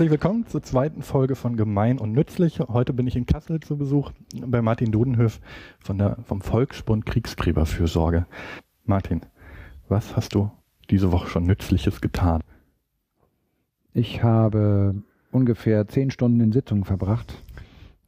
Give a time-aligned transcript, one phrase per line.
[0.00, 2.58] Herzlich willkommen zur zweiten Folge von Gemein und Nützlich.
[2.58, 4.12] Heute bin ich in Kassel zu Besuch
[4.46, 5.40] bei Martin Dudenhöf
[5.78, 8.24] von der, vom Volksbund Kriegsgräberfürsorge.
[8.86, 9.20] Martin,
[9.90, 10.50] was hast du
[10.88, 12.40] diese Woche schon Nützliches getan?
[13.92, 14.94] Ich habe
[15.32, 17.34] ungefähr zehn Stunden in Sitzungen verbracht,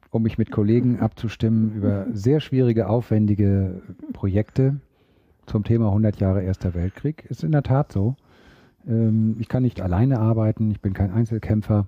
[0.08, 3.82] um mich mit Kollegen abzustimmen über sehr schwierige, aufwendige
[4.14, 4.80] Projekte
[5.44, 7.26] zum Thema 100 Jahre Erster Weltkrieg.
[7.28, 8.16] Ist in der Tat so.
[8.86, 11.86] Ähm, ich kann nicht alleine arbeiten, ich bin kein Einzelkämpfer.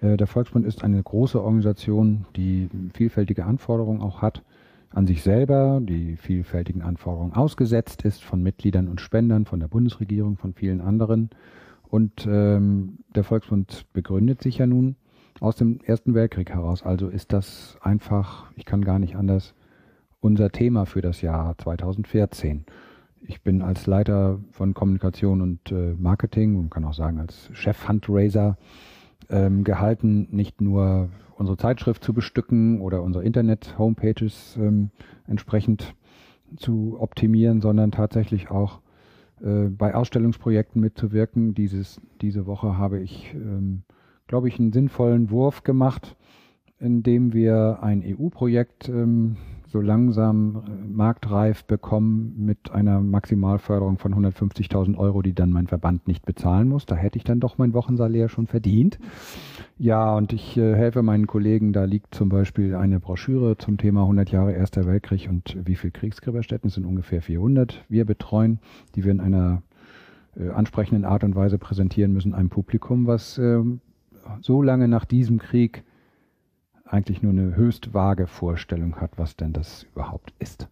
[0.00, 4.42] Äh, der Volksbund ist eine große Organisation, die vielfältige Anforderungen auch hat
[4.90, 10.36] an sich selber, die vielfältigen Anforderungen ausgesetzt ist von Mitgliedern und Spendern, von der Bundesregierung,
[10.36, 11.30] von vielen anderen.
[11.88, 14.96] Und ähm, der Volksbund begründet sich ja nun
[15.40, 16.82] aus dem Ersten Weltkrieg heraus.
[16.82, 19.54] Also ist das einfach, ich kann gar nicht anders,
[20.20, 22.64] unser Thema für das Jahr 2014
[23.22, 28.56] ich bin als Leiter von Kommunikation und äh, Marketing und kann auch sagen als Chef-Fundraiser
[29.30, 34.90] ähm, gehalten, nicht nur unsere Zeitschrift zu bestücken oder unsere Internet-Homepages ähm,
[35.26, 35.94] entsprechend
[36.56, 38.80] zu optimieren, sondern tatsächlich auch
[39.42, 41.54] äh, bei Ausstellungsprojekten mitzuwirken.
[41.54, 43.82] Dieses, diese Woche habe ich, ähm,
[44.26, 46.16] glaube ich, einen sinnvollen Wurf gemacht,
[46.78, 49.36] indem wir ein EU-Projekt ähm,
[49.68, 56.06] so langsam äh, marktreif bekommen mit einer Maximalförderung von 150.000 Euro, die dann mein Verband
[56.06, 56.86] nicht bezahlen muss.
[56.86, 58.98] Da hätte ich dann doch mein Wochensalär schon verdient.
[59.78, 61.72] Ja, und ich äh, helfe meinen Kollegen.
[61.72, 65.90] Da liegt zum Beispiel eine Broschüre zum Thema 100 Jahre Erster Weltkrieg und wie viel
[65.90, 66.68] Kriegsgräberstätten.
[66.68, 67.84] Es sind ungefähr 400.
[67.88, 68.60] Wir betreuen,
[68.94, 69.62] die wir in einer
[70.36, 73.62] äh, ansprechenden Art und Weise präsentieren müssen, einem Publikum, was äh,
[74.40, 75.82] so lange nach diesem Krieg
[76.86, 80.68] eigentlich nur eine höchst vage Vorstellung hat, was denn das überhaupt ist.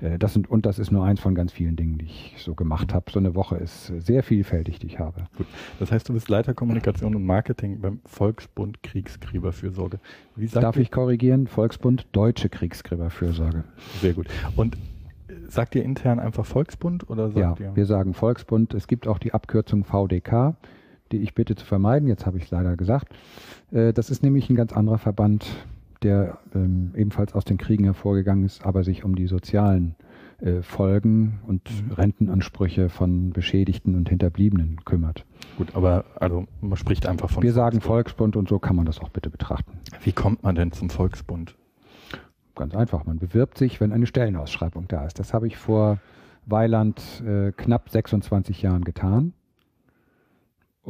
[0.00, 2.54] Äh, das sind, und das ist nur eins von ganz vielen Dingen, die ich so
[2.54, 3.10] gemacht habe.
[3.10, 5.24] So eine Woche ist sehr vielfältig, die ich habe.
[5.36, 5.46] Gut.
[5.78, 10.00] Das heißt, du bist Leiter Kommunikation und Marketing beim Volksbund Kriegsgräberfürsorge.
[10.36, 11.46] Wie Darf ich korrigieren?
[11.46, 13.64] Volksbund Deutsche Kriegsgräberfürsorge.
[14.00, 14.28] Sehr gut.
[14.56, 14.78] Und äh,
[15.48, 17.76] sagt ihr intern einfach Volksbund oder sagt ja, ihr?
[17.76, 18.74] wir sagen Volksbund.
[18.74, 20.54] Es gibt auch die Abkürzung VDK
[21.12, 22.08] die ich bitte zu vermeiden.
[22.08, 23.12] Jetzt habe ich es leider gesagt.
[23.72, 25.46] Äh, das ist nämlich ein ganz anderer Verband,
[26.02, 29.94] der ähm, ebenfalls aus den Kriegen hervorgegangen ist, aber sich um die sozialen
[30.40, 31.92] äh, Folgen und mhm.
[31.92, 35.26] Rentenansprüche von Beschädigten und Hinterbliebenen kümmert.
[35.58, 37.42] Gut, aber also man spricht einfach von.
[37.42, 37.72] Wir Volksbund.
[37.72, 39.72] sagen Volksbund und so kann man das auch bitte betrachten.
[40.02, 41.56] Wie kommt man denn zum Volksbund?
[42.54, 45.18] Ganz einfach, man bewirbt sich, wenn eine Stellenausschreibung da ist.
[45.18, 45.98] Das habe ich vor
[46.46, 49.34] Weiland äh, knapp 26 Jahren getan.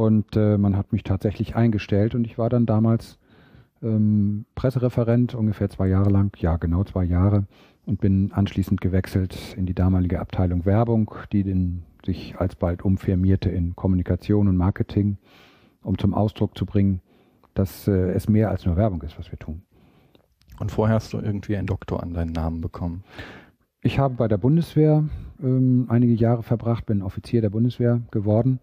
[0.01, 3.19] Und äh, man hat mich tatsächlich eingestellt und ich war dann damals
[3.83, 7.45] ähm, Pressereferent, ungefähr zwei Jahre lang, ja genau zwei Jahre,
[7.85, 13.77] und bin anschließend gewechselt in die damalige Abteilung Werbung, die den, sich alsbald umfirmierte in
[13.77, 15.19] Kommunikation und Marketing,
[15.83, 17.03] um zum Ausdruck zu bringen,
[17.53, 19.61] dass äh, es mehr als nur Werbung ist, was wir tun.
[20.61, 23.05] Und vorher hast du irgendwie einen Doktor an deinen Namen bekommen.
[23.83, 25.05] Ich habe bei der Bundeswehr
[25.43, 28.61] ähm, einige Jahre verbracht, bin Offizier der Bundeswehr geworden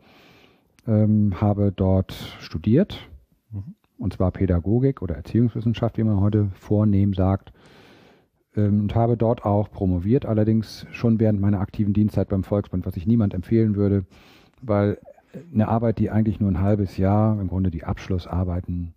[0.88, 3.10] ähm, habe dort studiert,
[3.52, 3.76] mhm.
[3.98, 7.52] und zwar Pädagogik oder Erziehungswissenschaft, wie man heute vornehm sagt,
[8.56, 12.98] ähm, und habe dort auch promoviert, allerdings schon während meiner aktiven Dienstzeit beim Volksbund, was
[12.98, 14.06] ich niemand empfehlen würde,
[14.62, 14.98] weil
[15.54, 18.94] eine Arbeit, die eigentlich nur ein halbes Jahr, im Grunde die Abschlussarbeiten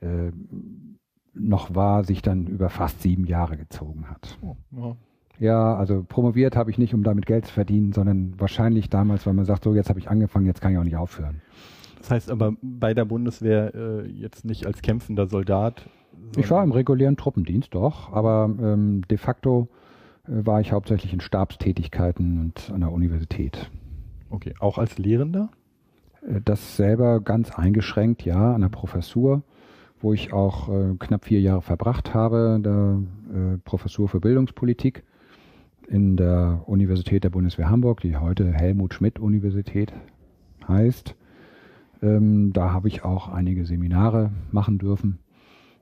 [0.00, 0.30] äh,
[1.34, 4.38] noch war, sich dann über fast sieben Jahre gezogen hat.
[4.42, 4.96] Oh, ja.
[5.38, 9.34] Ja, also promoviert habe ich nicht, um damit Geld zu verdienen, sondern wahrscheinlich damals, weil
[9.34, 11.42] man sagt, so jetzt habe ich angefangen, jetzt kann ich auch nicht aufhören.
[11.98, 15.88] Das heißt aber bei der Bundeswehr äh, jetzt nicht als kämpfender Soldat.
[16.36, 19.68] Ich war im regulären Truppendienst, doch, aber ähm, de facto
[20.26, 23.70] äh, war ich hauptsächlich in Stabstätigkeiten und an der Universität.
[24.30, 25.50] Okay, auch als Lehrender?
[26.22, 29.42] Äh, das selber ganz eingeschränkt, ja, an der Professur,
[30.00, 33.02] wo ich auch äh, knapp vier Jahre verbracht habe, der
[33.34, 35.02] äh, Professur für Bildungspolitik
[35.88, 39.92] in der Universität der Bundeswehr Hamburg, die heute Helmut Schmidt Universität
[40.66, 41.14] heißt.
[42.02, 45.18] Ähm, da habe ich auch einige Seminare machen dürfen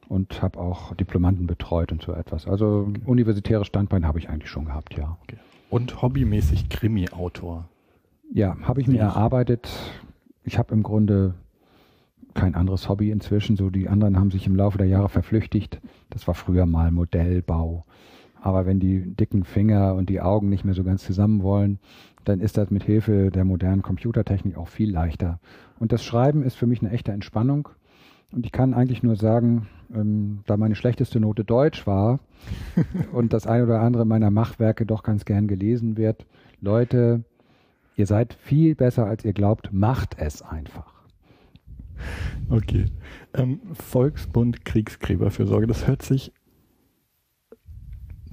[0.09, 2.47] und habe auch Diplomanten betreut und so etwas.
[2.47, 3.01] Also okay.
[3.07, 5.17] universitäres Standbein habe ich eigentlich schon gehabt, ja.
[5.23, 5.39] Okay.
[5.71, 7.69] Und hobbymäßig Krimi-Autor?
[8.33, 9.69] Ja, habe ich mir erarbeitet.
[10.45, 11.35] Ich habe im Grunde
[12.35, 13.57] kein anderes Hobby inzwischen.
[13.57, 15.81] So die anderen haben sich im Laufe der Jahre verflüchtigt.
[16.11, 17.85] Das war früher mal Modellbau
[18.45, 21.79] aber wenn die dicken Finger und die Augen nicht mehr so ganz zusammen wollen,
[22.25, 25.41] dann ist das mit Hilfe der modernen Computertechnik auch viel leichter.
[25.79, 27.71] Und das Schreiben ist für mich eine echte Entspannung.
[28.33, 32.21] Und ich kann eigentlich nur sagen, ähm, da meine schlechteste Note Deutsch war
[33.13, 36.27] und das ein oder andere meiner Machwerke doch ganz gern gelesen wird,
[36.61, 37.25] Leute,
[37.97, 40.93] ihr seid viel besser, als ihr glaubt, macht es einfach.
[42.51, 42.85] Okay.
[43.33, 46.31] Ähm, Volksbund Kriegsgräberfürsorge, das hört sich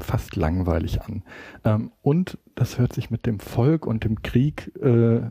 [0.03, 1.24] fast langweilig an.
[1.63, 5.21] Ähm, und das hört sich mit dem Volk und dem Krieg äh,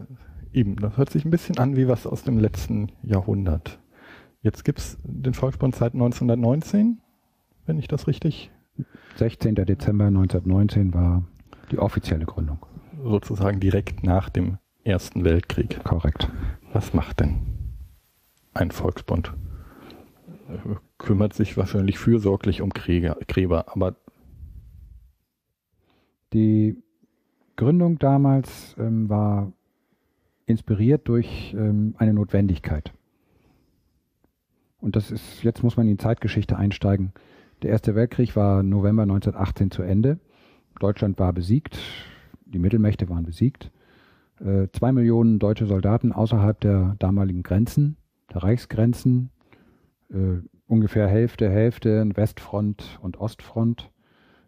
[0.52, 3.78] eben, das hört sich ein bisschen an wie was aus dem letzten Jahrhundert.
[4.42, 7.00] Jetzt gibt es den Volksbund seit 1919,
[7.66, 8.50] wenn ich das richtig.
[9.16, 9.54] 16.
[9.54, 11.24] Dezember 1919 war
[11.70, 12.58] die offizielle Gründung.
[13.02, 15.84] Sozusagen direkt nach dem Ersten Weltkrieg.
[15.84, 16.30] Korrekt.
[16.72, 17.40] Was macht denn
[18.54, 19.34] ein Volksbund?
[20.98, 23.96] Kümmert sich wahrscheinlich fürsorglich um Krieger, Gräber, aber
[26.32, 26.76] die
[27.56, 29.52] Gründung damals ähm, war
[30.46, 32.92] inspiriert durch ähm, eine Notwendigkeit.
[34.80, 37.12] Und das ist, jetzt muss man in die Zeitgeschichte einsteigen.
[37.62, 40.18] Der Erste Weltkrieg war November 1918 zu Ende.
[40.78, 41.78] Deutschland war besiegt,
[42.46, 43.70] die Mittelmächte waren besiegt.
[44.40, 47.96] Äh, zwei Millionen deutsche Soldaten außerhalb der damaligen Grenzen,
[48.32, 49.30] der Reichsgrenzen,
[50.10, 53.90] äh, ungefähr Hälfte, Hälfte, Westfront und Ostfront,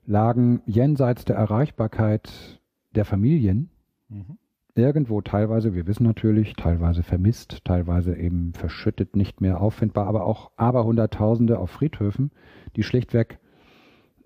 [0.05, 2.61] lagen jenseits der Erreichbarkeit
[2.95, 3.71] der Familien.
[4.09, 4.39] Mhm
[4.75, 10.51] irgendwo teilweise, wir wissen natürlich, teilweise vermisst, teilweise eben verschüttet, nicht mehr auffindbar, aber auch
[10.57, 12.31] aber Hunderttausende auf Friedhöfen,
[12.77, 13.39] die schlichtweg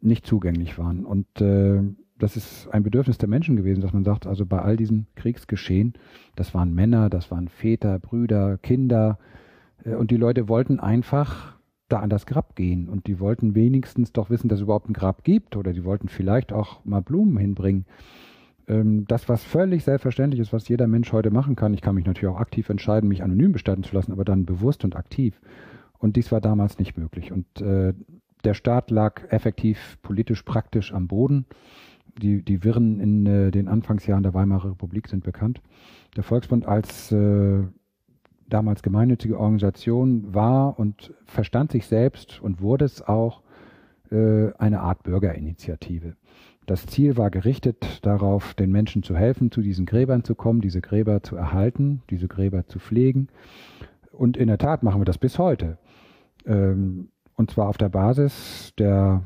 [0.01, 1.05] nicht zugänglich waren.
[1.05, 1.83] Und äh,
[2.19, 5.95] das ist ein Bedürfnis der Menschen gewesen, dass man sagt, also bei all diesen Kriegsgeschehen,
[6.37, 9.19] das waren Männer, das waren Väter, Brüder, Kinder,
[9.85, 11.56] äh, und die Leute wollten einfach
[11.89, 14.93] da an das Grab gehen und die wollten wenigstens doch wissen, dass es überhaupt ein
[14.95, 17.87] Grab gibt oder die wollten vielleicht auch mal Blumen hinbringen
[18.69, 21.75] ähm, das, was völlig selbstverständlich ist, was jeder Mensch heute machen kann.
[21.75, 24.85] Ich kann mich natürlich auch aktiv entscheiden, mich anonym bestatten zu lassen, aber dann bewusst
[24.85, 25.41] und aktiv.
[25.99, 27.33] Und dies war damals nicht möglich.
[27.33, 27.95] Und äh,
[28.45, 31.47] der Staat lag effektiv politisch praktisch am Boden.
[32.21, 35.61] Die, die Wirren in äh, den Anfangsjahren der Weimarer Republik sind bekannt.
[36.17, 37.63] Der Volksbund als äh,
[38.49, 43.43] damals gemeinnützige Organisation war und verstand sich selbst und wurde es auch
[44.11, 46.17] äh, eine Art Bürgerinitiative.
[46.67, 50.81] Das Ziel war gerichtet darauf, den Menschen zu helfen, zu diesen Gräbern zu kommen, diese
[50.81, 53.29] Gräber zu erhalten, diese Gräber zu pflegen.
[54.11, 55.79] Und in der Tat machen wir das bis heute.
[56.45, 59.23] Ähm, und zwar auf der Basis der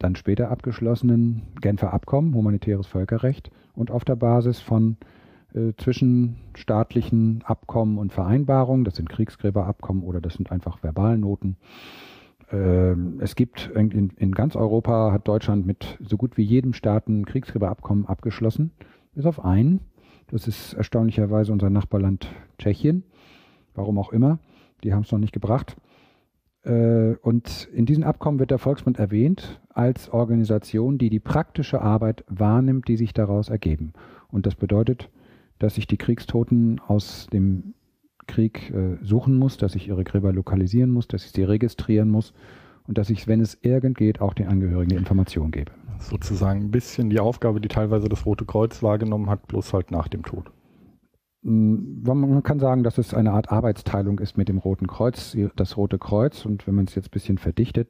[0.00, 4.96] dann später abgeschlossenen Genfer Abkommen, humanitäres Völkerrecht, und auf der Basis von
[5.54, 11.56] äh, zwischenstaatlichen Abkommen und Vereinbarungen, das sind Kriegsgräberabkommen oder das sind einfach Verbalnoten,
[12.52, 17.24] ähm, es gibt in, ganz Europa hat Deutschland mit so gut wie jedem Staat ein
[17.24, 18.72] Kriegsgräberabkommen abgeschlossen,
[19.14, 19.80] bis auf einen.
[20.28, 23.04] Das ist erstaunlicherweise unser Nachbarland Tschechien.
[23.74, 24.38] Warum auch immer.
[24.82, 25.76] Die haben es noch nicht gebracht.
[26.64, 32.24] Äh, und in diesem Abkommen wird der Volksbund erwähnt als Organisation, die die praktische Arbeit
[32.28, 33.92] wahrnimmt, die sich daraus ergeben.
[34.28, 35.08] Und das bedeutet,
[35.60, 37.74] dass sich die Kriegstoten aus dem
[38.26, 42.32] Krieg äh, suchen muss, dass ich ihre Gräber lokalisieren muss, dass ich sie registrieren muss
[42.88, 45.72] und dass ich, wenn es irgend geht, auch den Angehörigen die Information gebe.
[45.98, 50.08] Sozusagen ein bisschen die Aufgabe, die teilweise das Rote Kreuz wahrgenommen hat, bloß halt nach
[50.08, 50.50] dem Tod.
[51.42, 55.36] Mm, man kann sagen, dass es eine Art Arbeitsteilung ist mit dem Roten Kreuz.
[55.56, 57.88] Das Rote Kreuz, und wenn man es jetzt ein bisschen verdichtet,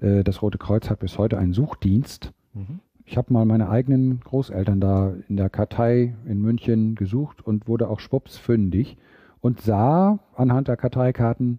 [0.00, 2.32] äh, das Rote Kreuz hat bis heute einen Suchdienst.
[2.52, 2.80] Mhm.
[3.04, 7.88] Ich habe mal meine eigenen Großeltern da in der Kartei in München gesucht und wurde
[7.88, 8.96] auch schwupps fündig
[9.40, 11.58] und sah anhand der Karteikarten,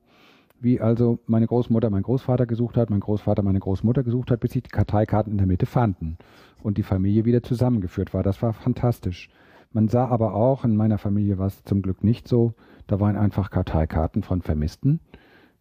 [0.59, 4.53] wie also meine Großmutter mein Großvater gesucht hat, mein Großvater meine Großmutter gesucht hat, bis
[4.53, 6.17] sich die Karteikarten in der Mitte fanden
[6.63, 8.23] und die Familie wieder zusammengeführt war.
[8.23, 9.29] Das war fantastisch.
[9.73, 12.53] Man sah aber auch, in meiner Familie war es zum Glück nicht so,
[12.87, 15.01] da waren einfach Karteikarten von Vermissten,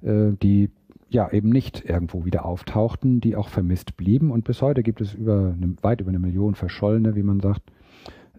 [0.02, 0.70] äh, die
[1.14, 4.30] ja eben nicht irgendwo wieder auftauchten, die auch vermisst blieben.
[4.30, 7.62] Und bis heute gibt es über eine, weit über eine Million Verschollene, wie man sagt,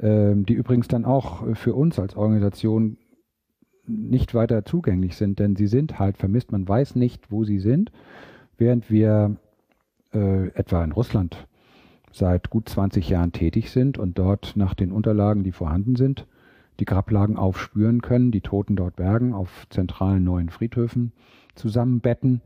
[0.01, 2.97] äh, die übrigens dann auch für uns als Organisation
[3.85, 6.51] nicht weiter zugänglich sind, denn sie sind halt vermisst.
[6.51, 7.91] Man weiß nicht, wo sie sind,
[8.57, 9.35] während wir
[10.13, 11.47] äh, etwa in Russland
[12.11, 16.27] seit gut 20 Jahren tätig sind und dort nach den Unterlagen, die vorhanden sind,
[16.79, 21.11] die Grablagen aufspüren können, die Toten dort bergen, auf zentralen neuen Friedhöfen
[21.55, 22.41] zusammenbetten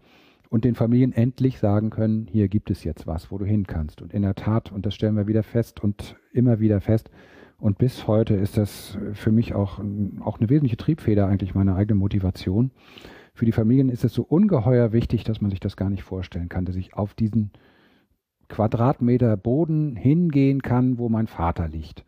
[0.50, 4.02] und den Familien endlich sagen können, hier gibt es jetzt was, wo du hin kannst.
[4.02, 7.10] Und in der Tat, und das stellen wir wieder fest und immer wieder fest,
[7.60, 9.80] und bis heute ist das für mich auch,
[10.24, 12.72] auch eine wesentliche Triebfeder eigentlich meiner eigenen Motivation.
[13.34, 16.50] Für die Familien ist es so ungeheuer wichtig, dass man sich das gar nicht vorstellen
[16.50, 17.52] kann, dass ich auf diesen
[18.48, 22.06] Quadratmeter Boden hingehen kann, wo mein Vater liegt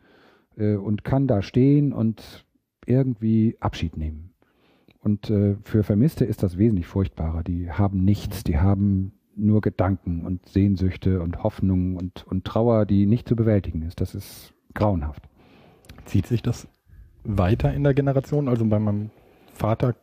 [0.56, 2.46] äh, und kann da stehen und
[2.86, 4.29] irgendwie Abschied nehmen.
[5.02, 7.44] Und äh, für Vermisste ist das wesentlich furchtbarer.
[7.44, 13.06] Die haben nichts, die haben nur Gedanken und Sehnsüchte und Hoffnungen und, und Trauer, die
[13.06, 14.02] nicht zu bewältigen ist.
[14.02, 15.24] Das ist grauenhaft.
[16.06, 16.68] Zieht sich das
[17.24, 18.50] weiter in der Generation?
[18.50, 19.12] Also bei meinem
[19.54, 19.96] Vater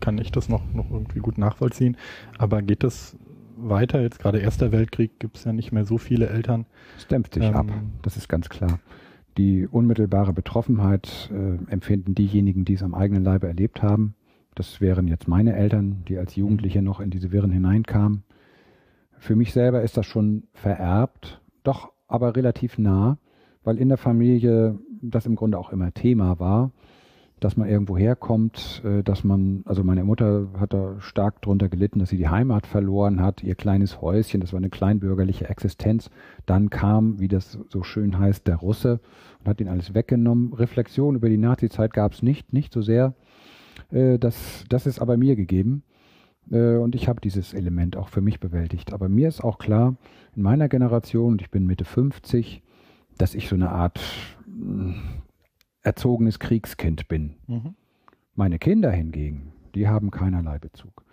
[0.00, 1.96] kann ich das noch, noch irgendwie gut nachvollziehen.
[2.38, 3.16] Aber geht das
[3.56, 4.00] weiter?
[4.00, 6.66] Jetzt gerade Erster Weltkrieg gibt es ja nicht mehr so viele Eltern.
[6.96, 7.66] Es dämpft sich ähm, ab,
[8.02, 8.78] das ist ganz klar.
[9.36, 14.14] Die unmittelbare Betroffenheit äh, empfinden diejenigen, die es am eigenen Leibe erlebt haben.
[14.54, 18.22] Das wären jetzt meine Eltern, die als Jugendliche noch in diese Wirren hineinkamen.
[19.18, 23.18] Für mich selber ist das schon vererbt, doch aber relativ nah,
[23.64, 26.70] weil in der Familie das im Grunde auch immer Thema war,
[27.40, 31.98] dass man irgendwo herkommt, äh, dass man, also meine Mutter hat da stark drunter gelitten,
[31.98, 36.10] dass sie die Heimat verloren hat, ihr kleines Häuschen, das war eine kleinbürgerliche Existenz.
[36.46, 39.00] Dann kam, wie das so schön heißt, der Russe
[39.40, 40.54] und hat ihn alles weggenommen.
[40.54, 43.14] Reflexion über die Nazizeit gab es nicht, nicht so sehr.
[43.90, 45.82] Äh, das, das ist aber mir gegeben.
[46.50, 48.94] Äh, und ich habe dieses Element auch für mich bewältigt.
[48.94, 49.96] Aber mir ist auch klar,
[50.34, 52.62] in meiner Generation, und ich bin Mitte 50,
[53.18, 54.00] dass ich so eine Art
[54.46, 54.94] äh,
[55.86, 57.34] erzogenes Kriegskind bin.
[57.46, 57.74] Mhm.
[58.34, 61.04] Meine Kinder hingegen, die haben keinerlei Bezug.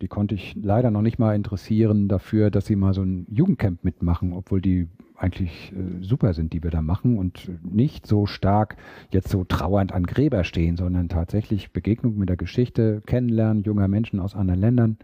[0.00, 3.84] Die konnte ich leider noch nicht mal interessieren dafür, dass sie mal so ein Jugendcamp
[3.84, 8.76] mitmachen, obwohl die eigentlich äh, super sind, die wir da machen und nicht so stark
[9.10, 14.18] jetzt so trauernd an Gräber stehen, sondern tatsächlich Begegnung mit der Geschichte, Kennenlernen junger Menschen
[14.18, 14.96] aus anderen Ländern,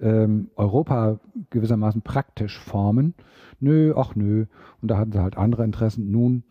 [0.00, 3.14] ähm, Europa gewissermaßen praktisch formen.
[3.60, 4.46] Nö, ach nö.
[4.80, 6.10] Und da hatten sie halt andere Interessen.
[6.10, 6.44] Nun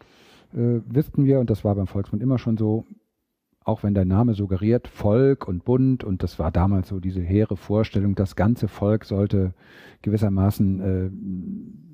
[0.54, 2.86] äh, wussten wir, und das war beim Volksmund immer schon so,
[3.64, 7.58] auch wenn der Name suggeriert, Volk und Bund, und das war damals so diese hehre
[7.58, 9.54] Vorstellung, das ganze Volk sollte
[10.02, 11.10] gewissermaßen äh,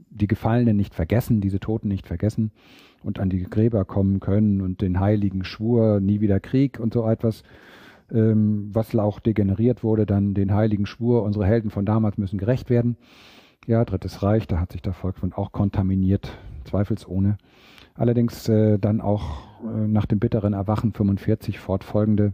[0.09, 2.51] die Gefallenen nicht vergessen, diese Toten nicht vergessen
[3.03, 7.07] und an die Gräber kommen können und den heiligen Schwur, nie wieder Krieg und so
[7.07, 7.43] etwas,
[8.11, 12.69] ähm, was auch degeneriert wurde, dann den heiligen Schwur, unsere Helden von damals müssen gerecht
[12.69, 12.97] werden.
[13.65, 17.37] Ja, Drittes Reich, da hat sich der Volksmund auch kontaminiert, zweifelsohne.
[17.97, 22.33] Allerdings äh, dann auch äh, nach dem bitteren Erwachen 45 fortfolgende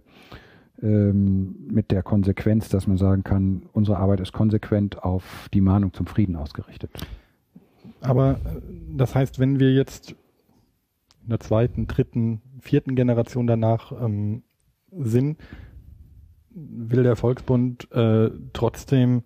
[0.82, 5.94] ähm, mit der Konsequenz, dass man sagen kann, unsere Arbeit ist konsequent auf die Mahnung
[5.94, 6.92] zum Frieden ausgerichtet.
[8.02, 8.62] Aber äh,
[8.96, 10.16] das heißt, wenn wir jetzt
[11.24, 14.44] in der zweiten, dritten, vierten Generation danach ähm,
[14.92, 15.38] sind,
[16.54, 19.24] will der Volksbund äh, trotzdem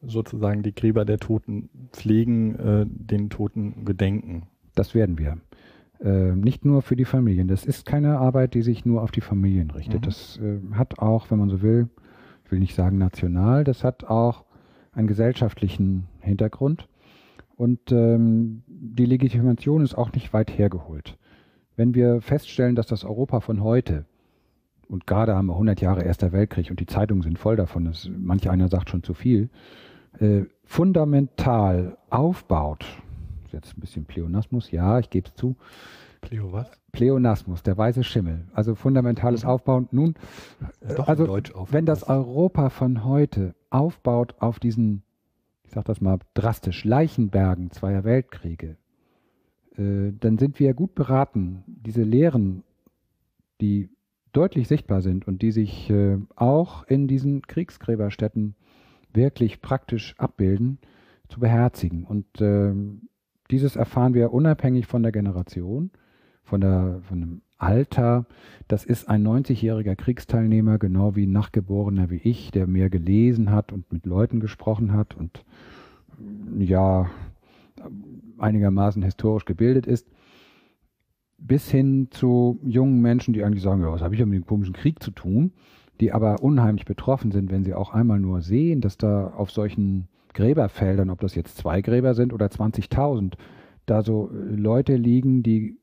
[0.00, 4.46] sozusagen die Gräber der Toten pflegen, äh, den Toten gedenken.
[4.74, 5.38] Das werden wir.
[6.02, 7.46] Äh, nicht nur für die Familien.
[7.46, 10.00] Das ist keine Arbeit, die sich nur auf die Familien richtet.
[10.00, 10.04] Mhm.
[10.04, 11.88] Das äh, hat auch, wenn man so will,
[12.44, 14.44] ich will nicht sagen national, das hat auch
[14.92, 16.88] einen gesellschaftlichen Hintergrund.
[17.56, 21.18] Und ähm, die Legitimation ist auch nicht weit hergeholt.
[21.76, 24.04] Wenn wir feststellen, dass das Europa von heute,
[24.88, 28.10] und gerade haben wir 100 Jahre Erster Weltkrieg und die Zeitungen sind voll davon, dass
[28.14, 29.50] manch einer sagt schon zu viel,
[30.18, 32.84] äh, fundamental aufbaut,
[33.52, 35.56] jetzt ein bisschen Pleonasmus, ja, ich gebe es zu.
[36.20, 36.70] Pleo was?
[36.92, 38.46] Pleonasmus, der weiße Schimmel.
[38.52, 39.88] Also fundamentales Aufbauen.
[39.90, 40.14] Nun,
[40.96, 41.40] Doch also
[41.70, 45.02] wenn das Europa von heute aufbaut auf diesen,
[45.64, 48.76] ich sag das mal drastisch, Leichenbergen zweier Weltkriege,
[49.76, 52.62] äh, dann sind wir gut beraten, diese Lehren,
[53.60, 53.88] die
[54.32, 58.54] deutlich sichtbar sind und die sich äh, auch in diesen Kriegsgräberstätten
[59.12, 60.78] wirklich praktisch abbilden,
[61.28, 62.04] zu beherzigen.
[62.04, 62.74] Und äh,
[63.52, 65.90] dieses erfahren wir unabhängig von der Generation,
[66.42, 68.26] von, der, von dem Alter.
[68.66, 73.72] Das ist ein 90-jähriger Kriegsteilnehmer, genau wie ein Nachgeborener wie ich, der mehr gelesen hat
[73.72, 75.44] und mit Leuten gesprochen hat und
[76.58, 77.10] ja
[78.38, 80.08] einigermaßen historisch gebildet ist,
[81.38, 84.74] bis hin zu jungen Menschen, die eigentlich sagen, ja, was habe ich mit dem komischen
[84.74, 85.52] Krieg zu tun,
[86.00, 90.08] die aber unheimlich betroffen sind, wenn sie auch einmal nur sehen, dass da auf solchen
[90.34, 93.34] Gräberfeldern, ob das jetzt zwei Gräber sind oder 20.000,
[93.86, 95.78] da so äh, Leute liegen, die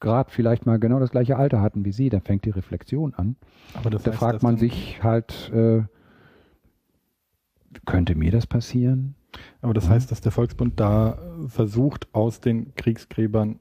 [0.00, 3.36] gerade vielleicht mal genau das gleiche Alter hatten wie sie, dann fängt die Reflexion an.
[3.74, 5.82] Aber da heißt, fragt man sich halt, äh,
[7.86, 9.14] könnte mir das passieren?
[9.62, 9.90] Aber das ja.
[9.90, 11.18] heißt, dass der Volksbund da
[11.48, 13.60] versucht, aus den Kriegsgräbern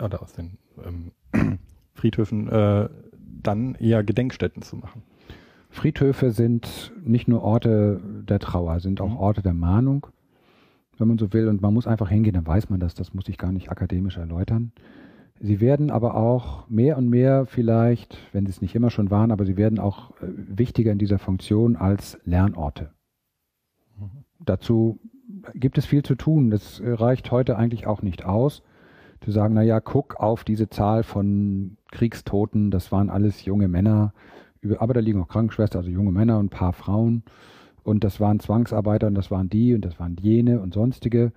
[0.00, 1.12] oder aus den ähm,
[1.94, 2.88] Friedhöfen äh,
[3.42, 5.02] dann eher Gedenkstätten zu machen.
[5.72, 7.98] Friedhöfe sind nicht nur Orte
[8.28, 9.16] der Trauer, sind auch mhm.
[9.16, 10.06] Orte der Mahnung,
[10.98, 11.48] wenn man so will.
[11.48, 12.94] Und man muss einfach hingehen, dann weiß man das.
[12.94, 14.72] Das muss ich gar nicht akademisch erläutern.
[15.40, 19.32] Sie werden aber auch mehr und mehr vielleicht, wenn sie es nicht immer schon waren,
[19.32, 22.90] aber sie werden auch äh, wichtiger in dieser Funktion als Lernorte.
[23.98, 24.24] Mhm.
[24.40, 25.00] Dazu
[25.54, 26.50] gibt es viel zu tun.
[26.50, 28.62] Das äh, reicht heute eigentlich auch nicht aus,
[29.22, 34.12] zu sagen, na ja, guck auf diese Zahl von Kriegstoten, das waren alles junge Männer,
[34.78, 37.22] aber da liegen auch Krankenschwestern, also junge Männer und ein paar Frauen.
[37.82, 41.32] Und das waren Zwangsarbeiter und das waren die und das waren jene und sonstige.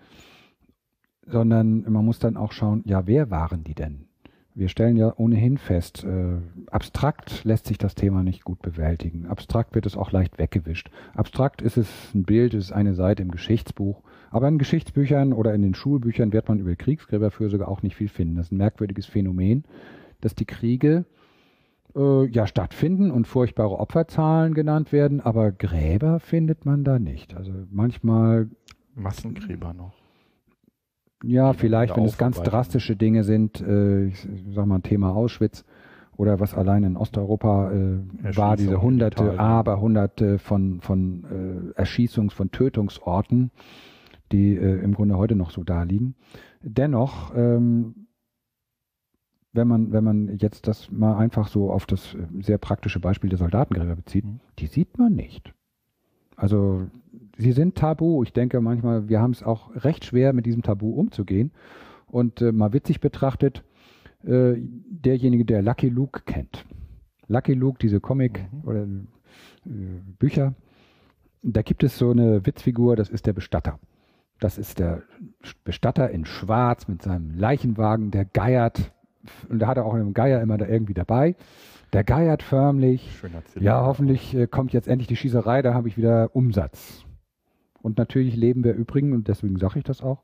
[1.26, 4.06] Sondern man muss dann auch schauen, ja, wer waren die denn?
[4.58, 6.38] Wir stellen ja ohnehin fest, äh,
[6.72, 9.26] abstrakt lässt sich das Thema nicht gut bewältigen.
[9.26, 10.92] Abstrakt wird es auch leicht weggewischt.
[11.14, 14.02] Abstrakt ist es ein Bild, ist eine Seite im Geschichtsbuch.
[14.30, 18.38] Aber in Geschichtsbüchern oder in den Schulbüchern wird man über Kriegsgräberfürsorge auch nicht viel finden.
[18.38, 19.66] Das ist ein merkwürdiges Phänomen,
[20.22, 21.04] dass die Kriege
[21.96, 27.36] äh, ja stattfinden und furchtbare Opferzahlen genannt werden, aber Gräber findet man da nicht.
[27.36, 28.50] Also manchmal
[28.96, 29.94] Massengräber noch.
[31.24, 35.66] Ja, vielleicht, wenn es ganz drastische Dinge sind, äh, ich sag mal Thema Auschwitz
[36.18, 42.34] oder was allein in Osteuropa äh, war, diese hunderte, aber hunderte von, von äh, Erschießungs-,
[42.34, 43.52] von Tötungsorten,
[44.32, 46.16] die äh, im Grunde heute noch so da liegen.
[46.62, 48.05] Dennoch, ähm,
[49.56, 53.30] wenn man, wenn man jetzt das mal einfach so auf das äh, sehr praktische Beispiel
[53.30, 54.40] der Soldatengräber bezieht, mhm.
[54.60, 55.54] die sieht man nicht.
[56.36, 56.88] Also
[57.38, 58.24] sie sind tabu.
[58.24, 61.52] Ich denke manchmal, wir haben es auch recht schwer, mit diesem Tabu umzugehen.
[62.08, 63.64] Und äh, mal witzig betrachtet,
[64.24, 66.66] äh, derjenige, der Lucky Luke kennt.
[67.28, 68.62] Lucky Luke, diese Comic mhm.
[68.68, 69.70] oder äh,
[70.20, 70.54] Bücher,
[71.42, 73.80] da gibt es so eine Witzfigur, das ist der Bestatter.
[74.40, 75.04] Das ist der
[75.64, 78.92] Bestatter in Schwarz mit seinem Leichenwagen, der geiert.
[79.50, 81.36] Und da hat er auch einen Geier immer da irgendwie dabei.
[81.94, 83.10] Der geiert förmlich.
[83.64, 87.06] Ja, hoffentlich äh, kommt jetzt endlich die Schießerei, da habe ich wieder Umsatz.
[87.82, 90.24] Und natürlich leben wir übrigens, und deswegen sage ich das auch,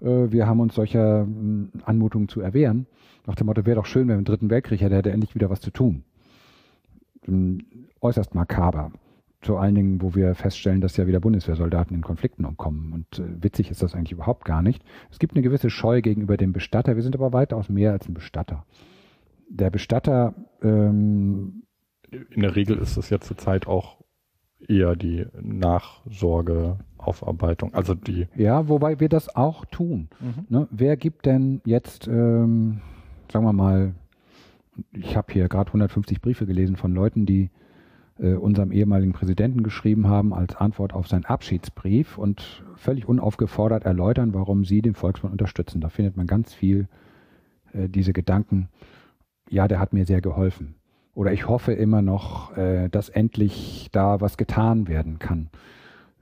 [0.00, 2.86] äh, wir haben uns solcher äh, Anmutungen zu erwehren.
[3.26, 5.50] Nach dem Motto, wäre doch schön, wenn wir im Dritten Weltkrieg hätte, hätte endlich wieder
[5.50, 6.04] was zu tun.
[8.00, 8.90] Äußerst makaber.
[9.40, 12.92] Zu allen Dingen, wo wir feststellen, dass ja wieder Bundeswehrsoldaten in Konflikten umkommen.
[12.92, 14.82] Und äh, witzig ist das eigentlich überhaupt gar nicht.
[15.10, 16.96] Es gibt eine gewisse Scheu gegenüber dem Bestatter.
[16.96, 18.66] Wir sind aber weitaus mehr als ein Bestatter.
[19.48, 20.34] Der Bestatter.
[20.62, 21.62] Ähm,
[22.10, 23.98] in der Regel ist das ja zurzeit auch
[24.66, 28.26] eher die Nachsorgeaufarbeitung, also die.
[28.34, 30.08] Ja, wobei wir das auch tun.
[30.20, 30.46] Mhm.
[30.48, 30.66] Ne?
[30.70, 32.80] Wer gibt denn jetzt, ähm,
[33.30, 33.94] sagen wir mal,
[34.92, 37.50] ich habe hier gerade 150 Briefe gelesen von Leuten, die
[38.18, 44.34] äh, unserem ehemaligen Präsidenten geschrieben haben als Antwort auf seinen Abschiedsbrief und völlig unaufgefordert erläutern,
[44.34, 45.80] warum sie den Volksmund unterstützen.
[45.80, 46.88] Da findet man ganz viel
[47.72, 48.68] äh, diese Gedanken,
[49.48, 50.74] ja, der hat mir sehr geholfen
[51.18, 55.50] oder ich hoffe immer noch, äh, dass endlich da was getan werden kann.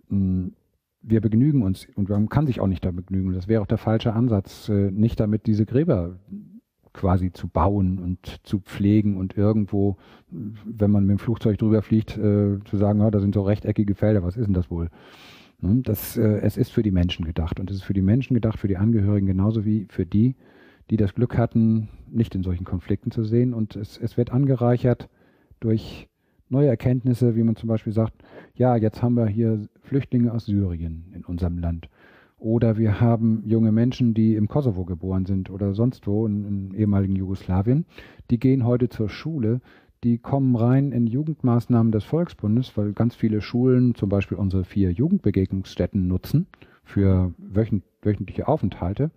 [0.09, 0.55] Hm,
[1.03, 3.35] wir begnügen uns und man kann sich auch nicht damit begnügen.
[3.35, 6.19] Das wäre auch der falsche Ansatz, äh, nicht damit diese Gräber
[6.97, 9.97] quasi zu bauen und zu pflegen und irgendwo,
[10.31, 13.95] wenn man mit dem Flugzeug drüber fliegt, äh, zu sagen, ja, da sind so rechteckige
[13.95, 14.89] Felder, was ist denn das wohl?
[15.61, 15.83] Ne?
[15.83, 18.59] Das, äh, es ist für die Menschen gedacht und es ist für die Menschen gedacht,
[18.59, 20.35] für die Angehörigen genauso wie für die,
[20.91, 23.53] die das Glück hatten, nicht in solchen Konflikten zu sehen.
[23.53, 25.09] Und es, es wird angereichert
[25.61, 26.09] durch
[26.49, 28.15] neue Erkenntnisse, wie man zum Beispiel sagt,
[28.55, 31.89] ja, jetzt haben wir hier Flüchtlinge aus Syrien in unserem Land.
[32.38, 36.75] Oder wir haben junge Menschen, die im Kosovo geboren sind oder sonst wo in, in
[36.75, 37.87] ehemaligen Jugoslawien.
[38.31, 39.61] Die gehen heute zur Schule.
[40.05, 44.92] Die kommen rein in Jugendmaßnahmen des Volksbundes, weil ganz viele Schulen zum Beispiel unsere vier
[44.92, 46.46] Jugendbegegnungsstätten nutzen
[46.85, 49.11] für wöchentliche Aufenthalte.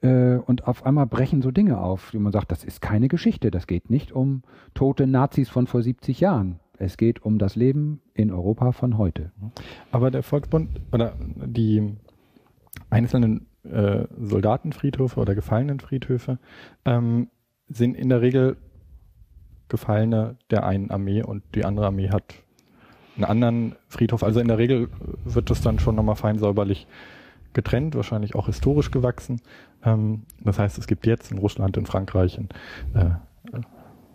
[0.00, 3.50] Äh, und auf einmal brechen so Dinge auf, wie man sagt, das ist keine Geschichte,
[3.50, 6.60] das geht nicht um tote Nazis von vor 70 Jahren.
[6.78, 9.32] Es geht um das Leben in Europa von heute.
[9.92, 11.12] Aber der Volksbund oder
[11.44, 11.96] die
[12.90, 16.38] einzelnen äh, Soldatenfriedhöfe oder Gefallenenfriedhöfe
[16.84, 17.28] ähm,
[17.68, 18.56] sind in der Regel
[19.68, 22.34] Gefallene der einen Armee und die andere Armee hat
[23.16, 24.22] einen anderen Friedhof.
[24.22, 24.88] Also in der Regel
[25.24, 26.86] wird das dann schon nochmal fein säuberlich
[27.52, 29.40] getrennt, wahrscheinlich auch historisch gewachsen.
[29.84, 32.48] Ähm, das heißt, es gibt jetzt in Russland, in Frankreich, in
[32.94, 33.10] äh,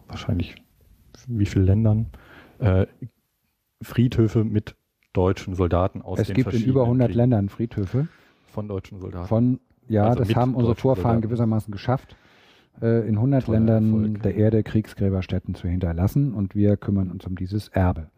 [0.08, 0.56] wahrscheinlich
[1.28, 2.08] wie viele Ländern
[2.60, 2.86] äh,
[3.82, 4.76] Friedhöfe mit
[5.14, 7.18] deutschen Soldaten aus es den gibt in über 100 Kriegen.
[7.18, 8.08] Ländern Friedhöfe
[8.56, 9.28] von deutschen Soldaten.
[9.28, 11.22] Von ja, also das haben unsere Vorfahren Soldaten.
[11.22, 12.16] gewissermaßen geschafft,
[12.82, 14.24] äh, in 100 Toller Ländern Erfolg.
[14.24, 18.10] der Erde Kriegsgräberstätten zu hinterlassen und wir kümmern uns um dieses Erbe.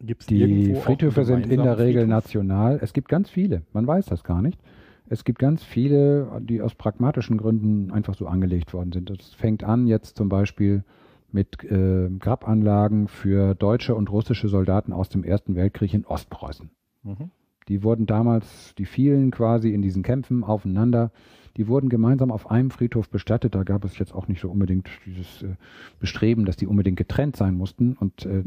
[0.00, 2.08] Gibt's die Friedhöfe sind in der Regel Friedhof?
[2.08, 2.78] national.
[2.82, 4.60] Es gibt ganz viele, man weiß das gar nicht.
[5.08, 9.10] Es gibt ganz viele, die aus pragmatischen Gründen einfach so angelegt worden sind.
[9.10, 10.84] Das fängt an jetzt zum Beispiel
[11.30, 16.70] mit äh, Grabanlagen für deutsche und russische Soldaten aus dem Ersten Weltkrieg in Ostpreußen.
[17.04, 17.30] Mhm.
[17.68, 21.10] Die wurden damals, die fielen quasi in diesen Kämpfen aufeinander
[21.56, 23.54] die wurden gemeinsam auf einem Friedhof bestattet.
[23.54, 25.54] Da gab es jetzt auch nicht so unbedingt dieses äh,
[26.00, 27.94] Bestreben, dass die unbedingt getrennt sein mussten.
[27.94, 28.44] Und äh,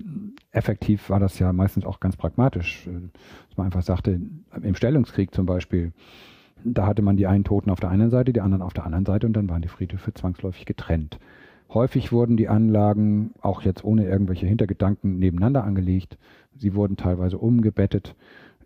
[0.52, 2.88] effektiv war das ja meistens auch ganz pragmatisch.
[2.88, 3.10] Äh,
[3.50, 4.20] dass man einfach sagte,
[4.62, 5.92] im Stellungskrieg zum Beispiel,
[6.64, 9.06] da hatte man die einen Toten auf der einen Seite, die anderen auf der anderen
[9.06, 11.20] Seite und dann waren die Friedhöfe zwangsläufig getrennt.
[11.70, 16.18] Häufig wurden die Anlagen auch jetzt ohne irgendwelche Hintergedanken nebeneinander angelegt.
[16.56, 18.16] Sie wurden teilweise umgebettet.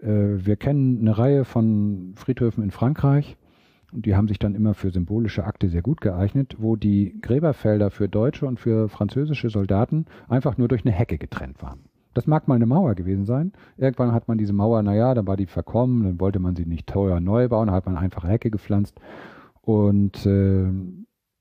[0.02, 3.38] Äh, wir kennen eine Reihe von Friedhöfen in Frankreich,
[3.92, 7.90] und die haben sich dann immer für symbolische Akte sehr gut geeignet, wo die Gräberfelder
[7.90, 11.80] für deutsche und für französische Soldaten einfach nur durch eine Hecke getrennt waren.
[12.14, 13.52] Das mag mal eine Mauer gewesen sein.
[13.78, 16.88] Irgendwann hat man diese Mauer, naja, dann war die verkommen, dann wollte man sie nicht
[16.88, 19.00] teuer neu bauen, dann hat man einfach Hecke gepflanzt
[19.62, 20.68] und äh,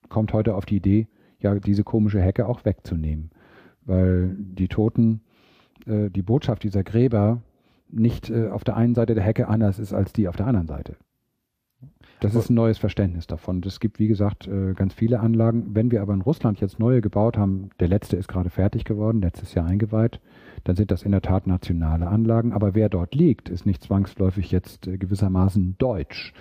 [0.09, 1.09] kommt heute auf die Idee,
[1.41, 3.31] ja, diese komische Hecke auch wegzunehmen.
[3.85, 5.23] Weil die Toten,
[5.87, 7.43] äh, die Botschaft dieser Gräber
[7.91, 10.67] nicht äh, auf der einen Seite der Hecke anders ist als die auf der anderen
[10.67, 10.97] Seite.
[12.21, 13.63] Das ist ein neues Verständnis davon.
[13.65, 15.75] Es gibt, wie gesagt, äh, ganz viele Anlagen.
[15.75, 19.21] Wenn wir aber in Russland jetzt neue gebaut haben, der letzte ist gerade fertig geworden,
[19.21, 20.21] letztes Jahr eingeweiht,
[20.65, 22.53] dann sind das in der Tat nationale Anlagen.
[22.53, 26.33] Aber wer dort liegt, ist nicht zwangsläufig jetzt äh, gewissermaßen deutsch.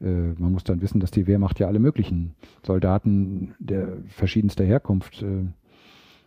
[0.00, 5.22] Äh, man muss dann wissen, dass die Wehrmacht ja alle möglichen Soldaten der verschiedenster Herkunft
[5.22, 5.52] in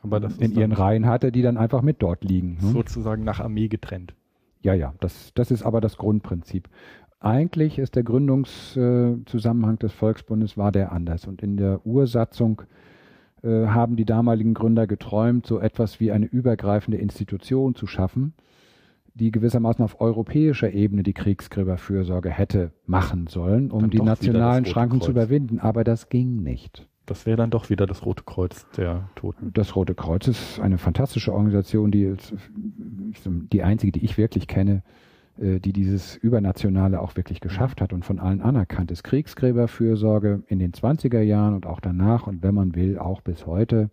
[0.03, 2.57] ihren Reihen hatte, die dann einfach mit dort liegen.
[2.61, 2.67] Ne?
[2.73, 4.13] Sozusagen nach Armee getrennt.
[4.63, 6.69] Ja, ja, das, das ist aber das Grundprinzip.
[7.19, 11.27] Eigentlich ist der Gründungszusammenhang des Volksbundes war der anders.
[11.27, 12.63] Und in der Ursatzung
[13.43, 18.33] äh, haben die damaligen Gründer geträumt, so etwas wie eine übergreifende Institution zu schaffen,
[19.13, 25.05] die gewissermaßen auf europäischer Ebene die Kriegsgräberfürsorge hätte machen sollen, um die nationalen Schranken Kreuz.
[25.05, 25.59] zu überwinden.
[25.59, 26.87] Aber das ging nicht.
[27.05, 29.51] Das wäre dann doch wieder das Rote Kreuz der Toten.
[29.53, 32.15] Das Rote Kreuz ist eine fantastische Organisation, die
[33.51, 34.83] die einzige, die ich wirklich kenne,
[35.37, 39.03] äh, die dieses Übernationale auch wirklich geschafft hat und von allen anerkannt ist.
[39.03, 43.89] Kriegsgräberfürsorge in den 20er Jahren und auch danach und wenn man will, auch bis heute,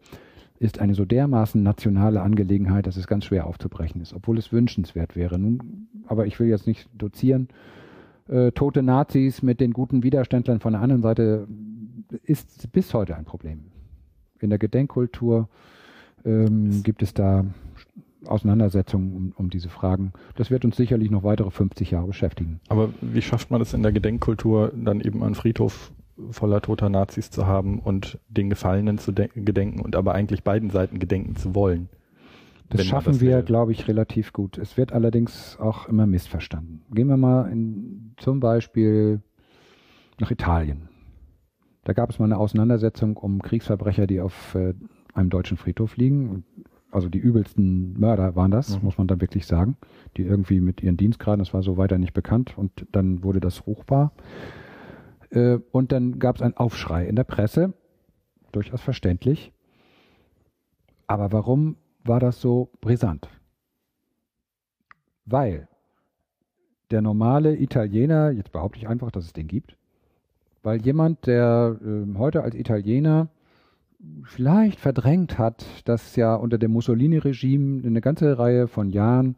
[0.60, 5.16] ist eine so dermaßen nationale Angelegenheit, dass es ganz schwer aufzubrechen ist, obwohl es wünschenswert
[5.16, 5.38] wäre.
[5.38, 7.48] Nun, aber ich will jetzt nicht dozieren.
[8.28, 11.48] Äh, tote Nazis mit den guten Widerständlern von der anderen Seite
[12.12, 13.64] ist bis heute ein Problem.
[14.40, 15.48] In der Gedenkkultur
[16.24, 17.44] ähm, gibt es da
[18.26, 20.12] Auseinandersetzungen um, um diese Fragen.
[20.36, 22.60] Das wird uns sicherlich noch weitere 50 Jahre beschäftigen.
[22.68, 25.92] Aber wie schafft man es in der Gedenkkultur, dann eben einen Friedhof
[26.30, 30.98] voller toter Nazis zu haben und den Gefallenen zu gedenken und aber eigentlich beiden Seiten
[30.98, 31.88] gedenken zu wollen?
[32.68, 34.56] Das schaffen das wir, glaube ich, relativ gut.
[34.56, 36.82] Es wird allerdings auch immer missverstanden.
[36.92, 39.22] Gehen wir mal in, zum Beispiel
[40.20, 40.89] nach Italien.
[41.84, 44.74] Da gab es mal eine Auseinandersetzung um Kriegsverbrecher, die auf äh,
[45.14, 46.44] einem deutschen Friedhof liegen
[46.90, 48.84] also die übelsten Mörder waren das, mhm.
[48.84, 49.76] muss man da wirklich sagen,
[50.16, 53.66] die irgendwie mit ihren Dienstgraden, das war so weiter nicht bekannt und dann wurde das
[53.66, 54.12] ruchbar.
[55.30, 57.74] Äh, und dann gab es einen Aufschrei in der Presse,
[58.52, 59.52] durchaus verständlich.
[61.06, 63.28] Aber warum war das so brisant?
[65.24, 65.68] Weil
[66.90, 69.76] der normale Italiener, jetzt behaupte ich einfach, dass es den gibt,
[70.62, 73.28] weil jemand, der äh, heute als Italiener
[74.24, 79.36] vielleicht verdrängt hat, dass ja unter dem Mussolini-Regime eine ganze Reihe von Jahren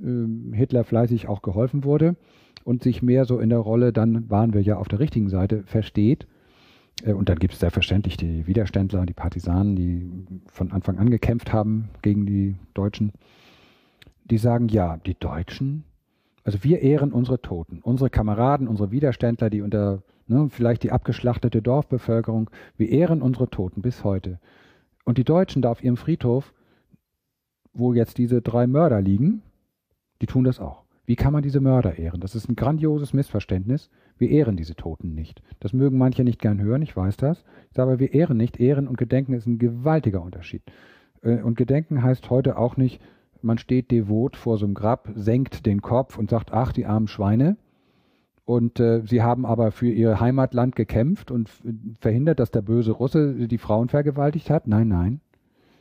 [0.00, 2.16] äh, Hitler fleißig auch geholfen wurde
[2.64, 5.62] und sich mehr so in der Rolle, dann waren wir ja auf der richtigen Seite,
[5.64, 6.26] versteht.
[7.02, 10.10] Äh, und dann gibt es selbstverständlich die Widerständler, die Partisanen, die
[10.46, 13.12] von Anfang an gekämpft haben gegen die Deutschen.
[14.30, 15.84] Die sagen, ja, die Deutschen,
[16.44, 21.62] also wir ehren unsere Toten, unsere Kameraden, unsere Widerständler, die unter ne, vielleicht die abgeschlachtete
[21.62, 22.50] Dorfbevölkerung.
[22.76, 24.38] Wir ehren unsere Toten bis heute.
[25.04, 26.52] Und die Deutschen da auf ihrem Friedhof,
[27.72, 29.42] wo jetzt diese drei Mörder liegen,
[30.20, 30.84] die tun das auch.
[31.06, 32.20] Wie kann man diese Mörder ehren?
[32.20, 33.88] Das ist ein grandioses Missverständnis.
[34.18, 35.42] Wir ehren diese Toten nicht.
[35.58, 37.44] Das mögen manche nicht gern hören, ich weiß das.
[37.76, 38.60] Aber, wir ehren nicht.
[38.60, 40.62] Ehren und Gedenken ist ein gewaltiger Unterschied.
[41.22, 43.00] Äh, und Gedenken heißt heute auch nicht,
[43.40, 47.08] man steht devot vor so einem Grab, senkt den Kopf und sagt, ach, die armen
[47.08, 47.56] Schweine,
[48.48, 51.50] und äh, sie haben aber für ihr Heimatland gekämpft und
[52.00, 54.66] verhindert, dass der böse Russe die Frauen vergewaltigt hat.
[54.66, 55.20] Nein, nein.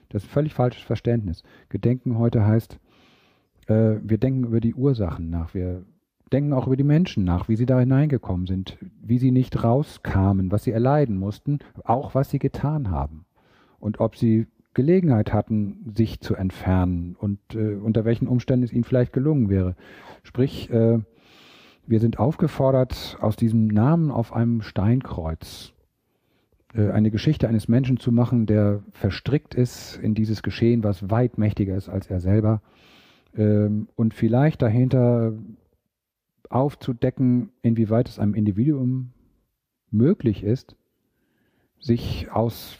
[0.09, 1.43] Das ist ein völlig falsches Verständnis.
[1.69, 2.77] Gedenken heute heißt,
[3.67, 5.53] äh, wir denken über die Ursachen nach.
[5.53, 5.85] Wir
[6.33, 10.51] denken auch über die Menschen nach, wie sie da hineingekommen sind, wie sie nicht rauskamen,
[10.51, 13.23] was sie erleiden mussten, auch was sie getan haben.
[13.79, 18.83] Und ob sie Gelegenheit hatten, sich zu entfernen und äh, unter welchen Umständen es ihnen
[18.83, 19.77] vielleicht gelungen wäre.
[20.23, 20.99] Sprich, äh,
[21.87, 25.73] wir sind aufgefordert, aus diesem Namen auf einem Steinkreuz
[26.73, 31.37] äh, eine Geschichte eines Menschen zu machen, der verstrickt ist in dieses Geschehen, was weit
[31.37, 32.61] mächtiger ist als er selber.
[33.35, 35.33] Ähm, und vielleicht dahinter
[36.49, 39.11] aufzudecken, inwieweit es einem Individuum
[39.89, 40.75] möglich ist,
[41.79, 42.77] sich aus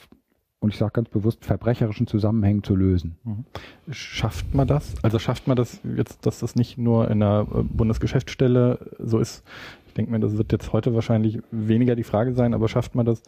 [0.60, 3.17] und ich sage ganz bewusst verbrecherischen Zusammenhängen zu lösen.
[3.24, 3.46] Mhm.
[3.91, 4.96] Schafft man das?
[5.04, 9.43] Also schafft man das jetzt, dass das nicht nur in der äh, Bundesgeschäftsstelle so ist?
[9.88, 13.06] Ich denke mir, das wird jetzt heute wahrscheinlich weniger die Frage sein, aber schafft man
[13.06, 13.24] das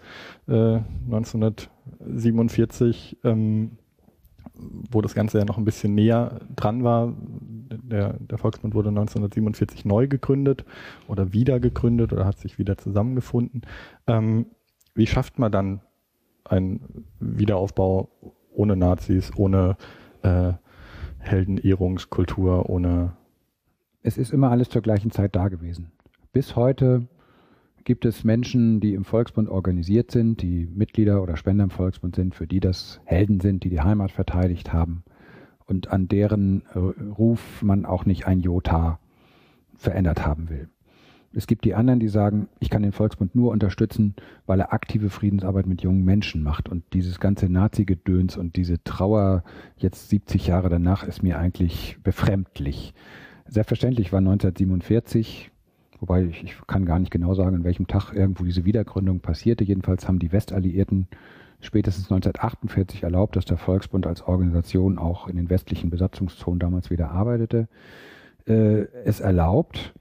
[0.47, 3.77] äh, 1947, ähm,
[4.91, 7.13] wo das Ganze ja noch ein bisschen näher dran war,
[7.71, 10.65] der, der Volksbund wurde 1947 neu gegründet
[11.07, 13.61] oder wieder gegründet oder hat sich wieder zusammengefunden.
[14.07, 14.47] Ähm,
[14.95, 15.81] wie schafft man dann
[16.49, 18.09] einen Wiederaufbau
[18.51, 19.77] ohne Nazis, ohne
[20.21, 20.53] äh,
[21.19, 23.13] Heldenehrungskultur, ohne
[24.01, 25.91] es ist immer alles zur gleichen Zeit da gewesen.
[26.31, 27.07] Bis heute
[27.83, 32.35] gibt es Menschen, die im Volksbund organisiert sind, die Mitglieder oder Spender im Volksbund sind,
[32.35, 35.03] für die das Helden sind, die die Heimat verteidigt haben
[35.65, 38.99] und an deren Ruf man auch nicht ein Jota
[39.75, 40.69] verändert haben will.
[41.33, 44.15] Es gibt die anderen, die sagen, ich kann den Volksbund nur unterstützen,
[44.47, 46.69] weil er aktive Friedensarbeit mit jungen Menschen macht.
[46.69, 49.43] Und dieses ganze Nazi-Gedöns und diese Trauer
[49.77, 52.93] jetzt 70 Jahre danach ist mir eigentlich befremdlich.
[53.45, 55.51] Selbstverständlich war 1947,
[55.99, 59.63] wobei ich, ich kann gar nicht genau sagen, an welchem Tag irgendwo diese Wiedergründung passierte.
[59.63, 61.07] Jedenfalls haben die Westalliierten
[61.61, 67.11] spätestens 1948 erlaubt, dass der Volksbund als Organisation auch in den westlichen Besatzungszonen damals wieder
[67.11, 67.67] arbeitete.
[68.47, 69.93] Äh, es erlaubt,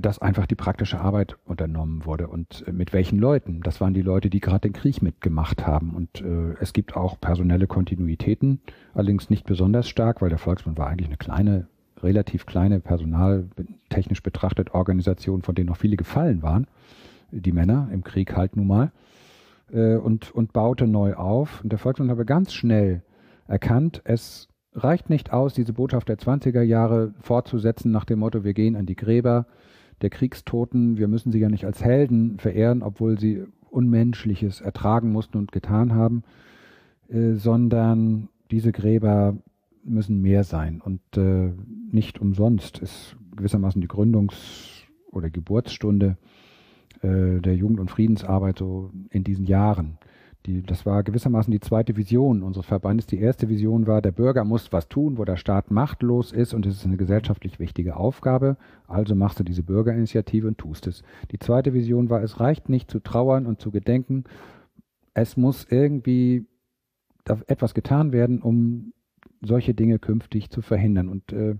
[0.00, 2.28] dass einfach die praktische Arbeit unternommen wurde.
[2.28, 3.60] Und äh, mit welchen Leuten?
[3.62, 5.90] Das waren die Leute, die gerade den Krieg mitgemacht haben.
[5.90, 8.60] Und äh, es gibt auch personelle Kontinuitäten,
[8.94, 11.66] allerdings nicht besonders stark, weil der Volksbund war eigentlich eine kleine
[12.02, 16.66] relativ kleine personaltechnisch betrachtet Organisation, von denen noch viele gefallen waren,
[17.30, 18.92] die Männer im Krieg halt nun mal,
[19.72, 21.62] äh, und, und baute neu auf.
[21.62, 23.02] Und der Volksmund habe ganz schnell
[23.46, 28.54] erkannt, es reicht nicht aus, diese Botschaft der 20er Jahre fortzusetzen nach dem Motto, wir
[28.54, 29.46] gehen an die Gräber
[30.00, 35.38] der Kriegstoten, wir müssen sie ja nicht als Helden verehren, obwohl sie Unmenschliches ertragen mussten
[35.38, 36.24] und getan haben,
[37.08, 39.36] äh, sondern diese Gräber
[39.84, 40.80] müssen mehr sein.
[40.80, 41.52] Und äh,
[41.90, 46.16] nicht umsonst ist gewissermaßen die Gründungs- oder Geburtsstunde
[47.02, 49.98] äh, der Jugend- und Friedensarbeit so in diesen Jahren.
[50.46, 53.06] Die, das war gewissermaßen die zweite Vision unseres Verbandes.
[53.06, 56.66] Die erste Vision war, der Bürger muss was tun, wo der Staat machtlos ist und
[56.66, 58.56] es ist eine gesellschaftlich wichtige Aufgabe.
[58.88, 61.02] Also machst du diese Bürgerinitiative und tust es.
[61.30, 64.24] Die zweite Vision war, es reicht nicht zu trauern und zu gedenken.
[65.14, 66.46] Es muss irgendwie
[67.46, 68.92] etwas getan werden, um
[69.42, 71.08] solche Dinge künftig zu verhindern.
[71.08, 71.54] Und äh,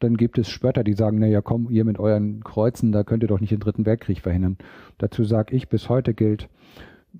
[0.00, 3.28] dann gibt es Spötter, die sagen, naja, komm, ihr mit euren Kreuzen, da könnt ihr
[3.28, 4.56] doch nicht den Dritten Weltkrieg verhindern.
[4.98, 6.48] Dazu sage ich, bis heute gilt,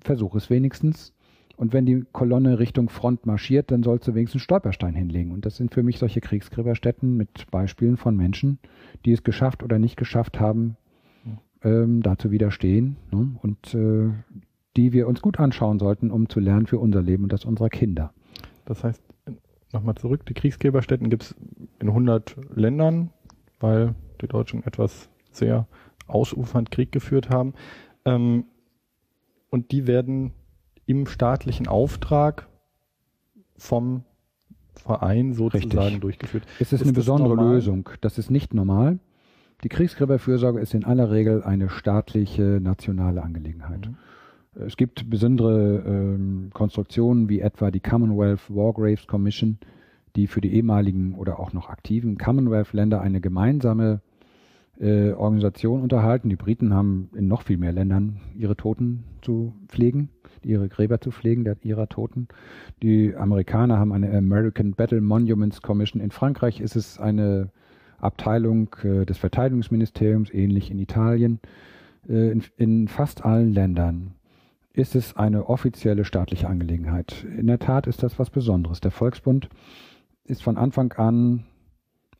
[0.01, 1.13] versuch es wenigstens.
[1.57, 5.31] Und wenn die Kolonne Richtung Front marschiert, dann sollst du wenigstens Stolperstein hinlegen.
[5.31, 8.59] Und das sind für mich solche Kriegsgräberstätten mit Beispielen von Menschen,
[9.05, 10.75] die es geschafft oder nicht geschafft haben,
[11.63, 12.97] ähm, da zu widerstehen.
[13.11, 13.37] Ne?
[13.41, 14.11] Und äh,
[14.75, 17.69] die wir uns gut anschauen sollten, um zu lernen für unser Leben und das unserer
[17.69, 18.13] Kinder.
[18.65, 19.01] Das heißt,
[19.71, 21.35] nochmal zurück, die Kriegsgeberstätten gibt es
[21.79, 23.11] in 100 Ländern,
[23.59, 25.67] weil die Deutschen etwas sehr
[26.07, 27.53] ausufernd Krieg geführt haben.
[28.03, 28.45] Ähm,
[29.55, 30.33] und die werden
[30.85, 32.49] im staatlichen Auftrag
[33.55, 34.03] vom
[34.73, 36.01] Verein sozusagen Richtig.
[36.01, 36.43] durchgeführt.
[36.59, 37.53] Es ist, ist eine besondere normal?
[37.53, 37.89] Lösung.
[38.01, 38.99] Das ist nicht normal.
[39.63, 43.87] Die Kriegsgräberfürsorge ist in aller Regel eine staatliche, nationale Angelegenheit.
[43.87, 43.95] Mhm.
[44.61, 49.57] Es gibt besondere ähm, Konstruktionen wie etwa die Commonwealth War Graves Commission,
[50.17, 54.01] die für die ehemaligen oder auch noch aktiven Commonwealth-Länder eine gemeinsame
[54.79, 56.29] äh, Organisation unterhalten.
[56.29, 60.09] Die Briten haben in noch viel mehr Ländern ihre Toten zu pflegen,
[60.43, 62.27] ihre Gräber zu pflegen, der, ihrer Toten.
[62.81, 66.01] Die Amerikaner haben eine American Battle Monuments Commission.
[66.01, 67.51] In Frankreich ist es eine
[67.99, 71.39] Abteilung äh, des Verteidigungsministeriums, ähnlich in Italien.
[72.07, 74.15] Äh, in, in fast allen Ländern
[74.73, 77.25] ist es eine offizielle staatliche Angelegenheit.
[77.37, 78.81] In der Tat ist das was Besonderes.
[78.81, 79.49] Der Volksbund
[80.25, 81.45] ist von Anfang an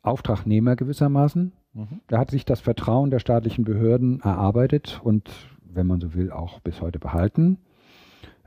[0.02, 1.52] Auftragnehmer gewissermaßen.
[1.76, 2.00] Mhm.
[2.08, 5.30] Er hat sich das Vertrauen der staatlichen Behörden erarbeitet und,
[5.62, 7.58] wenn man so will, auch bis heute behalten.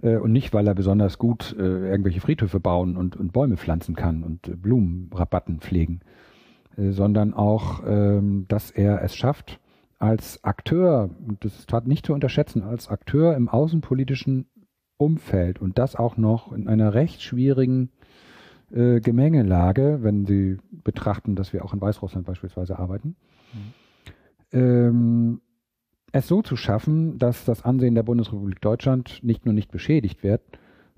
[0.02, 3.96] Äh, und nicht, weil er besonders gut äh, irgendwelche Friedhöfe bauen und, und Bäume pflanzen
[3.96, 6.02] kann und äh, Blumenrabatten pflegen,
[6.78, 9.60] sondern auch, ähm, dass er es schafft,
[9.98, 14.48] als Akteur, und das ist nicht zu unterschätzen, als Akteur im außenpolitischen
[14.98, 17.92] Umfeld und das auch noch in einer recht schwierigen
[18.74, 23.16] äh, Gemengelage, wenn Sie betrachten, dass wir auch in Weißrussland beispielsweise arbeiten,
[23.54, 24.60] mhm.
[24.60, 25.42] ähm,
[26.12, 30.42] es so zu schaffen, dass das Ansehen der Bundesrepublik Deutschland nicht nur nicht beschädigt wird,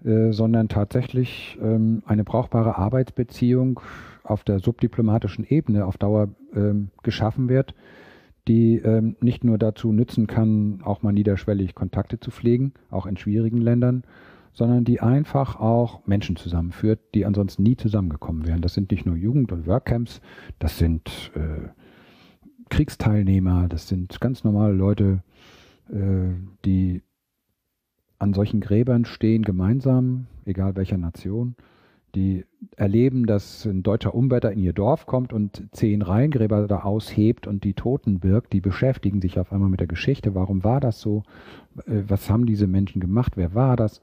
[0.05, 3.81] äh, sondern tatsächlich ähm, eine brauchbare Arbeitsbeziehung
[4.23, 7.75] auf der subdiplomatischen Ebene auf Dauer ähm, geschaffen wird,
[8.47, 13.17] die ähm, nicht nur dazu nützen kann, auch mal niederschwellig Kontakte zu pflegen, auch in
[13.17, 14.03] schwierigen Ländern,
[14.53, 18.61] sondern die einfach auch Menschen zusammenführt, die ansonsten nie zusammengekommen wären.
[18.61, 20.21] Das sind nicht nur Jugend- und Workcamps,
[20.59, 21.69] das sind äh,
[22.69, 25.23] Kriegsteilnehmer, das sind ganz normale Leute,
[25.89, 26.33] äh,
[26.65, 27.01] die
[28.19, 31.55] an solchen Gräbern stehen, gemeinsam, egal welcher Nation,
[32.13, 37.47] die erleben, dass ein deutscher Umwärter in ihr Dorf kommt und zehn Reihengräber da aushebt
[37.47, 40.35] und die Toten birgt, die beschäftigen sich auf einmal mit der Geschichte.
[40.35, 41.23] Warum war das so?
[41.85, 43.37] Äh, was haben diese Menschen gemacht?
[43.37, 44.01] Wer war das?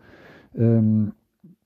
[0.57, 1.13] Ähm,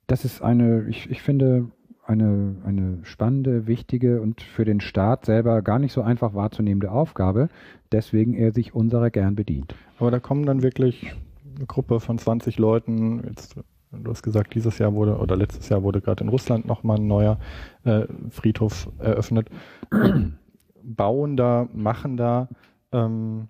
[0.06, 1.70] das ist eine, ich, ich finde,
[2.04, 7.48] eine, eine spannende, wichtige und für den Staat selber gar nicht so einfach wahrzunehmende Aufgabe,
[7.92, 9.74] deswegen er sich unserer gern bedient.
[9.98, 11.14] Aber da kommen dann wirklich
[11.56, 13.56] eine Gruppe von 20 Leuten, jetzt
[13.92, 17.06] Du hast gesagt, dieses Jahr wurde oder letztes Jahr wurde gerade in Russland nochmal ein
[17.06, 17.38] neuer
[17.84, 19.50] äh, Friedhof eröffnet.
[20.82, 22.48] Bauen da, machen da.
[22.90, 23.48] Ähm,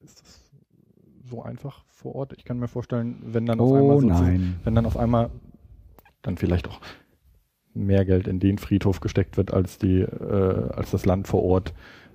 [0.00, 0.50] ist das
[1.30, 2.34] so einfach vor Ort?
[2.36, 4.24] Ich kann mir vorstellen, wenn dann auf oh, einmal so
[4.64, 5.30] wenn dann auf einmal
[6.22, 6.80] dann vielleicht auch
[7.74, 11.72] mehr Geld in den Friedhof gesteckt wird, als die, äh, als das Land vor Ort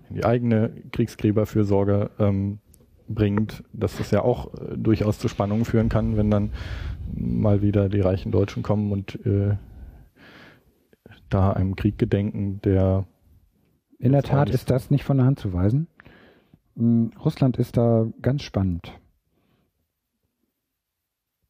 [0.09, 2.59] in die eigene Kriegsgräberfürsorge ähm,
[3.07, 6.51] bringt, dass das ja auch äh, durchaus zu Spannungen führen kann, wenn dann
[7.13, 9.55] mal wieder die reichen Deutschen kommen und äh,
[11.29, 13.05] da einem Krieg gedenken, der
[13.97, 15.87] in der Tat ist das nicht von der Hand zu weisen.
[16.75, 18.91] Hm, Russland ist da ganz spannend.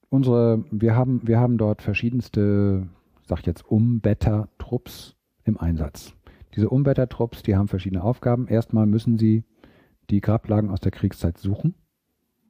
[0.10, 2.88] Unsere, wir haben, wir haben dort verschiedenste,
[3.28, 6.16] sag ich jetzt, Umbettertrupps im Einsatz.
[6.56, 8.48] Diese Umbettertrupps, die haben verschiedene Aufgaben.
[8.48, 9.44] Erstmal müssen sie
[10.10, 11.76] die Grablagen aus der Kriegszeit suchen.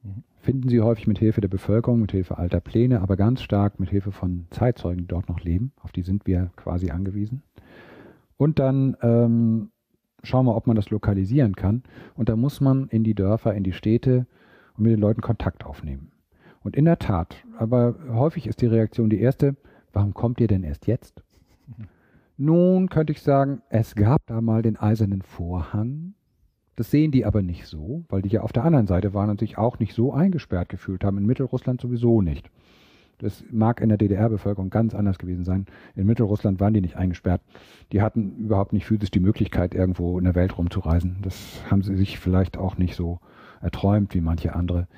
[0.02, 0.22] Mhm.
[0.38, 3.90] Finden sie häufig mit Hilfe der Bevölkerung, mit Hilfe alter Pläne, aber ganz stark mit
[3.90, 5.72] Hilfe von Zeitzeugen, die dort noch leben.
[5.80, 7.42] Auf die sind wir quasi angewiesen.
[8.36, 9.70] Und dann ähm,
[10.22, 11.82] schauen wir, ob man das lokalisieren kann.
[12.14, 14.26] Und da muss man in die Dörfer, in die Städte
[14.76, 16.12] und mit den Leuten Kontakt aufnehmen.
[16.66, 19.54] Und in der Tat, aber häufig ist die Reaktion die erste,
[19.92, 21.22] warum kommt ihr denn erst jetzt?
[22.36, 26.14] Nun könnte ich sagen, es gab da mal den eisernen Vorhang,
[26.74, 29.38] das sehen die aber nicht so, weil die ja auf der anderen Seite waren und
[29.38, 31.18] sich auch nicht so eingesperrt gefühlt haben.
[31.18, 32.50] In Mittelrussland sowieso nicht.
[33.18, 35.66] Das mag in der DDR-Bevölkerung ganz anders gewesen sein.
[35.94, 37.42] In Mittelrussland waren die nicht eingesperrt.
[37.92, 41.18] Die hatten überhaupt nicht physisch die Möglichkeit, irgendwo in der Welt rumzureisen.
[41.22, 43.20] Das haben sie sich vielleicht auch nicht so
[43.60, 44.88] erträumt wie manche andere.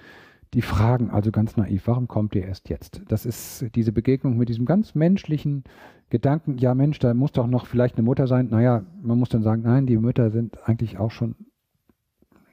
[0.55, 3.03] Die fragen also ganz naiv, warum kommt ihr erst jetzt?
[3.09, 5.65] Das ist diese Begegnung mit diesem ganz menschlichen
[6.09, 8.49] Gedanken, ja Mensch, da muss doch noch vielleicht eine Mutter sein.
[8.49, 11.35] Naja, man muss dann sagen, nein, die Mütter sind eigentlich auch schon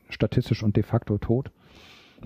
[0.10, 1.52] statistisch und de facto tot.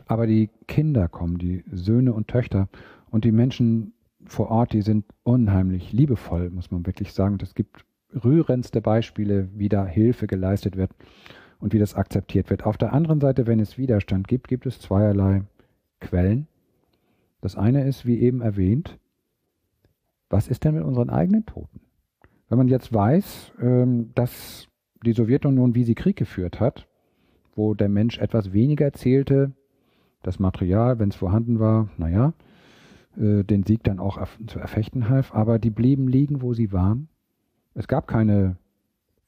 [0.08, 2.68] Aber die Kinder kommen, die Söhne und Töchter
[3.12, 3.94] und die Menschen
[4.26, 7.34] vor Ort, die sind unheimlich liebevoll, muss man wirklich sagen.
[7.34, 7.86] Und es gibt
[8.24, 10.92] rührendste Beispiele, wie da Hilfe geleistet wird
[11.60, 12.66] und wie das akzeptiert wird.
[12.66, 15.44] Auf der anderen Seite, wenn es Widerstand gibt, gibt es zweierlei
[16.00, 16.48] Quellen.
[17.42, 18.98] Das eine ist, wie eben erwähnt,
[20.30, 21.82] was ist denn mit unseren eigenen Toten?
[22.50, 24.68] Wenn man jetzt weiß, ähm, dass
[25.06, 26.88] die Sowjetunion, wie sie Krieg geführt hat,
[27.56, 29.52] wo der Mensch etwas weniger zählte,
[30.24, 32.34] das Material, wenn es vorhanden war, naja,
[33.18, 37.08] äh, den Sieg dann auch zu erfechten half, aber die blieben liegen, wo sie waren.
[37.74, 38.58] Es gab keine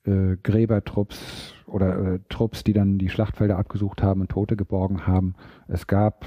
[0.05, 5.35] äh, Gräbertrupps oder äh, Trupps, die dann die Schlachtfelder abgesucht haben und Tote geborgen haben.
[5.67, 6.25] Es gab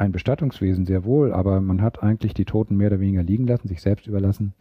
[0.00, 3.68] ein Bestattungswesen sehr wohl, aber man hat eigentlich die Toten mehr oder weniger liegen lassen,
[3.68, 4.54] sich selbst überlassen,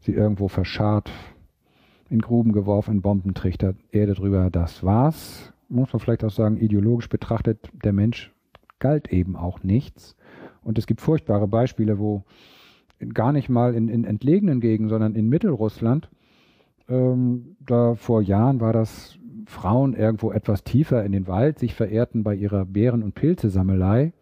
[0.00, 1.10] sie irgendwo verscharrt,
[2.08, 7.08] in Gruben geworfen, in Bombentrichter, Erde drüber, das war's muss man vielleicht auch sagen, ideologisch
[7.08, 8.32] betrachtet, der Mensch
[8.78, 10.16] galt eben auch nichts.
[10.62, 12.24] Und es gibt furchtbare Beispiele, wo
[13.14, 16.10] gar nicht mal in, in entlegenen Gegenden, sondern in Mittelrussland,
[16.88, 19.16] ähm, da vor Jahren war das
[19.46, 24.12] Frauen irgendwo etwas tiefer in den Wald sich verehrten bei ihrer Beeren- und Pilzesammelei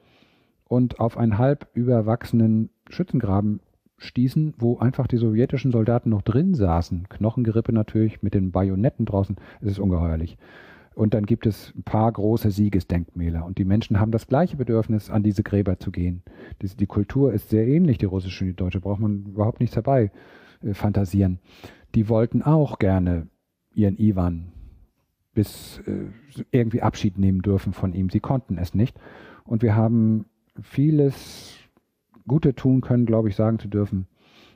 [0.68, 3.60] und auf einen halb überwachsenen Schützengraben
[3.96, 7.08] stießen, wo einfach die sowjetischen Soldaten noch drin saßen.
[7.08, 9.36] Knochengerippe natürlich mit den Bajonetten draußen.
[9.60, 10.38] Es ist ungeheuerlich.
[10.94, 13.44] Und dann gibt es ein paar große Siegesdenkmäler.
[13.44, 16.22] Und die Menschen haben das gleiche Bedürfnis, an diese Gräber zu gehen.
[16.60, 18.80] Die, die Kultur ist sehr ähnlich, die russische und die deutsche.
[18.80, 20.10] Braucht man überhaupt nichts dabei
[20.62, 21.38] äh, fantasieren.
[21.94, 23.28] Die wollten auch gerne
[23.72, 24.52] ihren Ivan
[25.34, 26.06] bis äh,
[26.50, 28.10] irgendwie Abschied nehmen dürfen von ihm.
[28.10, 28.98] Sie konnten es nicht.
[29.44, 30.26] Und wir haben
[30.62, 31.56] vieles
[32.26, 34.06] Gute tun können, glaube ich, sagen zu dürfen,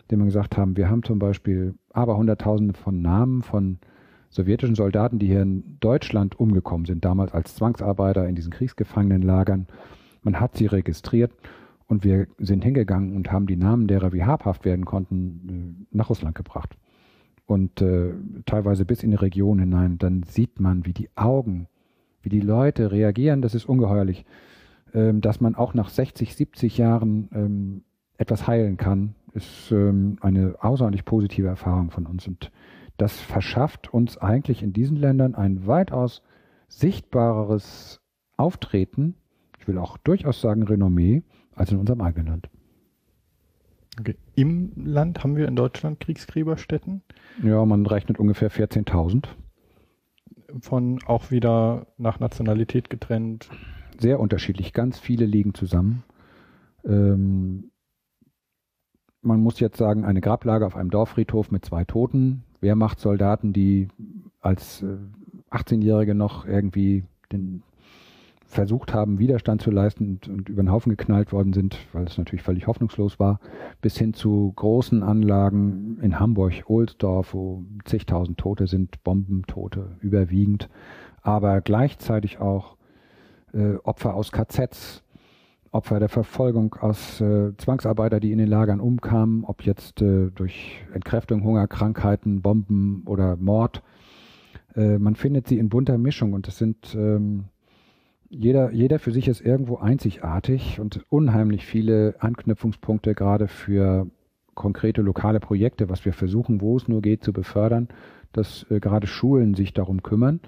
[0.03, 3.79] indem wir gesagt haben, wir haben zum Beispiel aber Hunderttausende von Namen von
[4.29, 9.67] sowjetischen Soldaten, die hier in Deutschland umgekommen sind, damals als Zwangsarbeiter in diesen Kriegsgefangenenlagern.
[10.23, 11.33] Man hat sie registriert
[11.87, 16.09] und wir sind hingegangen und haben die Namen derer, wie habhaft werden konnten, äh, nach
[16.09, 16.77] Russland gebracht.
[17.45, 18.13] Und äh,
[18.47, 19.99] teilweise bis in die Region hinein.
[19.99, 21.67] Dann sieht man, wie die Augen,
[22.23, 23.43] wie die Leute reagieren.
[23.43, 24.25] Das ist ungeheuerlich,
[24.93, 27.85] dass man auch nach 60, 70 Jahren ähm,
[28.19, 32.27] etwas heilen kann, ist ähm, eine außerordentlich positive Erfahrung von uns.
[32.27, 32.53] Und
[32.97, 36.23] das verschafft uns eigentlich in diesen Ländern ein weitaus
[36.69, 38.01] sichtbareres
[38.37, 39.15] Auftreten,
[39.59, 41.23] ich will auch durchaus sagen Renommee,
[41.55, 42.49] als in unserem eigenen Land.
[44.01, 44.17] Okay.
[44.35, 47.03] Im Land haben wir in Deutschland Kriegsgräberstätten?
[47.43, 49.27] Ja, man rechnet ungefähr 14.000.
[50.61, 53.51] Von auch wieder nach Nationalität getrennt?
[54.03, 54.73] Sehr unterschiedlich.
[54.73, 56.03] Ganz viele liegen zusammen.
[56.85, 57.71] Ähm,
[59.21, 62.43] man muss jetzt sagen, eine Grablage auf einem Dorffriedhof mit zwei Toten.
[62.61, 63.87] Wehrmachtssoldaten, die
[64.41, 64.97] als äh,
[65.53, 67.63] 18-Jährige noch irgendwie den
[68.45, 72.19] versucht haben, Widerstand zu leisten und, und, über den Haufen geknallt worden sind, weil es
[72.19, 73.39] natürlich völlig hoffnungslos war,
[73.81, 80.69] bis hin zu großen Anlagen in Hamburg, Ohlsdorf, wo zigtausend Tote sind, Bombentote überwiegend,
[81.23, 82.77] aber gleichzeitig auch
[83.53, 85.03] äh, Opfer aus KZs,
[85.71, 90.83] Opfer der Verfolgung aus äh, Zwangsarbeiter, die in den Lagern umkamen, ob jetzt äh, durch
[90.93, 93.83] Entkräftung, Hunger, Krankheiten, Bomben oder Mord.
[94.77, 97.45] Äh, man findet sie in bunter Mischung und es sind ähm,
[98.29, 104.07] jeder, jeder für sich ist irgendwo einzigartig und unheimlich viele Anknüpfungspunkte gerade für
[104.55, 107.89] konkrete lokale Projekte, was wir versuchen, wo es nur geht, zu befördern,
[108.33, 110.41] dass äh, gerade Schulen sich darum kümmern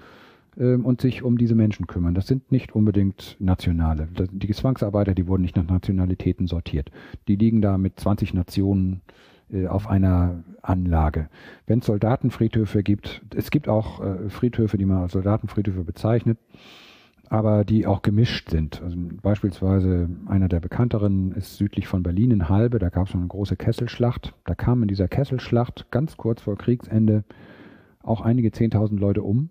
[0.55, 2.13] und sich um diese Menschen kümmern.
[2.13, 4.07] Das sind nicht unbedingt Nationale.
[4.31, 6.91] Die Zwangsarbeiter, die wurden nicht nach Nationalitäten sortiert.
[7.27, 9.01] Die liegen da mit 20 Nationen
[9.51, 11.29] äh, auf einer Anlage.
[11.67, 16.39] Wenn es Soldatenfriedhöfe gibt, es gibt auch äh, Friedhöfe, die man als Soldatenfriedhöfe bezeichnet,
[17.29, 18.81] aber die auch gemischt sind.
[18.81, 23.27] Also beispielsweise einer der bekannteren ist südlich von Berlin in Halbe, da gab es eine
[23.27, 24.33] große Kesselschlacht.
[24.45, 27.23] Da kamen in dieser Kesselschlacht ganz kurz vor Kriegsende
[28.01, 29.49] auch einige Zehntausend Leute um.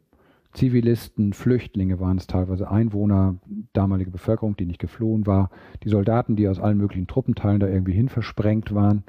[0.54, 3.36] Zivilisten, Flüchtlinge waren es teilweise, Einwohner,
[3.72, 5.50] damalige Bevölkerung, die nicht geflohen war,
[5.82, 9.02] die Soldaten, die aus allen möglichen Truppenteilen da irgendwie hin versprengt waren.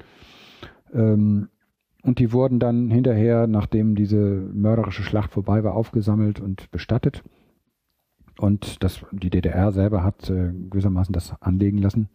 [0.92, 1.48] Ähm,
[2.02, 7.22] und die wurden dann hinterher, nachdem diese mörderische Schlacht vorbei war, aufgesammelt und bestattet.
[8.38, 12.08] Und das, die DDR selber hat äh, gewissermaßen das anlegen lassen,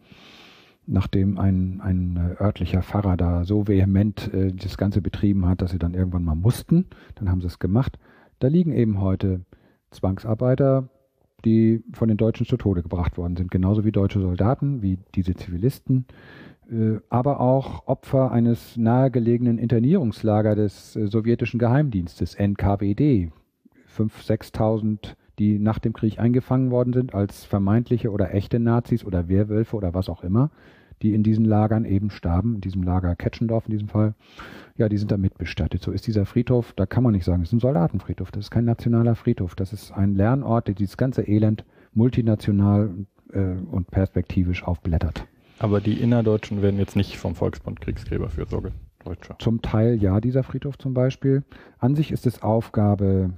[0.86, 5.72] nachdem ein, ein äh, örtlicher Pfarrer da so vehement äh, das Ganze betrieben hat, dass
[5.72, 6.86] sie dann irgendwann mal mussten.
[7.16, 7.98] Dann haben sie es gemacht.
[8.42, 9.42] Da liegen eben heute
[9.92, 10.88] Zwangsarbeiter,
[11.44, 15.36] die von den Deutschen zu Tode gebracht worden sind, genauso wie deutsche Soldaten, wie diese
[15.36, 16.06] Zivilisten,
[16.68, 23.30] äh, aber auch Opfer eines nahegelegenen Internierungslagers des äh, sowjetischen Geheimdienstes NKWD.
[23.96, 29.28] 5.000, 6.000 die nach dem Krieg eingefangen worden sind als vermeintliche oder echte Nazis oder
[29.28, 30.50] Wehrwölfe oder was auch immer,
[31.02, 34.14] die in diesen Lagern eben starben, in diesem Lager Ketschendorf in diesem Fall,
[34.76, 35.82] ja, die sind da mitbestattet.
[35.82, 38.50] So ist dieser Friedhof, da kann man nicht sagen, es ist ein Soldatenfriedhof, das ist
[38.50, 42.90] kein nationaler Friedhof, das ist ein Lernort, der dieses ganze Elend multinational
[43.32, 43.40] äh,
[43.70, 45.26] und perspektivisch aufblättert.
[45.58, 48.72] Aber die Innerdeutschen werden jetzt nicht vom Volksbund Kriegsgräberfürsorge
[49.04, 49.36] Deutscher.
[49.38, 51.42] Zum Teil ja, dieser Friedhof zum Beispiel.
[51.78, 53.30] An sich ist es Aufgabe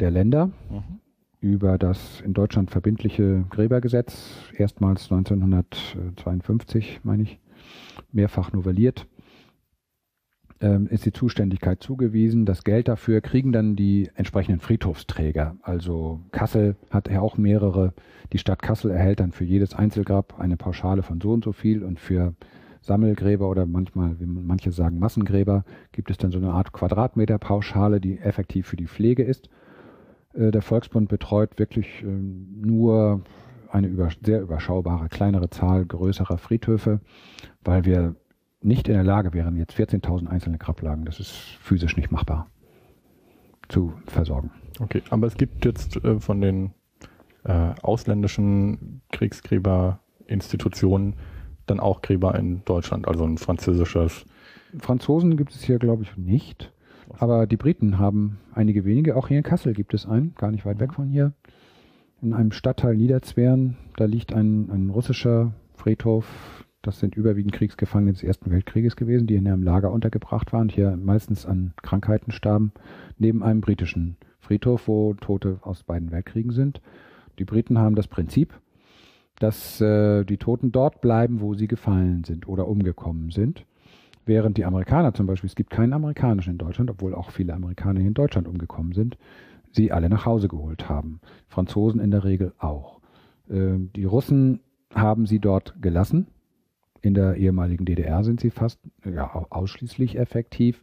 [0.00, 1.01] der Länder, mhm
[1.42, 7.40] über das in Deutschland verbindliche Gräbergesetz, erstmals 1952, meine ich,
[8.12, 9.08] mehrfach novelliert,
[10.60, 12.46] ähm, ist die Zuständigkeit zugewiesen.
[12.46, 15.56] Das Geld dafür kriegen dann die entsprechenden Friedhofsträger.
[15.62, 17.92] Also Kassel hat ja auch mehrere.
[18.32, 21.82] Die Stadt Kassel erhält dann für jedes Einzelgrab eine Pauschale von so und so viel
[21.82, 22.34] und für
[22.82, 28.18] Sammelgräber oder manchmal, wie manche sagen, Massengräber, gibt es dann so eine Art Quadratmeterpauschale, die
[28.18, 29.48] effektiv für die Pflege ist.
[30.34, 33.22] Äh, der Volksbund betreut wirklich ähm, nur
[33.70, 37.00] eine über, sehr überschaubare, kleinere Zahl größerer Friedhöfe,
[37.64, 38.16] weil wir
[38.60, 42.48] nicht in der Lage wären, jetzt 14.000 einzelne Grablagen, das ist physisch nicht machbar,
[43.68, 44.50] zu versorgen.
[44.78, 46.72] Okay, aber es gibt jetzt äh, von den
[47.44, 51.16] äh, ausländischen Kriegsgräberinstitutionen
[51.66, 54.24] dann auch Gräber in Deutschland, also ein französisches.
[54.78, 56.71] Franzosen gibt es hier, glaube ich, nicht.
[57.18, 59.16] Aber die Briten haben einige wenige.
[59.16, 61.32] Auch hier in Kassel gibt es einen, gar nicht weit weg von hier.
[62.20, 66.64] In einem Stadtteil Niederzweren, da liegt ein, ein russischer Friedhof.
[66.80, 70.96] Das sind überwiegend Kriegsgefangene des Ersten Weltkrieges gewesen, die in einem Lager untergebracht waren, hier
[70.96, 72.72] meistens an Krankheiten starben,
[73.18, 76.80] neben einem britischen Friedhof, wo Tote aus beiden Weltkriegen sind.
[77.38, 78.52] Die Briten haben das Prinzip,
[79.38, 83.64] dass äh, die Toten dort bleiben, wo sie gefallen sind oder umgekommen sind.
[84.24, 88.00] Während die Amerikaner zum Beispiel, es gibt keinen amerikanischen in Deutschland, obwohl auch viele Amerikaner
[88.00, 89.16] in Deutschland umgekommen sind,
[89.72, 91.20] sie alle nach Hause geholt haben.
[91.48, 93.00] Franzosen in der Regel auch.
[93.50, 94.60] Ähm, die Russen
[94.94, 96.28] haben sie dort gelassen.
[97.00, 100.82] In der ehemaligen DDR sind sie fast ja, ausschließlich effektiv.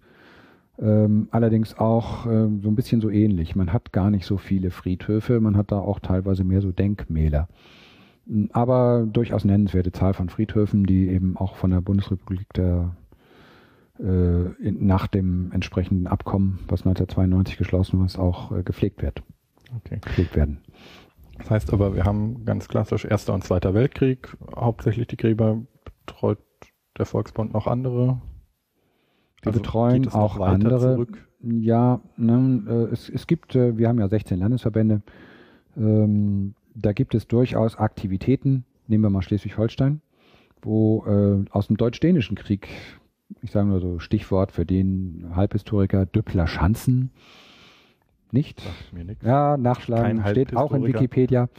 [0.77, 3.55] Ähm, allerdings auch ähm, so ein bisschen so ähnlich.
[3.55, 7.47] Man hat gar nicht so viele Friedhöfe, man hat da auch teilweise mehr so Denkmäler.
[8.51, 12.95] Aber durchaus nennenswerte Zahl von Friedhöfen, die eben auch von der Bundesrepublik der
[14.01, 19.21] nach dem entsprechenden Abkommen, was 1992 geschlossen ist, auch äh, gepflegt wird.
[19.75, 19.99] Okay.
[20.01, 20.59] Gepflegt werden.
[21.37, 25.61] Das heißt aber, wir haben ganz klassisch Erster und Zweiter Weltkrieg, hauptsächlich die Gräber
[26.05, 26.39] betreut
[26.97, 28.21] der Volksbund noch andere?
[29.43, 30.79] Die also betreuen auch andere.
[30.79, 31.27] Zurück?
[31.41, 35.01] Ja, ne, äh, es, es gibt, äh, wir haben ja 16 Landesverbände,
[35.77, 40.01] ähm, da gibt es durchaus Aktivitäten, nehmen wir mal Schleswig-Holstein,
[40.61, 42.67] wo äh, aus dem Deutsch-Dänischen Krieg,
[43.41, 47.11] ich sage nur so Stichwort für den Halbhistoriker Döppler Schanzen,
[48.31, 48.61] nicht?
[49.23, 51.49] Ja, nachschlagen, Kein steht auch in Wikipedia.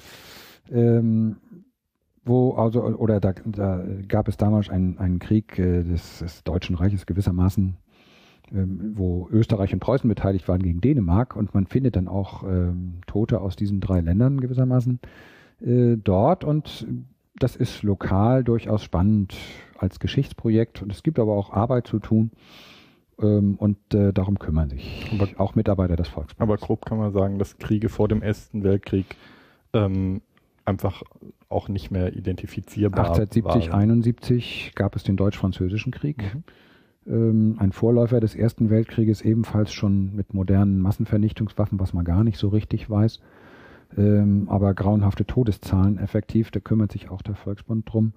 [0.71, 1.37] Ähm,
[2.25, 6.77] wo also oder da, da gab es damals einen, einen Krieg äh, des, des Deutschen
[6.77, 7.77] Reiches gewissermaßen,
[8.53, 11.35] ähm, wo Österreich und Preußen beteiligt waren gegen Dänemark.
[11.35, 15.01] Und man findet dann auch ähm, Tote aus diesen drei Ländern gewissermaßen
[15.61, 16.45] äh, dort.
[16.45, 16.87] Und
[17.37, 19.35] das ist lokal durchaus spannend
[19.81, 22.31] als Geschichtsprojekt und es gibt aber auch Arbeit zu tun
[23.21, 26.41] ähm, und äh, darum kümmern sich aber, auch Mitarbeiter des Volksbanks.
[26.41, 29.07] Aber grob kann man sagen, dass Kriege vor dem Ersten Weltkrieg
[29.73, 30.23] ähm,
[30.65, 31.03] einfach
[31.49, 33.81] auch nicht mehr identifizierbar 1870, waren.
[33.81, 36.35] 71 gab es den Deutsch-Französischen Krieg.
[36.35, 36.45] Mhm.
[37.07, 42.39] Ähm, ein Vorläufer des Ersten Weltkrieges, ebenfalls schon mit modernen Massenvernichtungswaffen, was man gar nicht
[42.39, 43.21] so richtig weiß.
[43.97, 48.13] Ähm, aber grauenhafte Todeszahlen effektiv, da kümmert sich auch der Volksbund drum.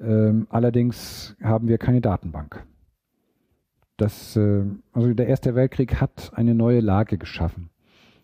[0.00, 2.64] Ähm, allerdings haben wir keine Datenbank.
[3.96, 7.70] Das, äh, also der Erste Weltkrieg hat eine neue Lage geschaffen.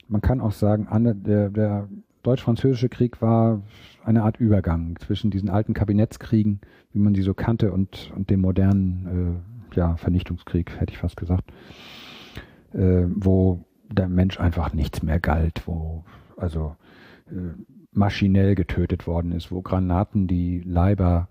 [0.08, 0.86] Man kann auch sagen,
[1.24, 1.88] der, der
[2.22, 3.62] Deutsch-Französische Krieg war
[4.04, 6.60] eine Art Übergang zwischen diesen alten Kabinettskriegen,
[6.92, 9.42] wie man sie so kannte, und, und dem modernen
[9.72, 11.50] äh, ja, Vernichtungskrieg, hätte ich fast gesagt,
[12.72, 16.04] äh, wo der Mensch einfach nichts mehr galt, wo
[16.36, 16.76] also
[17.30, 17.54] äh,
[17.92, 21.28] maschinell getötet worden ist, wo Granaten die Leiber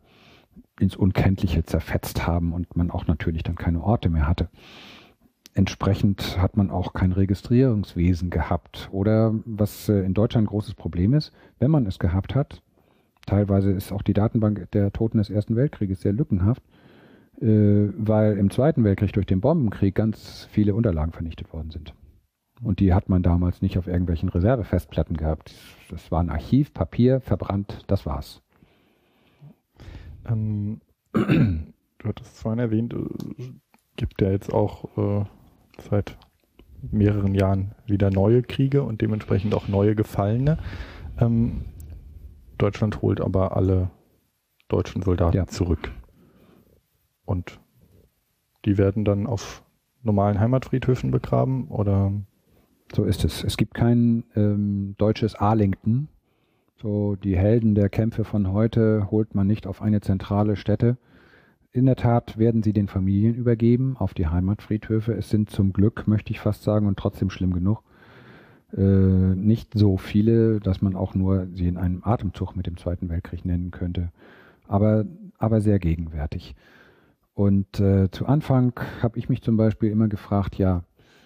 [0.82, 4.50] ins Unkenntliche zerfetzt haben und man auch natürlich dann keine Orte mehr hatte
[5.54, 8.90] entsprechend hat man auch kein Registrierungswesen gehabt.
[8.92, 12.62] Oder was äh, in Deutschland ein großes Problem ist, wenn man es gehabt hat,
[13.26, 16.64] teilweise ist auch die Datenbank der Toten des Ersten Weltkrieges sehr lückenhaft,
[17.42, 21.94] äh, weil im Zweiten Weltkrieg durch den Bombenkrieg ganz viele Unterlagen vernichtet worden sind.
[22.64, 25.54] Und die hat man damals nicht auf irgendwelchen Reservefestplatten gehabt.
[25.90, 28.42] Das war ein Archiv, Papier, verbrannt, das war's.
[30.28, 30.82] Ähm,
[31.14, 33.52] du hattest es vorhin erwähnt, äh,
[33.96, 35.26] gibt ja jetzt auch äh,
[35.90, 36.18] seit
[36.82, 40.58] mehreren Jahren wieder neue Kriege und dementsprechend auch neue Gefallene.
[41.20, 41.66] Ähm,
[42.58, 43.92] Deutschland holt aber alle
[44.68, 45.48] deutschen Soldaten ja.
[45.48, 45.92] zurück.
[47.26, 47.60] Und
[48.66, 49.64] die werden dann auf
[50.04, 52.12] normalen Heimatfriedhöfen begraben oder?
[52.94, 53.44] So ist es.
[53.44, 56.10] Es gibt kein ähm, deutsches Arlington.
[56.82, 60.98] So die Helden der Kämpfe von heute holt man nicht auf eine zentrale Stätte,
[61.72, 65.14] in der Tat werden sie den Familien übergeben auf die Heimatfriedhöfe.
[65.14, 67.84] Es sind zum Glück, möchte ich fast sagen, und trotzdem schlimm genug,
[68.76, 73.10] äh, nicht so viele, dass man auch nur sie in einem Atemzug mit dem Zweiten
[73.10, 74.12] Weltkrieg nennen könnte,
[74.68, 75.06] aber,
[75.38, 76.56] aber sehr gegenwärtig.
[77.36, 78.74] Und äh, zu Anfang
[79.04, 80.84] habe ich mich zum Beispiel immer gefragt, ja,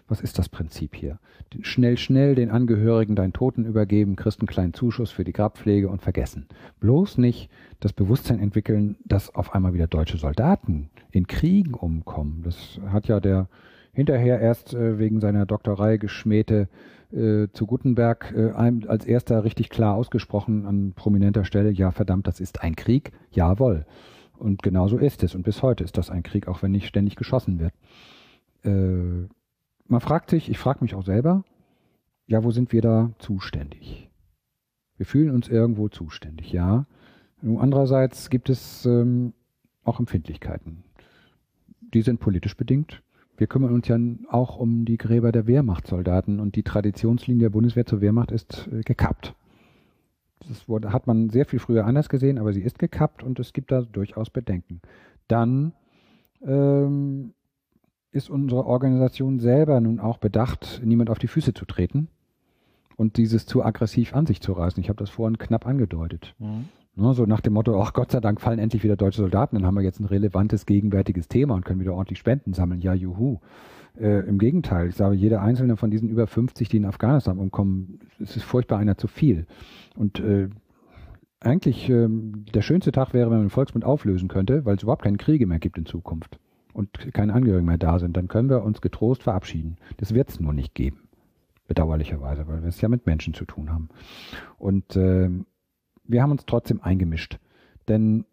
[0.07, 1.19] was ist das Prinzip hier?
[1.61, 6.01] Schnell, schnell den Angehörigen deinen Toten übergeben, kriegst einen kleinen Zuschuss für die Grabpflege und
[6.01, 6.47] vergessen.
[6.79, 7.49] Bloß nicht
[7.79, 12.43] das Bewusstsein entwickeln, dass auf einmal wieder deutsche Soldaten in Kriegen umkommen.
[12.43, 13.47] Das hat ja der
[13.93, 16.67] hinterher erst äh, wegen seiner Doktorei geschmähte
[17.11, 22.39] äh, zu Gutenberg äh, als erster richtig klar ausgesprochen an prominenter Stelle, ja verdammt, das
[22.39, 23.85] ist ein Krieg, jawohl.
[24.37, 25.33] Und genauso ist es.
[25.33, 27.73] Und bis heute ist das ein Krieg, auch wenn nicht ständig geschossen wird.
[28.65, 29.29] Äh,
[29.87, 31.43] man fragt sich, ich frage mich auch selber,
[32.27, 34.09] ja, wo sind wir da zuständig?
[34.97, 36.85] Wir fühlen uns irgendwo zuständig, ja.
[37.41, 39.33] Nur andererseits gibt es ähm,
[39.83, 40.83] auch Empfindlichkeiten.
[41.93, 43.03] Die sind politisch bedingt.
[43.37, 43.97] Wir kümmern uns ja
[44.29, 48.81] auch um die Gräber der Wehrmachtssoldaten und die Traditionslinie der Bundeswehr zur Wehrmacht ist äh,
[48.81, 49.35] gekappt.
[50.47, 53.53] Das wurde, hat man sehr viel früher anders gesehen, aber sie ist gekappt und es
[53.53, 54.81] gibt da durchaus Bedenken.
[55.27, 55.73] Dann
[56.41, 57.33] ähm,
[58.15, 62.07] ist unsere Organisation selber nun auch bedacht, niemand auf die Füße zu treten
[62.95, 64.81] und dieses zu aggressiv an sich zu reißen.
[64.81, 66.33] Ich habe das vorhin knapp angedeutet.
[66.39, 66.65] Mhm.
[66.95, 69.65] Ne, so nach dem Motto, ach Gott sei Dank fallen endlich wieder deutsche Soldaten, dann
[69.65, 72.79] haben wir jetzt ein relevantes gegenwärtiges Thema und können wieder ordentlich Spenden sammeln.
[72.79, 73.39] Ja, juhu.
[73.99, 77.99] Äh, Im Gegenteil, ich sage, jeder einzelne von diesen über 50, die in Afghanistan umkommen,
[78.21, 79.45] es ist furchtbar einer zu viel.
[79.97, 80.47] Und äh,
[81.41, 85.03] eigentlich äh, der schönste Tag wäre, wenn man den Volksmund auflösen könnte, weil es überhaupt
[85.03, 86.39] keine Kriege mehr gibt in Zukunft
[86.75, 89.77] und keine Angehörigen mehr da sind, dann können wir uns getrost verabschieden.
[89.95, 91.07] Das wird es nur nicht geben.
[91.67, 93.89] Bedauerlicherweise, weil wir es ja mit Menschen zu tun haben.
[94.57, 95.29] Und äh,
[96.03, 97.39] wir haben uns trotzdem eingemischt.
[97.87, 98.25] Denn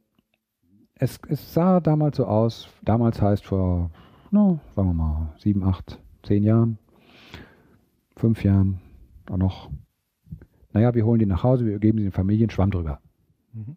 [0.97, 3.90] es, es sah damals so aus, damals heißt vor,
[4.32, 6.78] no, sagen wir mal, sieben, acht, zehn Jahren,
[8.16, 8.80] fünf Jahren,
[9.30, 9.70] auch noch.
[10.72, 13.01] Naja, wir holen die nach Hause, wir geben sie den Familien, Schwamm drüber.
[13.53, 13.76] Mhm.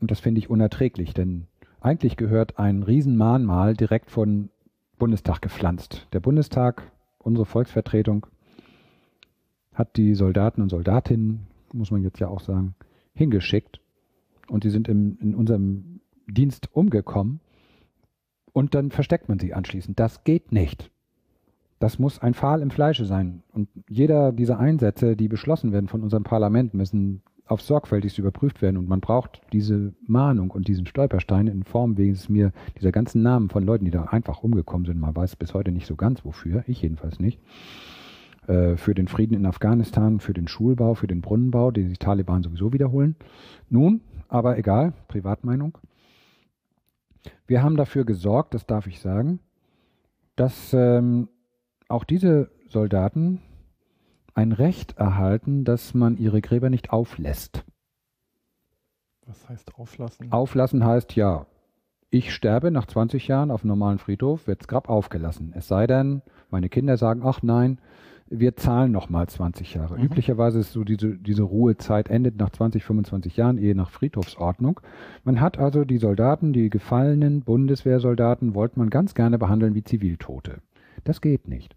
[0.00, 1.46] Und das finde ich unerträglich, denn
[1.82, 4.50] Eigentlich gehört ein Riesenmahnmal direkt von
[4.98, 6.06] Bundestag gepflanzt.
[6.12, 8.28] Der Bundestag, unsere Volksvertretung,
[9.74, 12.76] hat die Soldaten und Soldatinnen, muss man jetzt ja auch sagen,
[13.14, 13.80] hingeschickt
[14.46, 17.40] und die sind im, in unserem Dienst umgekommen
[18.52, 19.98] und dann versteckt man sie anschließend.
[19.98, 20.88] Das geht nicht.
[21.80, 23.42] Das muss ein Pfahl im Fleische sein.
[23.52, 27.22] Und jeder dieser Einsätze, die beschlossen werden von unserem Parlament, müssen
[27.52, 28.76] auf sorgfältigst überprüft werden.
[28.76, 33.48] Und man braucht diese Mahnung und diesen Stolperstein in Form, es mir dieser ganzen Namen
[33.48, 36.64] von Leuten, die da einfach umgekommen sind, man weiß bis heute nicht so ganz wofür,
[36.66, 37.40] ich jedenfalls nicht,
[38.46, 42.42] äh, für den Frieden in Afghanistan, für den Schulbau, für den Brunnenbau, den die Taliban
[42.42, 43.16] sowieso wiederholen.
[43.68, 45.78] Nun, aber egal, Privatmeinung.
[47.46, 49.38] Wir haben dafür gesorgt, das darf ich sagen,
[50.34, 51.28] dass ähm,
[51.88, 53.40] auch diese Soldaten
[54.34, 57.64] ein Recht erhalten, dass man ihre Gräber nicht auflässt.
[59.26, 60.32] Was heißt auflassen?
[60.32, 61.46] Auflassen heißt ja,
[62.10, 65.52] ich sterbe nach 20 Jahren auf einem normalen Friedhof, wird das Grab aufgelassen.
[65.56, 67.78] Es sei denn, meine Kinder sagen, ach nein,
[68.28, 69.96] wir zahlen nochmal 20 Jahre.
[69.96, 70.04] Mhm.
[70.04, 74.80] Üblicherweise ist so diese, diese Ruhezeit endet nach 20, 25 Jahren, ehe nach Friedhofsordnung.
[75.24, 80.60] Man hat also die Soldaten, die gefallenen Bundeswehrsoldaten, wollte man ganz gerne behandeln wie Ziviltote.
[81.04, 81.76] Das geht nicht,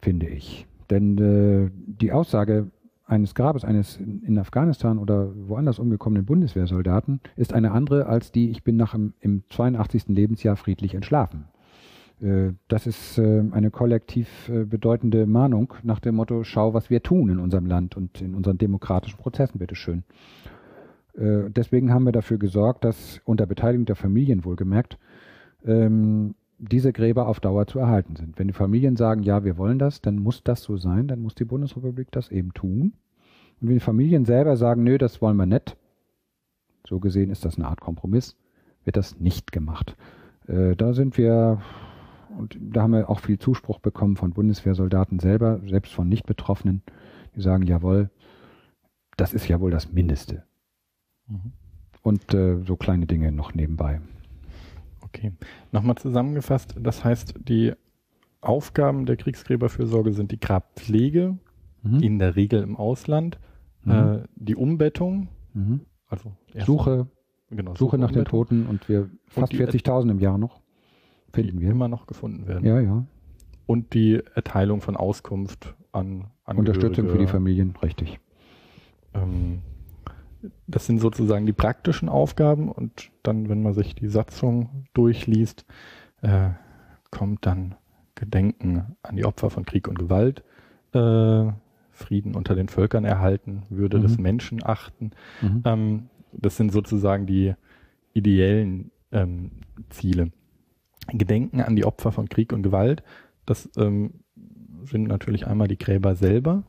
[0.00, 0.66] finde ich.
[0.90, 2.70] Denn äh, die Aussage
[3.06, 8.64] eines Grabes eines in Afghanistan oder woanders umgekommenen Bundeswehrsoldaten ist eine andere als die, ich
[8.64, 10.08] bin nach im, im 82.
[10.08, 11.44] Lebensjahr friedlich entschlafen.
[12.20, 17.02] Äh, das ist äh, eine kollektiv äh, bedeutende Mahnung nach dem Motto, schau, was wir
[17.02, 20.04] tun in unserem Land und in unseren demokratischen Prozessen, bitteschön.
[21.16, 24.98] Deswegen haben wir dafür gesorgt, dass unter Beteiligung der Familien wohlgemerkt
[25.64, 28.38] ähm, diese Gräber auf Dauer zu erhalten sind.
[28.38, 31.34] Wenn die Familien sagen, ja, wir wollen das, dann muss das so sein, dann muss
[31.34, 32.94] die Bundesrepublik das eben tun.
[33.60, 35.76] Und wenn die Familien selber sagen, nö, das wollen wir nicht,
[36.86, 38.36] so gesehen ist das eine Art Kompromiss,
[38.84, 39.96] wird das nicht gemacht.
[40.46, 41.60] Äh, da sind wir,
[42.38, 46.82] und da haben wir auch viel Zuspruch bekommen von Bundeswehrsoldaten selber, selbst von Nicht-Betroffenen,
[47.34, 48.10] die sagen, jawohl,
[49.16, 50.44] das ist ja wohl das Mindeste.
[51.26, 51.52] Mhm.
[52.02, 54.00] Und äh, so kleine Dinge noch nebenbei.
[55.14, 55.32] Okay.
[55.72, 57.72] Nochmal zusammengefasst, das heißt, die
[58.40, 61.38] Aufgaben der Kriegsgräberfürsorge sind die Grabpflege,
[61.82, 62.00] mhm.
[62.00, 63.38] in der Regel im Ausland,
[63.84, 63.92] mhm.
[63.92, 65.82] äh, die Umbettung, mhm.
[66.08, 66.32] also
[66.64, 67.06] Suche,
[67.50, 70.60] genau, Suche, Suche nach den Toten und wir fast 40.000 im Jahr noch
[71.34, 71.70] finden wir.
[71.70, 72.64] Immer noch gefunden werden.
[72.64, 73.04] Ja, ja.
[73.66, 76.72] Und die Erteilung von Auskunft an Angehörige.
[76.76, 78.20] Unterstützung für die Familien, richtig.
[79.14, 79.62] Ähm,
[80.66, 85.64] das sind sozusagen die praktischen Aufgaben und dann, wenn man sich die Satzung durchliest,
[86.22, 86.50] äh,
[87.10, 87.76] kommt dann
[88.14, 90.42] Gedenken an die Opfer von Krieg und Gewalt,
[90.92, 91.52] äh,
[91.90, 94.02] Frieden unter den Völkern erhalten, Würde mhm.
[94.02, 95.12] des Menschen achten.
[95.40, 95.62] Mhm.
[95.64, 97.54] Ähm, das sind sozusagen die
[98.12, 99.50] ideellen ähm,
[99.90, 100.30] Ziele.
[101.08, 103.02] Gedenken an die Opfer von Krieg und Gewalt,
[103.46, 104.24] das ähm,
[104.84, 106.64] sind natürlich einmal die Gräber selber.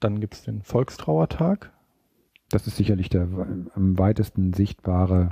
[0.00, 1.72] Dann gibt es den Volkstrauertag,
[2.50, 3.28] das ist sicherlich der
[3.74, 5.30] am weitesten sichtbare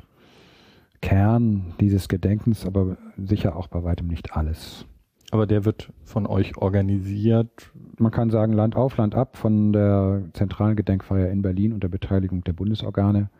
[1.00, 4.86] Kern dieses Gedenkens, aber sicher auch bei weitem nicht alles.
[5.32, 7.72] Aber der wird von euch organisiert?
[7.98, 12.44] Man kann sagen Land auf, Land ab, von der zentralen Gedenkfeier in Berlin unter Beteiligung
[12.44, 13.30] der Bundesorgane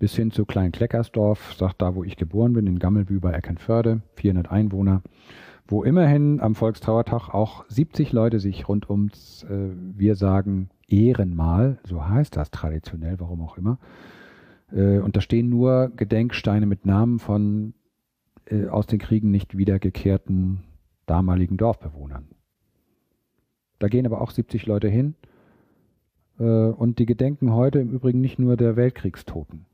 [0.00, 4.50] bis hin zu Klein-Kleckersdorf, sagt da, wo ich geboren bin, in Gammelbü bei Eckernförde, 400
[4.50, 5.02] Einwohner,
[5.70, 12.08] wo immerhin am Volkstrauertag auch 70 Leute sich rund ums, äh, wir sagen, Ehrenmal, so
[12.08, 13.78] heißt das traditionell, warum auch immer.
[14.72, 17.74] Äh, und da stehen nur Gedenksteine mit Namen von
[18.46, 20.64] äh, aus den Kriegen nicht wiedergekehrten
[21.06, 22.28] damaligen Dorfbewohnern.
[23.78, 25.14] Da gehen aber auch 70 Leute hin.
[26.38, 29.66] Äh, und die gedenken heute im Übrigen nicht nur der Weltkriegstoten.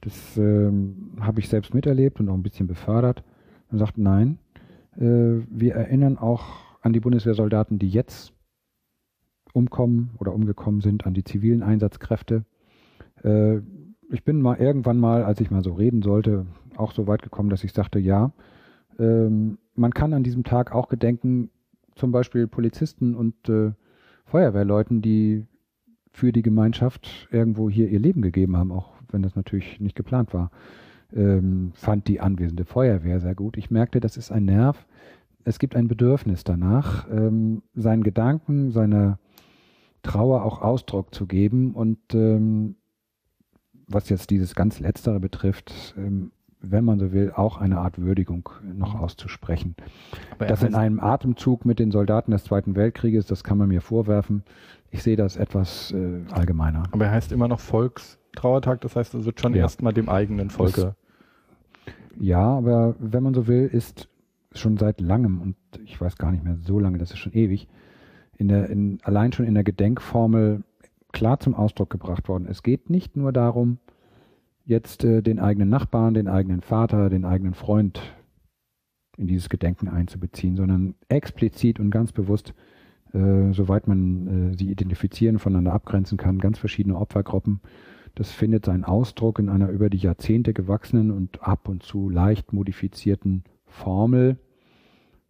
[0.00, 3.22] Das ähm, habe ich selbst miterlebt und auch ein bisschen befördert.
[3.70, 4.38] Man sagt, nein,
[4.96, 6.44] wir erinnern auch
[6.82, 8.32] an die Bundeswehrsoldaten, die jetzt
[9.52, 12.44] umkommen oder umgekommen sind, an die zivilen Einsatzkräfte.
[13.22, 13.58] Äh,
[14.10, 17.50] ich bin mal irgendwann mal, als ich mal so reden sollte, auch so weit gekommen,
[17.50, 18.32] dass ich sagte, ja,
[18.98, 21.50] ähm, man kann an diesem Tag auch gedenken,
[21.94, 23.72] zum Beispiel Polizisten und äh,
[24.24, 25.46] Feuerwehrleuten, die
[26.12, 30.34] für die Gemeinschaft irgendwo hier ihr Leben gegeben haben, auch wenn das natürlich nicht geplant
[30.34, 30.50] war.
[31.14, 33.56] Ähm, fand die anwesende Feuerwehr sehr gut.
[33.56, 34.86] Ich merkte, das ist ein Nerv.
[35.44, 39.18] Es gibt ein Bedürfnis danach, ähm, seinen Gedanken, seiner
[40.02, 42.76] Trauer auch Ausdruck zu geben und ähm,
[43.86, 46.30] was jetzt dieses ganz Letztere betrifft, ähm,
[46.62, 49.74] wenn man so will, auch eine Art Würdigung noch auszusprechen.
[50.38, 54.44] das in einem Atemzug mit den Soldaten des Zweiten Weltkrieges, das kann man mir vorwerfen.
[54.90, 56.84] Ich sehe das etwas äh, allgemeiner.
[56.92, 59.62] Aber er heißt immer noch Volkstrauertag, das heißt, es wird schon ja.
[59.62, 60.96] erstmal dem eigenen Volke.
[62.18, 64.08] Ja, aber wenn man so will, ist
[64.52, 67.68] schon seit langem, und ich weiß gar nicht mehr so lange, das ist schon ewig,
[68.36, 70.64] in der, in, allein schon in der Gedenkformel
[71.12, 72.46] klar zum Ausdruck gebracht worden.
[72.48, 73.78] Es geht nicht nur darum,
[74.64, 78.00] jetzt äh, den eigenen Nachbarn, den eigenen Vater, den eigenen Freund
[79.16, 82.54] in dieses Gedenken einzubeziehen, sondern explizit und ganz bewusst,
[83.12, 87.60] äh, soweit man äh, sie identifizieren, voneinander abgrenzen kann, ganz verschiedene Opfergruppen.
[88.14, 92.52] Das findet seinen Ausdruck in einer über die Jahrzehnte gewachsenen und ab und zu leicht
[92.52, 94.38] modifizierten Formel,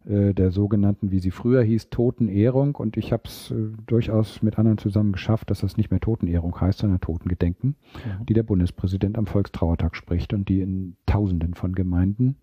[0.05, 2.75] äh, der sogenannten, wie sie früher hieß, Totenehrung.
[2.75, 3.55] Und ich habe es äh,
[3.85, 7.75] durchaus mit anderen zusammen geschafft, dass das nicht mehr Totenehrung heißt, sondern Totengedenken,
[8.05, 8.23] ja.
[8.27, 12.37] die der Bundespräsident am Volkstrauertag spricht und die in Tausenden von Gemeinden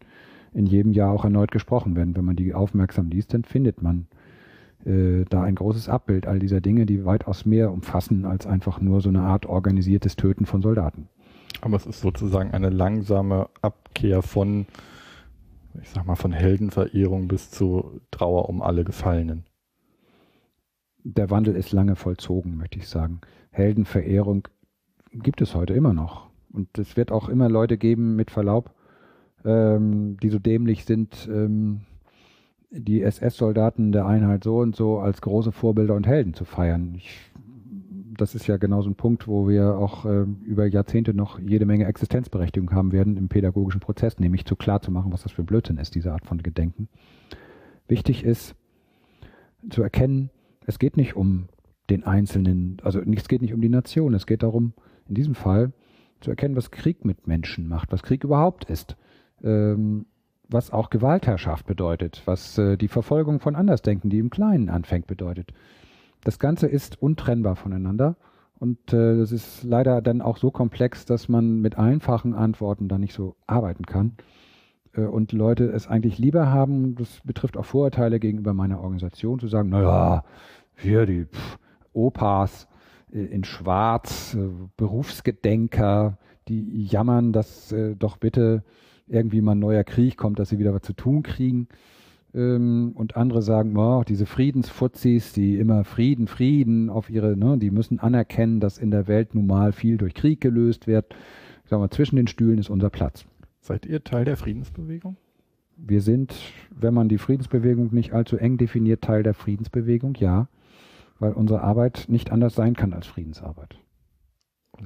[0.55, 2.17] in jedem Jahr auch erneut gesprochen werden.
[2.17, 4.07] Wenn man die aufmerksam liest, dann findet man
[4.85, 9.01] äh, da ein großes Abbild all dieser Dinge, die weitaus mehr umfassen als einfach nur
[9.01, 11.09] so eine Art organisiertes Töten von Soldaten.
[11.61, 14.67] Aber es ist sozusagen eine langsame Abkehr von
[15.83, 19.45] ich sag mal, von Heldenverehrung bis zu Trauer um alle Gefallenen.
[21.05, 23.21] Der Wandel ist lange vollzogen, möchte ich sagen.
[23.51, 24.49] Heldenverehrung
[25.13, 26.29] gibt es heute immer noch.
[26.53, 28.75] Und es wird auch immer Leute geben, mit Verlaub,
[29.45, 31.83] ähm, die so dämlich sind, ähm,
[32.71, 36.95] die SS-Soldaten der Einheit so und so als große Vorbilder und Helden zu feiern.
[36.97, 37.31] Ich
[38.19, 41.65] das ist ja genau so ein Punkt, wo wir auch äh, über Jahrzehnte noch jede
[41.67, 45.45] Menge Existenzberechtigung haben werden im pädagogischen Prozess, nämlich zu klar zu machen, was das für
[45.45, 46.89] Blödsinn ist, diese Art von Gedenken.
[47.87, 48.55] Wichtig ist
[49.71, 50.31] zu erkennen,
[50.67, 51.47] es geht nicht um
[51.91, 54.75] den Einzelnen, also es geht nicht um die Nation, es geht darum,
[55.09, 55.73] in diesem Fall
[56.21, 58.97] zu erkennen, was Krieg mit Menschen macht, was Krieg überhaupt ist,
[59.43, 60.07] ähm,
[60.49, 65.53] was auch Gewaltherrschaft bedeutet, was äh, die Verfolgung von Andersdenken, die im Kleinen anfängt, bedeutet.
[66.25, 68.17] Das Ganze ist untrennbar voneinander.
[68.59, 72.99] Und äh, das ist leider dann auch so komplex, dass man mit einfachen Antworten da
[72.99, 74.17] nicht so arbeiten kann.
[74.95, 79.47] Äh, und Leute es eigentlich lieber haben, das betrifft auch Vorurteile gegenüber meiner Organisation, zu
[79.47, 80.25] sagen, naja,
[80.77, 81.59] hier die pff,
[81.93, 82.67] Opas
[83.13, 86.19] äh, in Schwarz, äh, Berufsgedenker,
[86.49, 88.65] die jammern, dass äh, doch bitte
[89.09, 91.69] irgendwie mal ein neuer Krieg kommt, dass sie wieder was zu tun kriegen.
[92.35, 97.71] Ähm, und andere sagen, oh, diese Friedensfuzis, die immer Frieden, Frieden auf ihre, ne, die
[97.71, 101.15] müssen anerkennen, dass in der Welt nun mal viel durch Krieg gelöst wird.
[101.65, 103.27] Ich sag mal, zwischen den Stühlen ist unser Platz.
[103.61, 105.17] Seid ihr Teil der Friedensbewegung?
[105.77, 106.35] Wir sind,
[106.71, 110.49] wenn man die Friedensbewegung nicht allzu eng definiert, Teil der Friedensbewegung, ja,
[111.19, 113.79] weil unsere Arbeit nicht anders sein kann als Friedensarbeit.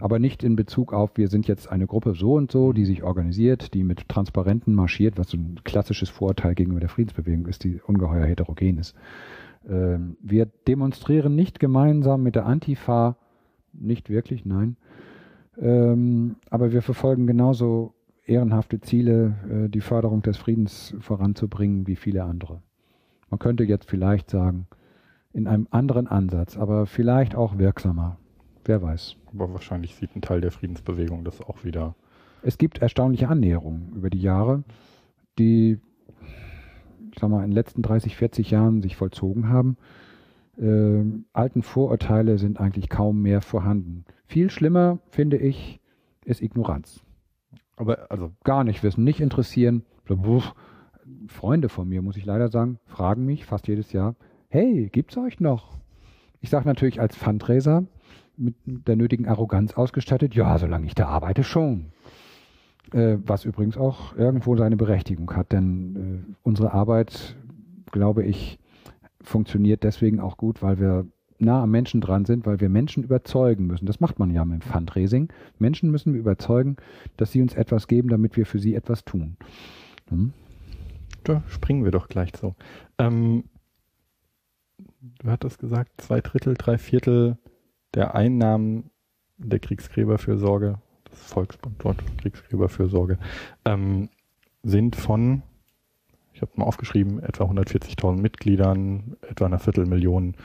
[0.01, 3.03] Aber nicht in Bezug auf, wir sind jetzt eine Gruppe so und so, die sich
[3.03, 7.81] organisiert, die mit Transparenten marschiert, was so ein klassisches Vorurteil gegenüber der Friedensbewegung ist, die
[7.87, 8.95] ungeheuer heterogen ist.
[9.69, 13.17] Ähm, wir demonstrieren nicht gemeinsam mit der Antifa,
[13.73, 14.77] nicht wirklich, nein.
[15.61, 22.25] Ähm, aber wir verfolgen genauso ehrenhafte Ziele, äh, die Förderung des Friedens voranzubringen, wie viele
[22.25, 22.63] andere.
[23.31, 24.67] Man könnte jetzt vielleicht sagen,
[25.33, 28.19] in einem anderen Ansatz, aber vielleicht auch wirksamer.
[28.65, 29.17] Wer weiß.
[29.33, 31.95] Aber wahrscheinlich sieht ein Teil der Friedensbewegung das auch wieder.
[32.43, 34.65] Es gibt erstaunliche Annäherungen über die Jahre,
[35.39, 35.79] die,
[37.13, 39.77] ich sag mal, in den letzten 30, 40 Jahren sich vollzogen haben.
[40.59, 44.05] Äh, alten Vorurteile sind eigentlich kaum mehr vorhanden.
[44.27, 45.81] Viel schlimmer, finde ich,
[46.25, 47.03] ist Ignoranz.
[47.77, 49.85] Aber also gar nicht wissen, nicht interessieren.
[51.27, 54.15] Freunde von mir, muss ich leider sagen, fragen mich fast jedes Jahr,
[54.49, 55.79] hey, gibt's euch noch?
[56.41, 57.85] Ich sage natürlich als Fundraiser,
[58.37, 61.93] mit der nötigen Arroganz ausgestattet, ja, solange ich da arbeite, schon.
[62.93, 65.97] Äh, was übrigens auch irgendwo seine Berechtigung hat, denn
[66.31, 67.37] äh, unsere Arbeit,
[67.91, 68.59] glaube ich,
[69.23, 71.07] funktioniert deswegen auch gut, weil wir
[71.39, 73.87] nah am Menschen dran sind, weil wir Menschen überzeugen müssen.
[73.87, 75.33] Das macht man ja mit Fundraising.
[75.59, 76.77] Menschen müssen wir überzeugen,
[77.17, 79.37] dass sie uns etwas geben, damit wir für sie etwas tun.
[80.09, 80.33] Hm?
[81.25, 82.55] Da springen wir doch gleich so.
[82.99, 83.45] Ähm,
[85.01, 87.39] du hattest gesagt, zwei Drittel, drei Viertel
[87.95, 88.91] der Einnahmen
[89.39, 93.19] der Kriegsgräberfürsorge, das Volksbund dort, Kriegsgräberfürsorge,
[93.65, 94.09] ähm,
[94.63, 95.43] sind von,
[96.33, 100.37] ich habe mal aufgeschrieben, etwa 140.000 Mitgliedern, etwa einer Viertelmillion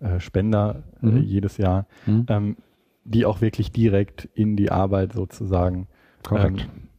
[0.00, 1.16] äh, Spender äh, mhm.
[1.16, 2.26] äh, jedes Jahr, mhm.
[2.28, 2.56] ähm,
[3.04, 5.88] die auch wirklich direkt in die Arbeit sozusagen
[6.30, 6.58] ähm,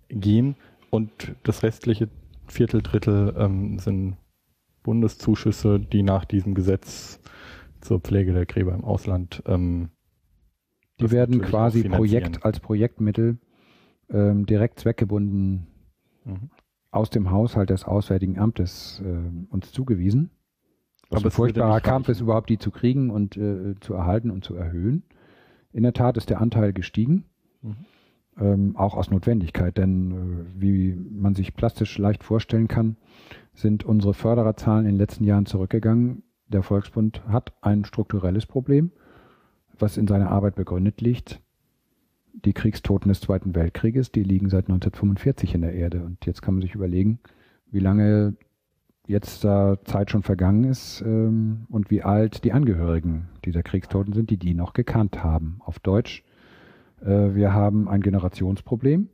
[0.09, 0.55] gehen.
[0.89, 2.09] Und das restliche
[2.47, 4.17] Viertel, Drittel ähm, sind
[4.83, 7.19] Bundeszuschüsse, die nach diesem Gesetz
[7.83, 9.43] zur Pflege der Gräber im Ausland.
[9.45, 9.89] Ähm,
[10.99, 13.37] die werden quasi Projekt als Projektmittel
[14.09, 15.67] ähm, direkt zweckgebunden
[16.23, 16.49] mhm.
[16.91, 20.29] aus dem Haushalt des Auswärtigen Amtes äh, uns zugewiesen.
[21.09, 24.43] Was Aber ein furchtbarer Kampf ist, überhaupt die zu kriegen und äh, zu erhalten und
[24.43, 25.03] zu erhöhen.
[25.71, 27.25] In der Tat ist der Anteil gestiegen.
[27.61, 27.75] Mhm.
[28.37, 32.97] ähm, auch aus Notwendigkeit, denn äh, wie man sich plastisch leicht vorstellen kann,
[33.53, 36.23] sind unsere Fördererzahlen in den letzten Jahren zurückgegangen.
[36.53, 38.91] Der Volksbund hat ein strukturelles Problem,
[39.79, 41.41] was in seiner Arbeit begründet liegt.
[42.33, 46.03] Die Kriegstoten des Zweiten Weltkrieges, die liegen seit 1945 in der Erde.
[46.03, 47.19] Und jetzt kann man sich überlegen,
[47.71, 48.35] wie lange
[49.07, 54.29] jetzt da Zeit schon vergangen ist ähm, und wie alt die Angehörigen dieser Kriegstoten sind,
[54.29, 55.59] die die noch gekannt haben.
[55.59, 56.23] Auf Deutsch,
[57.01, 59.09] äh, wir haben ein Generationsproblem.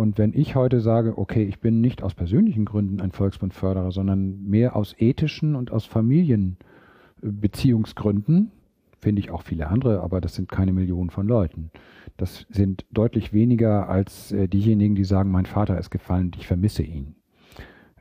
[0.00, 4.48] Und wenn ich heute sage, okay, ich bin nicht aus persönlichen Gründen ein Volksbundförderer, sondern
[4.48, 8.50] mehr aus ethischen und aus Familienbeziehungsgründen,
[8.98, 11.70] finde ich auch viele andere, aber das sind keine Millionen von Leuten.
[12.16, 16.46] Das sind deutlich weniger als äh, diejenigen, die sagen, mein Vater ist gefallen und ich
[16.46, 17.14] vermisse ihn.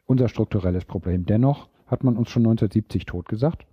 [0.05, 1.25] Unser strukturelles Problem.
[1.25, 3.65] Dennoch hat man uns schon 1970 totgesagt.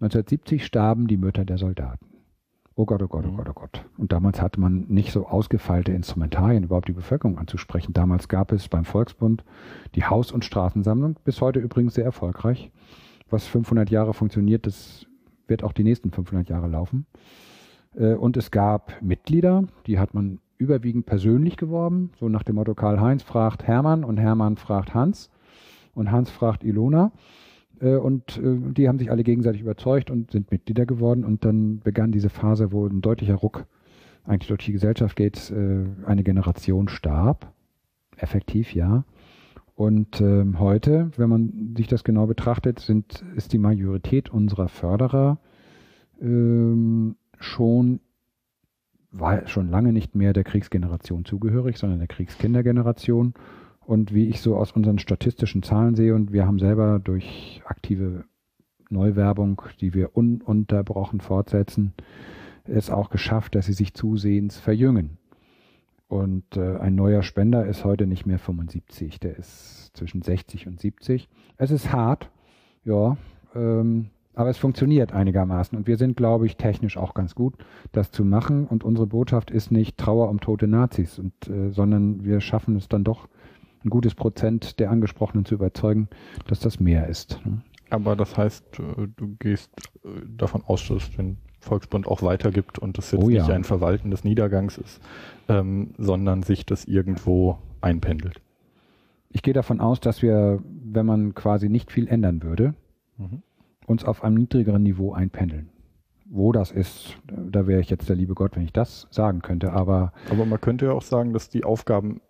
[0.00, 2.07] 1970 starben die Mütter der Soldaten.
[2.78, 3.36] Oh Gott, oh Gott, oh mhm.
[3.38, 3.84] Gott, oh Gott.
[3.96, 7.92] Und damals hatte man nicht so ausgefeilte Instrumentarien, überhaupt die Bevölkerung anzusprechen.
[7.92, 9.42] Damals gab es beim Volksbund
[9.96, 12.70] die Haus- und Straßensammlung, bis heute übrigens sehr erfolgreich.
[13.30, 15.06] Was 500 Jahre funktioniert, das
[15.48, 17.06] wird auch die nächsten 500 Jahre laufen.
[17.96, 22.76] Äh, und es gab Mitglieder, die hat man überwiegend persönlich geworben, so nach dem Motto
[22.76, 25.30] Karl-Heinz fragt Hermann und Hermann fragt Hans
[25.94, 27.10] und Hans fragt Ilona.
[27.80, 31.24] Äh, und äh, die haben sich alle gegenseitig überzeugt und sind Mitglieder geworden.
[31.24, 33.66] Und dann begann diese Phase, wo ein deutlicher Ruck
[34.24, 35.50] eigentlich durch die Gesellschaft geht.
[35.50, 37.52] Äh, eine Generation starb.
[38.16, 39.04] Effektiv, ja.
[39.74, 45.38] Und ähm, heute, wenn man sich das genau betrachtet, sind, ist die Majorität unserer Förderer
[46.20, 48.00] ähm, schon
[49.10, 53.34] war schon lange nicht mehr der Kriegsgeneration zugehörig, sondern der Kriegskindergeneration.
[53.88, 58.24] Und wie ich so aus unseren statistischen Zahlen sehe, und wir haben selber durch aktive
[58.90, 61.94] Neuwerbung, die wir ununterbrochen fortsetzen,
[62.64, 65.16] es auch geschafft, dass sie sich zusehends verjüngen.
[66.06, 70.78] Und äh, ein neuer Spender ist heute nicht mehr 75, der ist zwischen 60 und
[70.78, 71.26] 70.
[71.56, 72.30] Es ist hart,
[72.84, 73.16] ja,
[73.54, 75.78] ähm, aber es funktioniert einigermaßen.
[75.78, 77.54] Und wir sind, glaube ich, technisch auch ganz gut,
[77.92, 78.66] das zu machen.
[78.66, 82.86] Und unsere Botschaft ist nicht Trauer um tote Nazis, und, äh, sondern wir schaffen es
[82.86, 83.28] dann doch,
[83.84, 86.08] ein gutes Prozent der Angesprochenen zu überzeugen,
[86.46, 87.40] dass das mehr ist.
[87.44, 87.62] Ne?
[87.90, 89.70] Aber das heißt, äh, du gehst
[90.04, 93.42] äh, davon aus, dass es den Volksbund auch weitergibt und das jetzt oh ja.
[93.42, 95.00] nicht ein Verwalten des Niedergangs ist,
[95.48, 98.40] ähm, sondern sich das irgendwo einpendelt.
[99.30, 102.74] Ich gehe davon aus, dass wir, wenn man quasi nicht viel ändern würde,
[103.18, 103.42] mhm.
[103.86, 105.68] uns auf einem niedrigeren Niveau einpendeln.
[106.30, 109.72] Wo das ist, da wäre ich jetzt der liebe Gott, wenn ich das sagen könnte.
[109.72, 112.20] Aber, aber man könnte ja auch sagen, dass die Aufgaben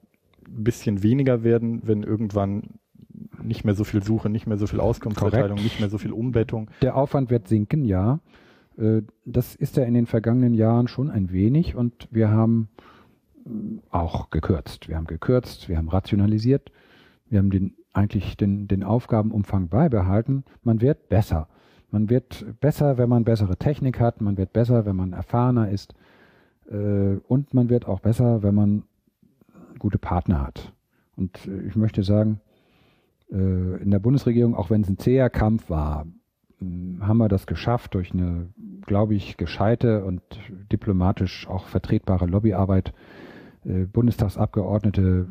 [0.57, 2.78] ein bisschen weniger werden, wenn irgendwann
[3.42, 6.70] nicht mehr so viel Suche, nicht mehr so viel Auskunftsverteilung, nicht mehr so viel Umbettung.
[6.82, 8.20] Der Aufwand wird sinken, ja.
[8.76, 12.68] Äh, das ist ja in den vergangenen Jahren schon ein wenig und wir haben
[13.46, 13.51] äh,
[13.90, 14.88] auch gekürzt.
[14.88, 16.70] Wir haben gekürzt, wir haben rationalisiert,
[17.28, 20.44] wir haben den, eigentlich den, den Aufgabenumfang beibehalten.
[20.62, 21.49] Man wird besser.
[21.90, 25.94] Man wird besser, wenn man bessere Technik hat, man wird besser, wenn man erfahrener ist
[26.70, 28.82] äh, und man wird auch besser, wenn man
[29.79, 30.72] gute Partner hat.
[31.16, 32.41] Und äh, ich möchte sagen,
[33.31, 33.35] äh,
[33.83, 36.07] in der Bundesregierung, auch wenn es ein zäher Kampf war,
[37.01, 38.49] haben wir das geschafft, durch eine,
[38.85, 40.22] glaube ich, gescheite und
[40.72, 42.93] diplomatisch auch vertretbare Lobbyarbeit
[43.64, 45.29] äh, Bundestagsabgeordnete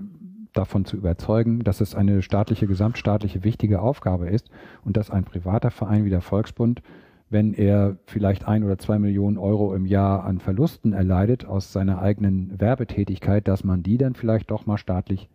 [0.53, 4.49] davon zu überzeugen, dass es eine staatliche, gesamtstaatliche wichtige Aufgabe ist
[4.85, 6.81] und dass ein privater Verein wie der Volksbund
[7.29, 12.01] wenn er vielleicht ein oder zwei Millionen Euro im Jahr an Verlusten erleidet aus seiner
[12.01, 15.29] eigenen Werbetätigkeit, dass man die dann vielleicht doch mal staatlich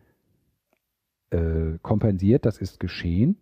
[1.31, 2.47] äh, kompensiert.
[2.47, 3.37] Das ist geschehen.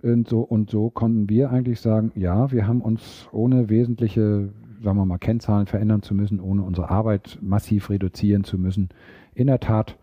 [0.00, 4.50] Und so, und so konnten wir eigentlich sagen, ja, wir haben uns ohne wesentliche,
[4.82, 8.90] sagen wir mal, Kennzahlen verändern zu müssen, ohne unsere Arbeit massiv reduzieren zu müssen,
[9.34, 9.98] in der Tat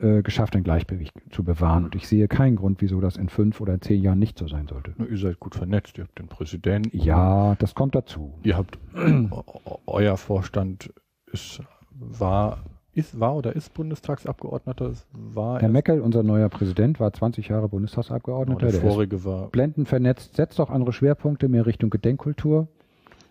[0.00, 1.84] äh, geschafft, ein Gleichgewicht zu bewahren.
[1.84, 4.66] Und ich sehe keinen Grund, wieso das in fünf oder zehn Jahren nicht so sein
[4.66, 4.92] sollte.
[4.96, 6.96] Na, ihr seid gut vernetzt, ihr habt den Präsidenten.
[6.96, 8.34] Ja, das kommt dazu.
[8.42, 8.78] Ihr habt,
[9.86, 10.92] euer Vorstand
[11.32, 14.92] ist, war, ist, war oder ist Bundestagsabgeordneter?
[15.12, 18.58] War Herr Meckel, unser neuer Präsident, war 20 Jahre Bundestagsabgeordneter.
[18.58, 19.48] Genau, der, der vorige war.
[19.50, 22.68] Blenden vernetzt, setzt auch andere Schwerpunkte, mehr Richtung Gedenkkultur.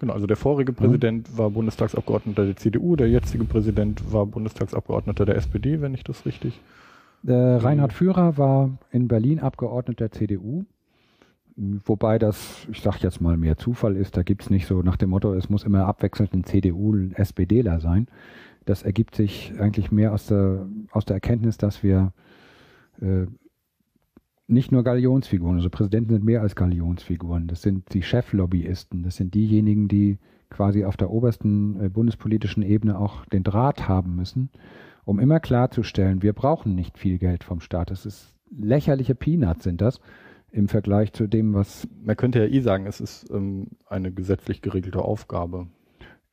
[0.03, 1.37] Genau, also der vorige Präsident mhm.
[1.37, 6.59] war Bundestagsabgeordneter der CDU, der jetzige Präsident war Bundestagsabgeordneter der SPD, wenn ich das richtig.
[7.25, 10.65] Äh, Reinhard Führer war in Berlin Abgeordneter der CDU.
[11.55, 14.17] Wobei das, ich sag jetzt mal, mehr Zufall ist.
[14.17, 17.13] Da gibt es nicht so nach dem Motto, es muss immer abwechselnd ein CDU und
[17.17, 18.07] SPDler sein.
[18.65, 22.11] Das ergibt sich eigentlich mehr aus der, aus der Erkenntnis, dass wir
[22.99, 23.27] äh,
[24.47, 25.57] nicht nur Galionsfiguren.
[25.57, 27.47] Also Präsidenten sind mehr als Galionsfiguren.
[27.47, 29.03] Das sind die Cheflobbyisten.
[29.03, 30.17] Das sind diejenigen, die
[30.49, 34.49] quasi auf der obersten äh, bundespolitischen Ebene auch den Draht haben müssen,
[35.05, 37.91] um immer klarzustellen, wir brauchen nicht viel Geld vom Staat.
[37.91, 39.99] Es ist lächerliche Peanuts sind das
[40.51, 41.87] im Vergleich zu dem, was.
[42.03, 45.67] Man könnte ja eh sagen, es ist ähm, eine gesetzlich geregelte Aufgabe.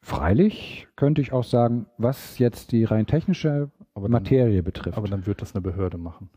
[0.02, 4.96] Freilich könnte ich auch sagen, was jetzt die rein technische aber Materie dann, betrifft.
[4.96, 6.30] Aber dann wird das eine Behörde machen.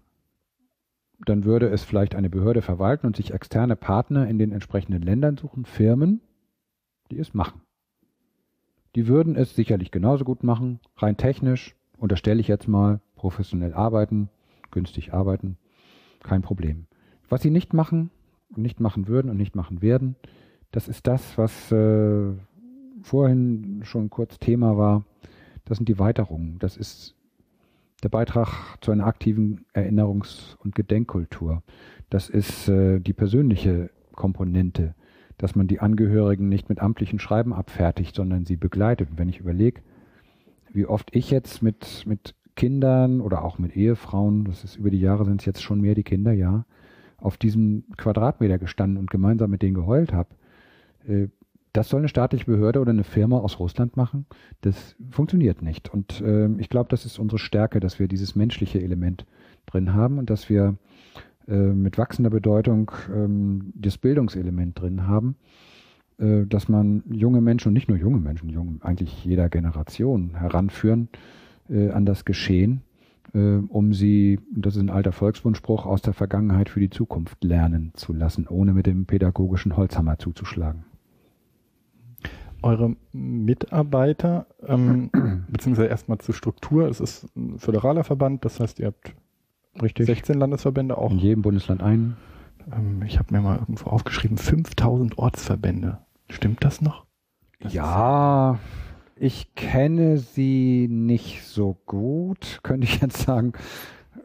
[1.26, 5.38] Dann würde es vielleicht eine Behörde verwalten und sich externe Partner in den entsprechenden Ländern
[5.38, 6.22] suchen, Firmen,
[7.11, 7.61] die es machen.
[8.95, 14.30] Die würden es sicherlich genauso gut machen, rein technisch, unterstelle ich jetzt mal, professionell arbeiten,
[14.72, 15.57] günstig arbeiten,
[16.22, 16.88] kein Problem.
[17.30, 18.11] Was sie nicht machen
[18.49, 20.16] und nicht machen würden und nicht machen werden,
[20.72, 22.34] das ist das, was äh,
[23.03, 25.05] vorhin schon kurz Thema war.
[25.66, 26.59] Das sind die Weiterungen.
[26.59, 27.16] Das ist
[28.04, 31.64] der Beitrag zu einer aktiven Erinnerungs- und Gedenkkultur.
[32.10, 34.93] Das ist äh, die persönliche Komponente,
[35.38, 39.10] dass man die Angehörigen nicht mit amtlichen Schreiben abfertigt, sondern sie begleitet.
[39.12, 39.82] Und wenn ich überlege,
[40.72, 44.99] wie oft ich jetzt mit, mit Kindern oder auch mit Ehefrauen, das ist über die
[44.99, 46.66] Jahre sind es jetzt schon mehr die Kinder, ja,
[47.18, 50.30] auf diesem Quadratmeter gestanden und gemeinsam mit denen geheult habe.
[51.08, 51.28] Äh,
[51.74, 54.28] das soll eine staatliche Behörde oder eine Firma aus Russland machen.
[54.61, 55.91] Das funktioniert nicht.
[55.91, 59.26] Und äh, ich glaube, das ist unsere Stärke, dass wir dieses menschliche Element
[59.65, 60.78] drin haben und dass wir
[61.47, 65.36] äh, mit wachsender Bedeutung ähm, das Bildungselement drin haben,
[66.19, 71.09] äh, dass man junge Menschen und nicht nur junge Menschen, jung, eigentlich jeder Generation heranführen
[71.69, 72.82] äh, an das Geschehen,
[73.34, 77.91] äh, um sie, das ist ein alter Volkswunschspruch, aus der Vergangenheit für die Zukunft lernen
[77.95, 80.86] zu lassen, ohne mit dem pädagogischen Holzhammer zuzuschlagen.
[82.64, 85.09] Eure Mitarbeiter, ähm,
[85.49, 89.14] beziehungsweise erstmal zur Struktur, es ist ein föderaler Verband, das heißt, ihr habt
[89.82, 90.05] Richtig.
[90.05, 91.11] 16 Landesverbände auch.
[91.11, 92.16] In jedem Bundesland ein.
[92.72, 95.99] Ähm, ich habe mir mal irgendwo aufgeschrieben, 5000 Ortsverbände.
[96.30, 97.05] Stimmt das noch?
[97.59, 98.59] Das ja,
[99.16, 103.53] ich kenne sie nicht so gut, könnte ich jetzt sagen.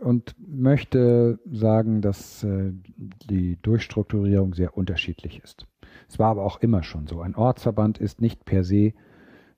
[0.00, 2.72] Und möchte sagen, dass äh,
[3.28, 5.66] die Durchstrukturierung sehr unterschiedlich ist.
[6.08, 7.20] Es war aber auch immer schon so.
[7.20, 8.92] Ein Ortsverband ist nicht per se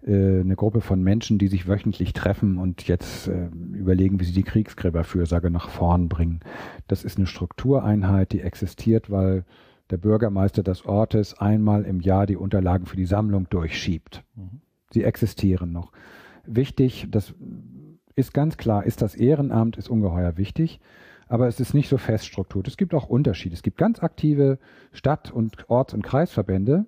[0.03, 4.33] äh, eine Gruppe von Menschen, die sich wöchentlich treffen und jetzt äh, überlegen, wie sie
[4.33, 6.41] die Kriegsgräberfürsorge nach vorn bringen.
[6.89, 9.45] Das ist eine Struktureinheit, die existiert, weil
[9.91, 14.25] der Bürgermeister des Ortes einmal im Jahr die Unterlagen für die Sammlung durchschiebt.
[14.35, 14.61] Mhm.
[14.93, 15.93] Sie existieren noch.
[16.45, 17.35] Wichtig, das
[18.17, 20.81] ist ganz klar, ist das Ehrenamt, ist ungeheuer wichtig,
[21.31, 22.67] aber es ist nicht so fest strukturiert.
[22.67, 23.55] Es gibt auch Unterschiede.
[23.55, 24.59] Es gibt ganz aktive
[24.93, 26.87] Stadt- und Orts- und Kreisverbände,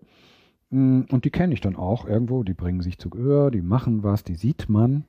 [0.70, 4.02] mm, und die kenne ich dann auch irgendwo, die bringen sich zu Gehör, die machen
[4.02, 5.04] was, die sieht man.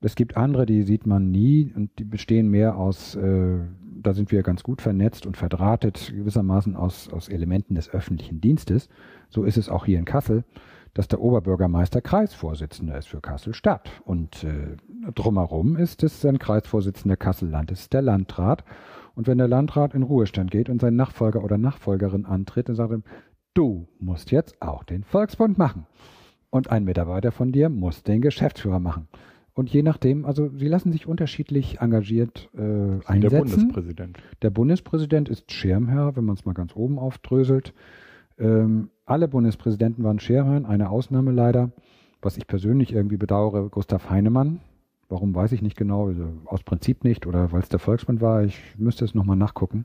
[0.00, 3.60] Es gibt andere, die sieht man nie und die bestehen mehr aus, äh,
[4.02, 8.88] da sind wir ganz gut vernetzt und verdrahtet, gewissermaßen aus, aus Elementen des öffentlichen Dienstes.
[9.28, 10.42] So ist es auch hier in Kassel
[10.94, 13.90] dass der Oberbürgermeister Kreisvorsitzender ist für Kassel-Stadt.
[14.04, 14.76] Und äh,
[15.14, 18.64] drumherum ist es ein Kreisvorsitzender Kassel-Land, ist der Landrat.
[19.14, 22.92] Und wenn der Landrat in Ruhestand geht und sein Nachfolger oder Nachfolgerin antritt, dann sagt
[22.92, 23.02] er,
[23.54, 25.86] du musst jetzt auch den Volksbund machen.
[26.50, 29.08] Und ein Mitarbeiter von dir muss den Geschäftsführer machen.
[29.54, 32.60] Und je nachdem, also sie lassen sich unterschiedlich engagiert äh,
[33.06, 33.20] einsetzen.
[33.20, 34.18] Der Bundespräsident.
[34.40, 37.74] Der Bundespräsident ist Schirmherr, wenn man es mal ganz oben aufdröselt.
[38.38, 41.70] Ähm, alle Bundespräsidenten waren Scherhörn, eine Ausnahme leider,
[42.22, 44.60] was ich persönlich irgendwie bedauere, Gustav Heinemann.
[45.10, 48.42] Warum weiß ich nicht genau, also aus Prinzip nicht oder weil es der Volksbund war,
[48.42, 49.84] ich müsste es nochmal nachgucken.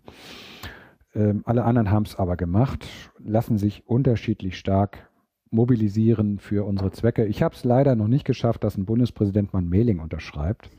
[1.13, 2.87] Ähm, alle anderen haben es aber gemacht,
[3.19, 5.09] lassen sich unterschiedlich stark
[5.49, 7.25] mobilisieren für unsere Zwecke.
[7.25, 10.69] Ich habe es leider noch nicht geschafft, dass ein Bundespräsident mal ein Mailing unterschreibt,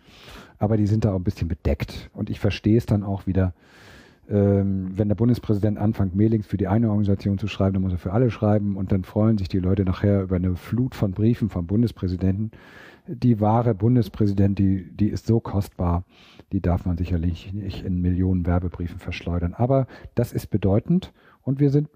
[0.58, 3.52] aber die sind da auch ein bisschen bedeckt und ich verstehe es dann auch wieder,
[4.30, 8.12] wenn der Bundespräsident anfängt, Mailings für die eine Organisation zu schreiben, dann muss er für
[8.12, 11.66] alle schreiben und dann freuen sich die Leute nachher über eine Flut von Briefen vom
[11.66, 12.50] Bundespräsidenten.
[13.06, 16.04] Die wahre Bundespräsident, die, die ist so kostbar,
[16.52, 19.54] die darf man sicherlich nicht in Millionen Werbebriefen verschleudern.
[19.54, 21.88] Aber das ist bedeutend und wir sind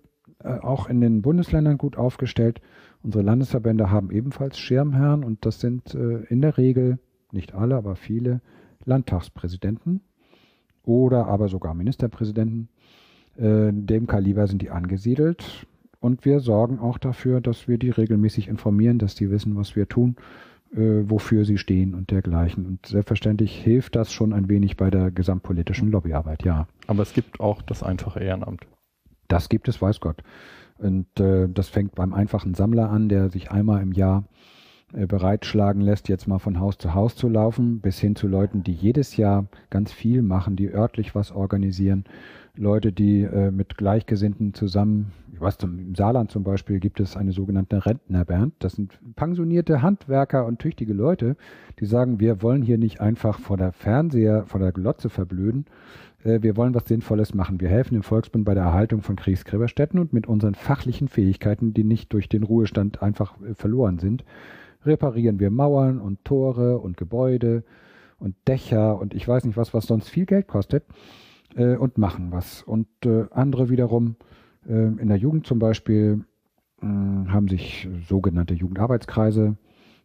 [0.43, 2.63] äh, auch in den Bundesländern gut aufgestellt.
[3.03, 6.99] Unsere Landesverbände haben ebenfalls Schirmherren und das sind äh, in der Regel,
[7.31, 8.41] nicht alle, aber viele
[8.87, 10.01] Landtagspräsidenten
[10.85, 12.69] oder aber sogar Ministerpräsidenten.
[13.37, 15.67] Äh, dem Kaliber sind die angesiedelt.
[16.01, 19.89] Und wir sorgen auch dafür, dass wir die regelmäßig informieren, dass die wissen, was wir
[19.89, 20.17] tun,
[20.75, 22.67] äh, wofür sie stehen und dergleichen.
[22.67, 26.67] Und selbstverständlich hilft das schon ein wenig bei der gesamtpolitischen Lobbyarbeit, ja.
[26.89, 28.67] Aber es gibt auch das einfache Ehrenamt.
[29.29, 30.23] Das gibt es, weiß Gott.
[30.79, 34.25] Und äh, das fängt beim einfachen Sammler an, der sich einmal im Jahr
[34.93, 38.75] bereitschlagen lässt, jetzt mal von Haus zu Haus zu laufen, bis hin zu Leuten, die
[38.75, 42.05] jedes Jahr ganz viel machen, die örtlich was organisieren,
[42.57, 47.33] Leute, die äh, mit Gleichgesinnten zusammen, ich weiß, im Saarland zum Beispiel gibt es eine
[47.33, 48.55] sogenannte Rentnerband.
[48.59, 51.37] Das sind pensionierte Handwerker und tüchtige Leute,
[51.81, 55.65] die sagen, wir wollen hier nicht einfach vor der Fernseher, vor der Glotze verblöden.
[56.25, 57.59] Äh, wir wollen was Sinnvolles machen.
[57.59, 61.85] Wir helfen dem Volksbund bei der Erhaltung von Kriegsgräberstätten und mit unseren fachlichen Fähigkeiten, die
[61.85, 64.25] nicht durch den Ruhestand einfach äh, verloren sind,
[64.85, 67.65] reparieren wir Mauern und Tore und Gebäude
[68.19, 70.85] und Dächer und ich weiß nicht was, was sonst viel Geld kostet
[71.57, 72.63] äh, und machen was.
[72.63, 74.17] Und äh, andere wiederum,
[74.67, 76.25] äh, in der Jugend zum Beispiel,
[76.81, 79.57] äh, haben sich sogenannte Jugendarbeitskreise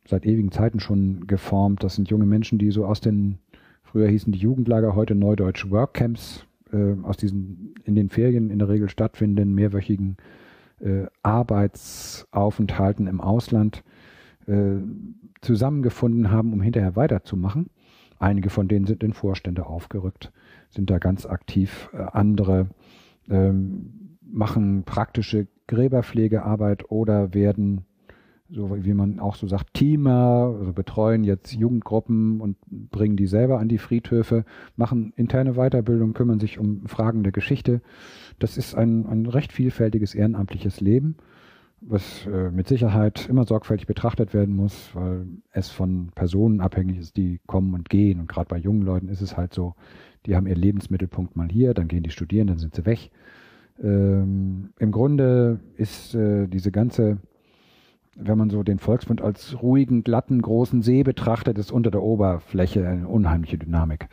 [0.06, 1.84] seit ewigen Zeiten schon geformt.
[1.84, 3.40] Das sind junge Menschen, die so aus den,
[3.84, 8.70] früher hießen die Jugendlager, heute Neudeutsch Workcamps, äh, aus diesen in den Ferien in der
[8.70, 10.18] Regel stattfindenden mehrwöchigen
[10.80, 13.84] äh, Arbeitsaufenthalten im Ausland
[14.48, 14.78] äh,
[15.42, 17.70] zusammengefunden haben, um hinterher weiterzumachen.
[18.20, 20.32] Einige von denen sind in Vorstände aufgerückt
[20.70, 21.90] sind da ganz aktiv.
[21.94, 22.68] Äh, andere
[23.30, 27.86] ähm, machen praktische Gräberpflegearbeit oder werden,
[28.50, 33.60] so wie man auch so sagt, Teamer, also betreuen jetzt Jugendgruppen und bringen die selber
[33.60, 34.46] an die Friedhöfe,
[34.76, 37.82] machen interne Weiterbildung, kümmern sich um Fragen der Geschichte.
[38.40, 41.18] Das ist ein, ein recht vielfältiges ehrenamtliches Leben
[41.82, 47.18] was äh, mit Sicherheit immer sorgfältig betrachtet werden muss, weil es von Personen abhängig ist,
[47.18, 48.20] die kommen und gehen.
[48.20, 49.76] Und gerade bei jungen Leuten ist es halt so,
[50.26, 53.12] die haben ihren Lebensmittelpunkt mal hier, dann gehen die studieren, dann sind sie weg.
[53.82, 57.18] Ähm, Im Grunde ist äh, diese ganze,
[58.16, 62.88] wenn man so den Volksbund als ruhigen, glatten, großen See betrachtet, ist unter der Oberfläche
[62.88, 64.10] eine unheimliche Dynamik.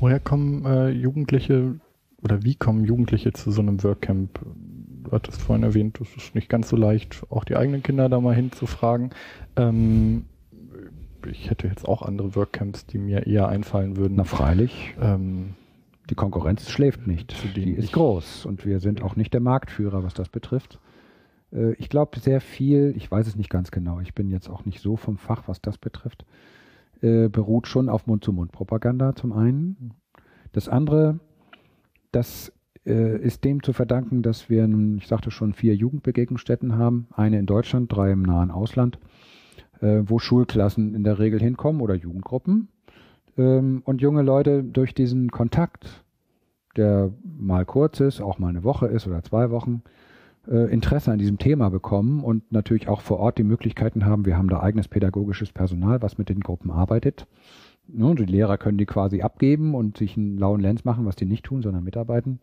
[0.00, 1.78] Woher kommen äh, Jugendliche
[2.22, 4.40] oder wie kommen Jugendliche zu so einem Workcamp?
[5.06, 8.20] Du hattest vorhin erwähnt, es ist nicht ganz so leicht, auch die eigenen Kinder da
[8.20, 9.10] mal hinzufragen.
[9.54, 10.24] Ähm,
[11.30, 14.16] ich hätte jetzt auch andere Workcamps, die mir eher einfallen würden.
[14.16, 14.94] Na freilich.
[15.00, 15.54] Ähm,
[16.10, 17.34] die Konkurrenz schläft nicht.
[17.56, 20.80] Die ist groß und wir sind auch nicht der Marktführer, was das betrifft.
[21.52, 24.64] Äh, ich glaube sehr viel, ich weiß es nicht ganz genau, ich bin jetzt auch
[24.64, 26.24] nicht so vom Fach, was das betrifft,
[27.00, 29.94] äh, beruht schon auf Mund-zu-Mund-Propaganda zum einen.
[30.52, 31.20] Das andere,
[32.10, 32.52] das
[32.86, 37.46] äh, ist dem zu verdanken, dass wir, ich sagte schon, vier Jugendbegegnungsstätten haben, eine in
[37.46, 38.98] Deutschland, drei im nahen Ausland
[39.80, 42.68] äh, wo Schulklassen in der Regel hinkommen oder Jugendgruppen.
[43.36, 46.04] Ähm, und junge Leute durch diesen Kontakt,
[46.76, 49.82] der mal kurz ist, auch mal eine Woche ist oder zwei Wochen,
[50.48, 54.36] äh, Interesse an diesem Thema bekommen und natürlich auch vor Ort die Möglichkeiten haben, wir
[54.36, 57.26] haben da eigenes pädagogisches Personal, was mit den Gruppen arbeitet.
[57.88, 61.26] Ja, die Lehrer können die quasi abgeben und sich einen lauen Lenz machen, was die
[61.26, 62.40] nicht tun, sondern mitarbeiten.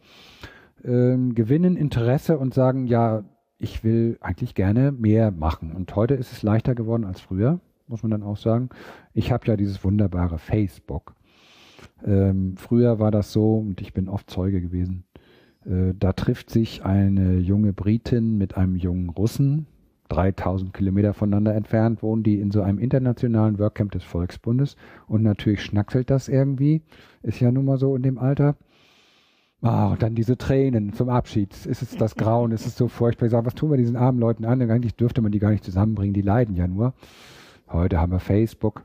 [0.83, 3.23] Ähm, gewinnen Interesse und sagen, ja,
[3.57, 5.71] ich will eigentlich gerne mehr machen.
[5.71, 8.69] Und heute ist es leichter geworden als früher, muss man dann auch sagen.
[9.13, 11.15] Ich habe ja dieses wunderbare Facebook.
[12.05, 15.05] Ähm, früher war das so, und ich bin oft Zeuge gewesen,
[15.65, 19.67] äh, da trifft sich eine junge Britin mit einem jungen Russen,
[20.09, 24.75] 3000 Kilometer voneinander entfernt, wohnen die in so einem internationalen Workcamp des Volksbundes
[25.07, 26.81] und natürlich schnackselt das irgendwie,
[27.21, 28.55] ist ja nun mal so in dem Alter.
[29.61, 31.53] Oh, und dann diese Tränen zum Abschied.
[31.65, 32.51] Ist es das Grauen?
[32.51, 33.27] Ist es so furchtbar?
[33.27, 34.61] Ich sage, was tun wir diesen armen Leuten an?
[34.69, 36.13] Eigentlich dürfte man die gar nicht zusammenbringen.
[36.13, 36.93] Die leiden ja nur.
[37.69, 38.83] Heute haben wir Facebook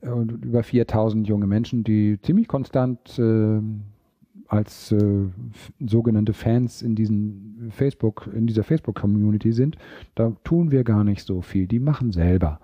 [0.00, 3.60] und über 4000 junge Menschen, die ziemlich konstant äh,
[4.48, 5.26] als äh,
[5.80, 9.76] sogenannte Fans in diesen Facebook, in dieser Facebook-Community sind.
[10.14, 11.66] Da tun wir gar nicht so viel.
[11.66, 12.60] Die machen selber.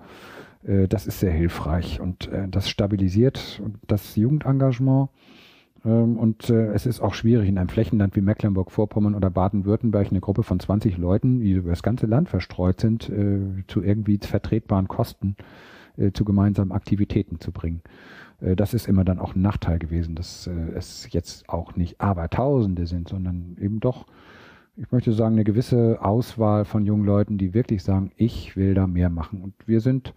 [0.64, 5.10] Äh, das ist sehr hilfreich und äh, das stabilisiert das Jugendengagement
[5.84, 10.20] ähm, und äh, es ist auch schwierig, in einem Flächenland wie Mecklenburg-Vorpommern oder Baden-Württemberg eine
[10.20, 14.88] Gruppe von 20 Leuten, die über das ganze Land verstreut sind, äh, zu irgendwie vertretbaren
[14.88, 15.36] Kosten
[15.96, 17.82] äh, zu gemeinsamen Aktivitäten zu bringen.
[18.42, 22.00] Äh, das ist immer dann auch ein Nachteil gewesen, dass äh, es jetzt auch nicht
[22.00, 24.06] Abertausende sind, sondern eben doch,
[24.76, 28.86] ich möchte sagen, eine gewisse Auswahl von jungen Leuten, die wirklich sagen, ich will da
[28.86, 29.42] mehr machen.
[29.42, 30.14] Und wir sind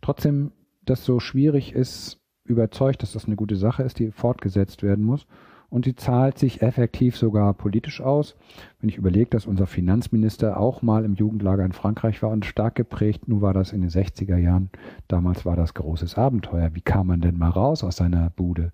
[0.00, 0.52] trotzdem,
[0.84, 5.26] dass so schwierig ist, überzeugt, dass das eine gute Sache ist, die fortgesetzt werden muss.
[5.72, 8.36] Und die zahlt sich effektiv sogar politisch aus.
[8.78, 12.74] Wenn ich überlege, dass unser Finanzminister auch mal im Jugendlager in Frankreich war und stark
[12.74, 14.68] geprägt, nun war das in den 60er Jahren.
[15.08, 16.74] Damals war das großes Abenteuer.
[16.74, 18.70] Wie kam man denn mal raus aus seiner Bude?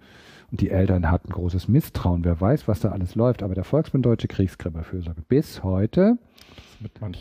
[0.50, 2.24] Und die Eltern hatten großes Misstrauen.
[2.24, 3.44] Wer weiß, was da alles läuft.
[3.44, 6.18] Aber der Volksbund Deutsche Kriegsgräberfürsorge bis heute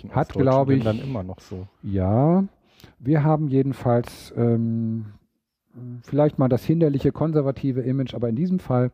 [0.09, 1.67] hat, glaube ich, dann immer noch so.
[1.83, 2.45] Ja,
[2.97, 5.05] wir haben jedenfalls ähm,
[6.01, 8.89] vielleicht mal das hinderliche konservative Image, aber in diesem Fall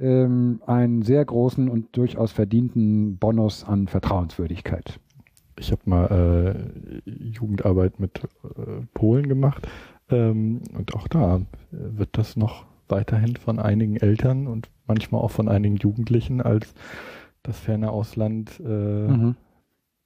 [0.00, 4.98] ähm, einen sehr großen und durchaus verdienten Bonus an Vertrauenswürdigkeit.
[5.58, 9.68] ich habe mal äh, Jugendarbeit mit äh, Polen gemacht
[10.10, 15.48] ähm, und auch da wird das noch weiterhin von einigen Eltern und manchmal auch von
[15.48, 16.74] einigen Jugendlichen als
[17.42, 18.60] das ferne Ausland.
[18.60, 19.36] Äh, mhm.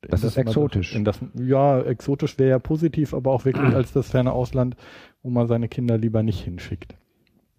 [0.03, 0.99] Das ist das exotisch.
[1.03, 4.77] Das, ja, exotisch wäre ja positiv, aber auch wirklich als das ferne Ausland,
[5.23, 6.95] wo man seine Kinder lieber nicht hinschickt.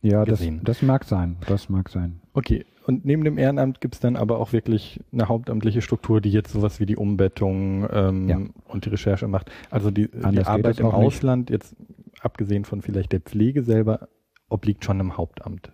[0.02, 1.38] Ja, das, das mag sein.
[1.48, 2.22] Das mag sein.
[2.36, 6.32] Okay, und neben dem Ehrenamt gibt es dann aber auch wirklich eine hauptamtliche Struktur, die
[6.32, 8.40] jetzt sowas wie die Umbettung ähm, ja.
[8.66, 9.49] und die Recherche macht.
[9.70, 11.52] Also die, die Arbeit im Ausland, nicht.
[11.52, 11.78] jetzt
[12.20, 14.10] abgesehen von vielleicht der Pflege selber,
[14.49, 15.72] obliegt schon im Hauptamt.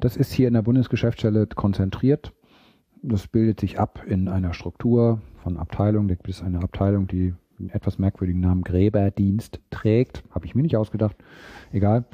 [0.00, 2.32] Das ist hier in der Bundesgeschäftsstelle konzentriert.
[3.00, 6.08] Das bildet sich ab in einer Struktur von Abteilungen.
[6.08, 10.24] Da gibt es eine Abteilung, die einen etwas merkwürdigen Namen Gräberdienst trägt.
[10.32, 11.16] Habe ich mir nicht ausgedacht.
[11.70, 12.06] Egal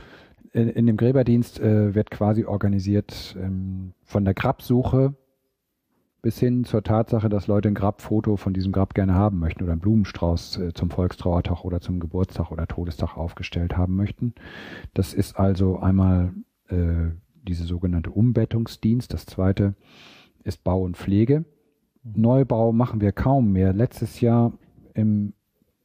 [0.52, 5.14] in, in dem Gräberdienst äh, wird quasi organisiert ähm, von der Grabsuche
[6.20, 9.72] bis hin zur Tatsache, dass Leute ein Grabfoto von diesem Grab gerne haben möchten oder
[9.72, 14.34] einen Blumenstrauß äh, zum Volkstrauertag oder zum Geburtstag oder Todestag aufgestellt haben möchten.
[14.94, 16.32] Das ist also einmal
[16.68, 17.10] äh,
[17.46, 19.12] diese sogenannte Umbettungsdienst.
[19.12, 19.74] Das zweite
[20.42, 21.44] ist Bau und Pflege.
[22.02, 23.72] Neubau machen wir kaum mehr.
[23.72, 24.52] Letztes Jahr
[24.94, 25.34] im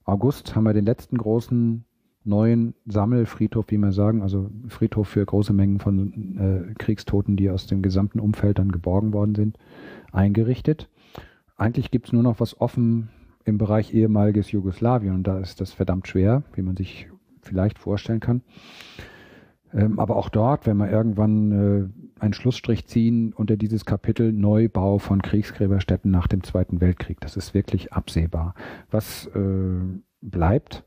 [0.04, 1.86] August haben wir den letzten großen
[2.26, 7.68] neuen Sammelfriedhof, wie man sagen, also Friedhof für große Mengen von äh, Kriegstoten, die aus
[7.68, 9.58] dem gesamten Umfeld dann geborgen worden sind,
[10.12, 10.90] eingerichtet.
[11.58, 13.10] Eigentlich gibt's nur noch was offen
[13.46, 17.10] im Bereich ehemaliges Jugoslawien und da ist das verdammt schwer, wie man sich
[17.42, 18.42] vielleicht vorstellen kann.
[19.74, 25.00] Ähm, aber auch dort, wenn wir irgendwann äh, einen Schlussstrich ziehen unter dieses Kapitel Neubau
[25.00, 28.54] von Kriegsgräberstätten nach dem Zweiten Weltkrieg, das ist wirklich absehbar.
[28.92, 29.80] Was äh,
[30.22, 30.84] bleibt,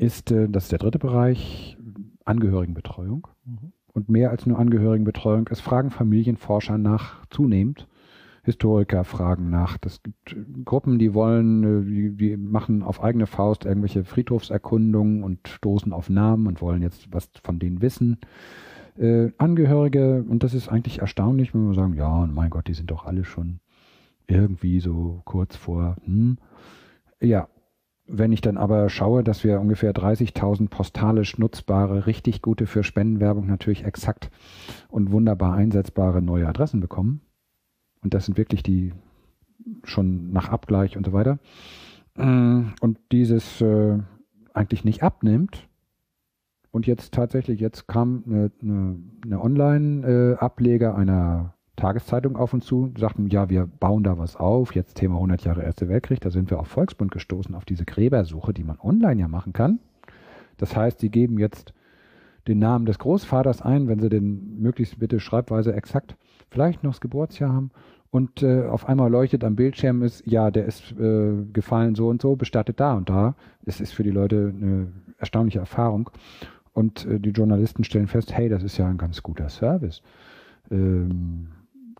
[0.00, 1.76] ist, äh, das ist der dritte Bereich,
[2.24, 3.28] Angehörigenbetreuung.
[3.44, 3.72] Mhm.
[3.92, 5.48] Und mehr als nur Angehörigenbetreuung.
[5.50, 7.88] Es fragen Familienforscher nach zunehmend.
[8.42, 9.76] Historiker fragen nach.
[9.78, 15.22] Das gibt äh, Gruppen, die wollen, äh, die, die machen auf eigene Faust irgendwelche Friedhofserkundungen
[15.22, 18.18] und stoßen auf Namen und wollen jetzt was von denen wissen.
[18.96, 22.90] Äh, Angehörige, und das ist eigentlich erstaunlich, wenn wir sagen, ja, mein Gott, die sind
[22.90, 23.60] doch alle schon
[24.26, 26.38] irgendwie so kurz vor, hm.
[27.20, 27.48] Ja,
[28.12, 33.46] wenn ich dann aber schaue, dass wir ungefähr 30.000 postalisch nutzbare, richtig gute für Spendenwerbung
[33.46, 34.30] natürlich exakt
[34.88, 37.20] und wunderbar einsetzbare neue Adressen bekommen,
[38.02, 38.92] und das sind wirklich die
[39.84, 41.38] schon nach Abgleich und so weiter,
[42.16, 43.98] äh, und dieses äh,
[44.54, 45.68] eigentlich nicht abnimmt,
[46.72, 53.28] und jetzt tatsächlich, jetzt kam eine, eine, eine Online-Ableger einer Tageszeitung auf uns zu, sagten,
[53.28, 56.60] ja, wir bauen da was auf, jetzt Thema 100 Jahre Erste Weltkrieg, da sind wir
[56.60, 59.80] auf Volksbund gestoßen, auf diese Gräbersuche, die man online ja machen kann.
[60.56, 61.72] Das heißt, sie geben jetzt
[62.46, 66.16] den Namen des Großvaters ein, wenn sie den möglichst bitte schreibweise exakt
[66.50, 67.70] vielleicht noch das Geburtsjahr haben
[68.10, 72.20] und äh, auf einmal leuchtet am Bildschirm ist, ja, der ist äh, gefallen so und
[72.20, 73.36] so, bestattet da und da.
[73.64, 74.88] Es ist für die Leute eine
[75.18, 76.10] erstaunliche Erfahrung.
[76.72, 80.02] Und äh, die Journalisten stellen fest, hey, das ist ja ein ganz guter Service.
[80.72, 81.48] Ähm,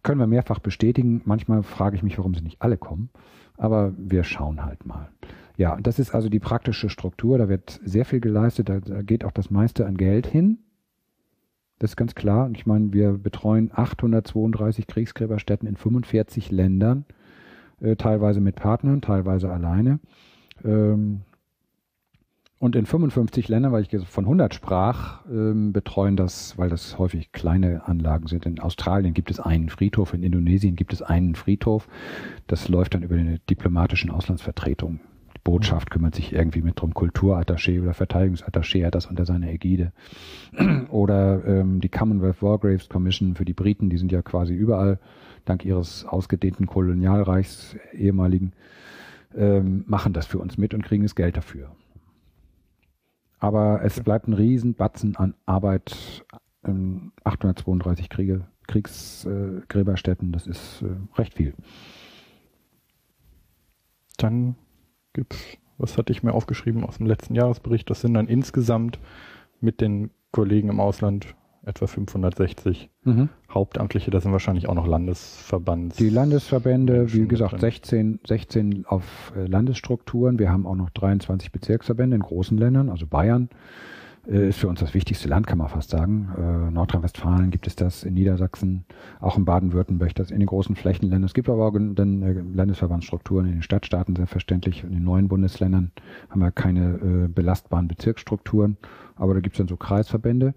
[0.02, 1.22] können wir mehrfach bestätigen.
[1.24, 3.10] Manchmal frage ich mich, warum sie nicht alle kommen.
[3.56, 5.10] Aber wir schauen halt mal.
[5.56, 7.36] Ja, das ist also die praktische Struktur.
[7.36, 8.68] Da wird sehr viel geleistet.
[8.68, 10.59] Da, da geht auch das meiste an Geld hin.
[11.78, 12.47] Das ist ganz klar.
[12.47, 17.05] Und ich meine, wir betreuen 832 Kriegsgräberstätten in 45 Ländern,
[17.81, 19.98] äh, teilweise mit Partnern, teilweise alleine.
[20.64, 21.22] Ähm,
[22.60, 27.32] und in 55 Ländern, weil ich von 100 sprach, ähm, betreuen das, weil das häufig
[27.32, 28.44] kleine Anlagen sind.
[28.44, 31.88] In Australien gibt es einen Friedhof, in Indonesien gibt es einen Friedhof.
[32.46, 35.00] Das läuft dann über eine diplomatischen Auslandsvertretung.
[35.34, 36.92] Die Botschaft kümmert sich irgendwie mit drum.
[36.92, 39.92] Kulturattaché oder Verteidigungsattaché hat das unter seiner Ägide.
[40.90, 44.98] Oder ähm, die Commonwealth War Graves Commission für die Briten, die sind ja quasi überall,
[45.46, 48.52] dank ihres ausgedehnten Kolonialreichs ehemaligen,
[49.34, 51.70] ähm, machen das für uns mit und kriegen das Geld dafür.
[53.40, 56.24] Aber es bleibt ein Riesenbatzen an Arbeit.
[56.62, 61.54] Ähm, 832 Kriege, Kriegsgräberstätten, äh, das ist äh, recht viel.
[64.18, 64.56] Dann
[65.14, 67.88] gibt's, was hatte ich mir aufgeschrieben aus dem letzten Jahresbericht?
[67.88, 68.98] Das sind dann insgesamt
[69.60, 71.34] mit den Kollegen im Ausland
[71.64, 73.28] etwa 560 mhm.
[73.50, 75.96] Hauptamtliche, das sind wahrscheinlich auch noch Landesverbands.
[75.96, 80.38] Die Landesverbände, wie gesagt, 16, 16 auf äh, Landesstrukturen.
[80.38, 83.50] Wir haben auch noch 23 Bezirksverbände in großen Ländern, also Bayern
[84.26, 86.30] äh, ist für uns das wichtigste Land, kann man fast sagen.
[86.36, 88.84] Äh, Nordrhein-Westfalen gibt es das, in Niedersachsen,
[89.20, 91.24] auch in Baden-Württemberg, das in den großen Flächenländern.
[91.24, 94.84] Es gibt aber auch dann äh, Landesverbandsstrukturen in den Stadtstaaten, selbstverständlich.
[94.84, 95.92] In den neuen Bundesländern
[96.28, 98.76] haben wir keine äh, belastbaren Bezirksstrukturen,
[99.16, 100.54] aber da gibt es dann so Kreisverbände.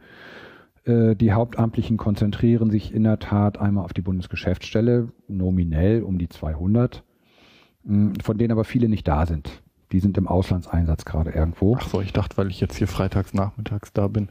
[0.85, 6.29] Äh, die Hauptamtlichen konzentrieren sich in der Tat einmal auf die Bundesgeschäftsstelle, nominell um die
[6.29, 7.03] 200.
[7.83, 9.63] mh, von denen aber viele nicht da sind.
[9.91, 11.77] Die sind im Auslandseinsatz gerade irgendwo.
[11.79, 14.29] Ach so, ich dachte, weil ich jetzt hier freitags nachmittags da bin,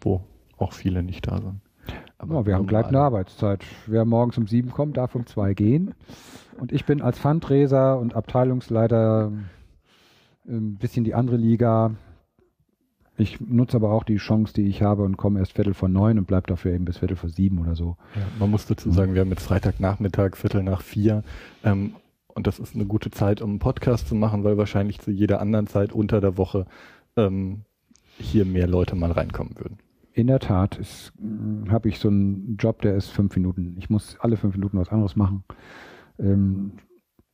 [0.00, 0.22] wo
[0.56, 1.60] auch viele nicht da sind.
[2.18, 3.64] Aber ja, wir haben gleich eine Arbeitszeit.
[3.86, 5.94] Wer morgens um sieben kommt, darf um zwei gehen.
[6.58, 9.30] Und ich bin als Fundraiser und Abteilungsleiter
[10.48, 11.92] ein bisschen die andere Liga.
[13.20, 16.18] Ich nutze aber auch die Chance, die ich habe und komme erst Viertel vor neun
[16.18, 17.96] und bleib dafür eben bis Viertel vor sieben oder so.
[18.14, 21.24] Ja, man muss dazu sagen, wir haben jetzt Freitagnachmittag, Viertel nach vier.
[21.64, 21.94] Ähm,
[22.28, 25.40] und das ist eine gute Zeit, um einen Podcast zu machen, weil wahrscheinlich zu jeder
[25.40, 26.66] anderen Zeit unter der Woche
[27.16, 27.62] ähm,
[28.18, 29.78] hier mehr Leute mal reinkommen würden.
[30.12, 30.80] In der Tat
[31.68, 33.74] habe ich so einen Job, der ist fünf Minuten.
[33.78, 35.42] Ich muss alle fünf Minuten was anderes machen.
[36.20, 36.72] Ähm,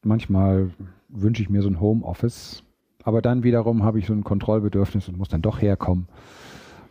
[0.03, 0.71] manchmal
[1.09, 2.63] wünsche ich mir so ein Homeoffice,
[3.05, 6.09] aber dann wiederum habe ich so ein Kontrollbedürfnis und muss dann doch herkommen.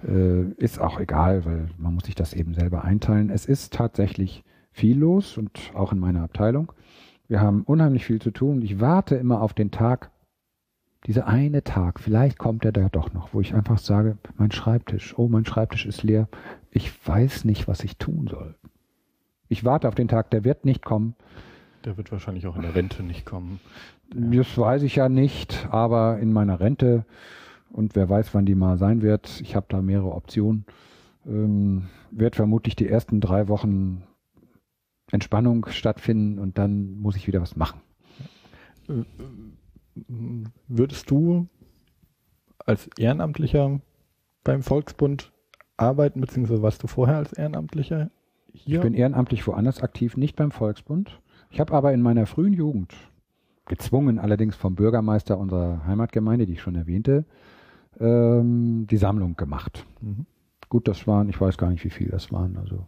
[0.08, 3.30] Äh, ist auch egal, weil man muss sich das eben selber einteilen.
[3.30, 6.72] Es ist tatsächlich viel los und auch in meiner Abteilung.
[7.28, 8.62] Wir haben unheimlich viel zu tun.
[8.62, 10.12] Ich warte immer auf den Tag,
[11.06, 15.18] dieser eine Tag, vielleicht kommt er da doch noch, wo ich einfach sage, mein Schreibtisch,
[15.18, 16.28] oh, mein Schreibtisch ist leer.
[16.72, 18.56] Ich weiß nicht, was ich tun soll.
[19.50, 21.16] Ich warte auf den Tag, der wird nicht kommen.
[21.86, 23.60] Der wird wahrscheinlich auch in der Rente nicht kommen.
[24.10, 27.06] Das weiß ich ja nicht, aber in meiner Rente
[27.72, 30.66] und wer weiß, wann die mal sein wird, ich habe da mehrere Optionen,
[31.26, 34.04] ähm, wird vermutlich die ersten drei Wochen
[35.12, 37.82] Entspannung stattfinden und dann muss ich wieder was machen.
[40.68, 41.48] Würdest du
[42.60, 43.80] als Ehrenamtlicher
[44.44, 45.32] beim Volksbund
[45.78, 48.12] arbeiten, beziehungsweise warst du vorher als Ehrenamtlicher
[48.52, 48.78] hier?
[48.78, 51.22] Ich bin ehrenamtlich woanders aktiv, nicht beim Volksbund.
[51.50, 52.94] Ich habe aber in meiner frühen Jugend,
[53.66, 57.26] gezwungen allerdings vom Bürgermeister unserer Heimatgemeinde, die ich schon erwähnte,
[58.00, 59.86] ähm, die Sammlung gemacht.
[60.02, 60.26] Mhm.
[60.70, 62.88] Gut, das waren, ich weiß gar nicht, wie viel das waren, also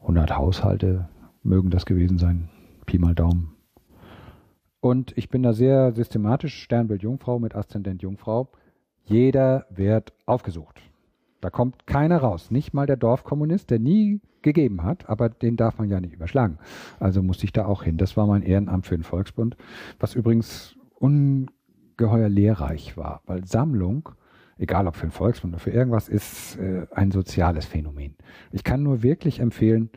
[0.00, 1.08] 100 Haushalte,
[1.42, 2.48] mögen das gewesen sein.
[2.86, 3.52] Pi mal Daumen.
[4.80, 8.48] Und ich bin da sehr systematisch, Sternbild Jungfrau mit Aszendent Jungfrau.
[9.04, 10.80] Jeder wird aufgesucht.
[11.46, 12.50] Da kommt keiner raus.
[12.50, 16.58] Nicht mal der Dorfkommunist, der nie gegeben hat, aber den darf man ja nicht überschlagen.
[16.98, 17.98] Also musste ich da auch hin.
[17.98, 19.56] Das war mein Ehrenamt für den Volksbund,
[20.00, 24.08] was übrigens ungeheuer lehrreich war, weil Sammlung,
[24.58, 28.16] egal ob für den Volksbund oder für irgendwas, ist äh, ein soziales Phänomen.
[28.50, 29.90] Ich kann nur wirklich empfehlen,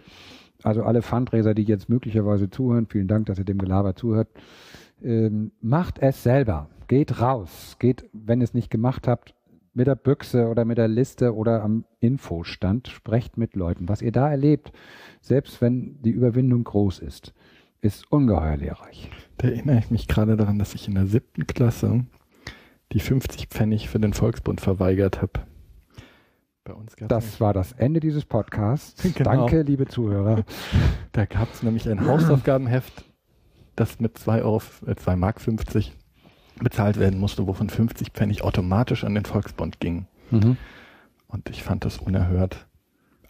[0.62, 4.28] also alle Fundraiser, die jetzt möglicherweise zuhören, vielen Dank, dass ihr dem Gelaber zuhört,
[5.02, 6.70] ähm, macht es selber.
[6.88, 7.78] Geht raus.
[7.80, 9.34] Geht, wenn ihr es nicht gemacht habt,
[9.74, 13.90] mit der Büchse oder mit der Liste oder am Infostand, sprecht mit Leuten.
[13.90, 14.72] Was ihr da erlebt,
[15.22, 17.34] selbst wenn die Überwindung groß ist,
[17.82, 19.10] ist ungeheuer lehrreich.
[19.38, 22.06] Da erinnere ich mich gerade daran, dass ich in der siebten Klasse
[22.92, 25.46] die 50 Pfennig für den Volksbund verweigert habe.
[26.64, 29.02] Bei uns das war das Ende dieses Podcasts.
[29.16, 29.48] Genau.
[29.48, 30.44] Danke, liebe Zuhörer.
[31.14, 33.06] Da gab es nämlich ein Hausaufgabenheft,
[33.76, 35.96] das mit 2 Euro, äh, 2 Mark 50
[36.64, 40.08] bezahlt werden musste, wovon 50 Pfennig automatisch an den Volksbund gingen.
[40.32, 40.58] Mhm.
[41.28, 42.68] Und ich fand das unerhört.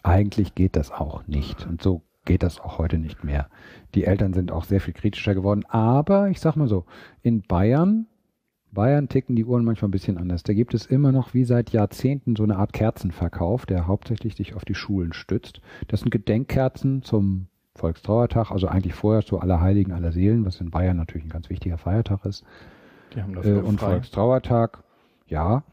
[0.02, 1.66] Eigentlich geht das auch nicht.
[1.66, 3.48] Und so geht das auch heute nicht mehr.
[3.94, 5.64] Die Eltern sind auch sehr viel kritischer geworden.
[5.68, 6.86] Aber ich sag mal so,
[7.22, 8.06] in Bayern
[8.72, 10.42] Bayern ticken die Uhren manchmal ein bisschen anders.
[10.44, 14.54] Da gibt es immer noch wie seit Jahrzehnten so eine Art Kerzenverkauf, der hauptsächlich sich
[14.54, 15.60] auf die Schulen stützt.
[15.88, 20.96] Das sind Gedenkkerzen zum Volkstrauertag, also eigentlich vorher zu Allerheiligen, aller Seelen, was in Bayern
[20.96, 22.44] natürlich ein ganz wichtiger Feiertag ist.
[23.14, 23.92] Die haben das äh, und frei.
[23.92, 24.82] Volkstrauertag,
[25.26, 25.64] ja.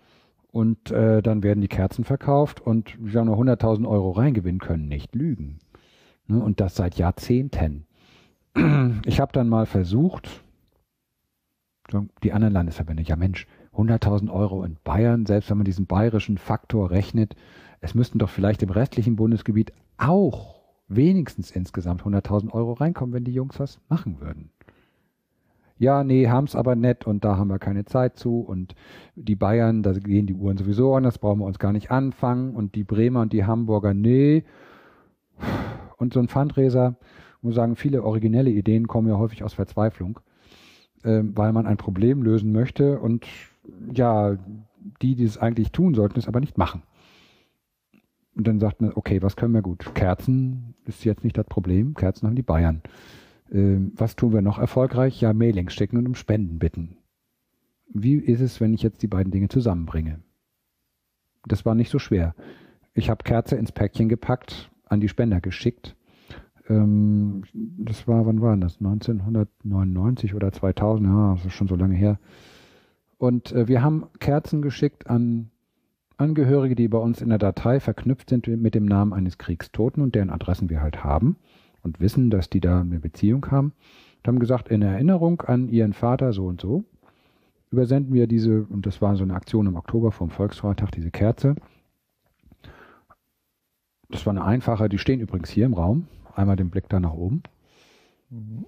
[0.51, 4.87] Und äh, dann werden die Kerzen verkauft und wir haben nur 100.000 Euro reingewinnen können,
[4.87, 5.59] nicht lügen.
[6.27, 6.41] Ne?
[6.41, 7.85] Und das seit Jahrzehnten.
[9.05, 10.43] Ich habe dann mal versucht,
[12.23, 13.45] die anderen Landesverbände, ja Mensch,
[13.75, 17.35] 100.000 Euro in Bayern, selbst wenn man diesen bayerischen Faktor rechnet,
[17.79, 20.55] es müssten doch vielleicht im restlichen Bundesgebiet auch
[20.87, 24.49] wenigstens insgesamt 100.000 Euro reinkommen, wenn die Jungs was machen würden.
[25.79, 28.75] Ja, nee, haben's aber nett und da haben wir keine Zeit zu und
[29.15, 32.55] die Bayern, da gehen die Uhren sowieso an, das brauchen wir uns gar nicht anfangen
[32.55, 34.43] und die Bremer und die Hamburger, nee.
[35.97, 36.95] Und so ein Fundraiser,
[37.41, 40.19] muss sagen, viele originelle Ideen kommen ja häufig aus Verzweiflung
[41.03, 43.25] äh, weil man ein Problem lösen möchte und
[43.93, 44.37] ja,
[45.01, 46.83] die, die es eigentlich tun sollten, es aber nicht machen.
[48.35, 49.95] Und dann sagt man, okay, was können wir gut?
[49.95, 52.81] Kerzen ist jetzt nicht das Problem, Kerzen haben die Bayern.
[53.51, 55.21] Ähm, was tun wir noch erfolgreich?
[55.21, 56.97] Ja, Mailings schicken und um Spenden bitten.
[57.93, 60.19] Wie ist es, wenn ich jetzt die beiden Dinge zusammenbringe?
[61.45, 62.35] Das war nicht so schwer.
[62.93, 65.95] Ich habe Kerze ins Päckchen gepackt, an die Spender geschickt
[66.69, 68.77] ähm, das war, wann war das?
[68.77, 72.19] 1999 oder 2000, ja, das ist schon so lange her.
[73.17, 75.49] Und äh, wir haben Kerzen geschickt an
[76.17, 80.15] Angehörige, die bei uns in der Datei verknüpft sind mit dem Namen eines Kriegstoten und
[80.15, 81.37] deren Adressen wir halt haben
[81.87, 83.73] und wissen, dass die da eine Beziehung haben.
[84.17, 86.83] und haben gesagt, in Erinnerung an ihren Vater so und so,
[87.71, 91.55] übersenden wir diese, und das war so eine Aktion im Oktober vom Volksfreitag, diese Kerze.
[94.09, 96.07] Das war eine einfache, die stehen übrigens hier im Raum.
[96.35, 97.43] Einmal den Blick da nach oben.
[98.29, 98.65] Mhm.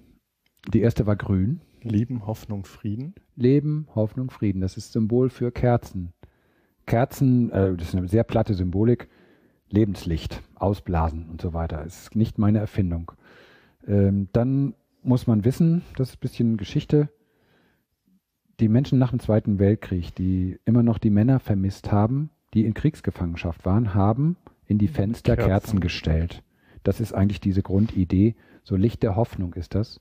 [0.72, 1.60] Die erste war grün.
[1.82, 3.14] Leben, Hoffnung, Frieden.
[3.36, 4.60] Leben, Hoffnung, Frieden.
[4.60, 6.12] Das ist Symbol für Kerzen.
[6.86, 9.08] Kerzen, äh, das ist eine sehr platte Symbolik.
[9.70, 11.78] Lebenslicht, ausblasen und so weiter.
[11.84, 13.12] Das ist nicht meine Erfindung.
[13.86, 17.08] Ähm, dann muss man wissen, das ist ein bisschen Geschichte,
[18.60, 22.74] die Menschen nach dem Zweiten Weltkrieg, die immer noch die Männer vermisst haben, die in
[22.74, 24.36] Kriegsgefangenschaft waren, haben
[24.66, 26.42] in die Fenster Kerzen, Kerzen gestellt.
[26.82, 28.34] Das ist eigentlich diese Grundidee.
[28.62, 30.00] So Licht der Hoffnung ist das.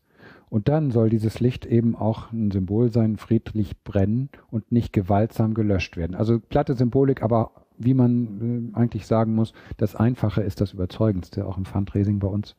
[0.50, 5.54] Und dann soll dieses Licht eben auch ein Symbol sein, friedlich brennen und nicht gewaltsam
[5.54, 6.16] gelöscht werden.
[6.16, 11.48] Also platte Symbolik, aber wie man äh, eigentlich sagen muss, das Einfache ist das Überzeugendste,
[11.48, 12.56] auch im Fundraising bei uns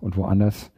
[0.00, 0.70] und woanders.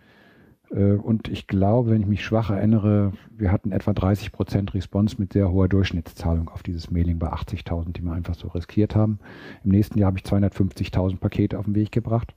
[0.70, 5.16] Äh, und ich glaube, wenn ich mich schwach erinnere, wir hatten etwa 30 Prozent Response
[5.18, 9.18] mit sehr hoher Durchschnittszahlung auf dieses Mailing bei 80.000, die wir einfach so riskiert haben.
[9.64, 12.34] Im nächsten Jahr habe ich 250.000 Pakete auf den Weg gebracht.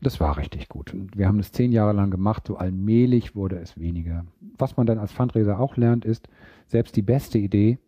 [0.00, 0.92] Das war richtig gut.
[0.92, 4.26] Und wir haben es zehn Jahre lang gemacht, so allmählich wurde es weniger.
[4.58, 6.28] Was man dann als Fundraiser auch lernt, ist,
[6.66, 7.78] selbst die beste Idee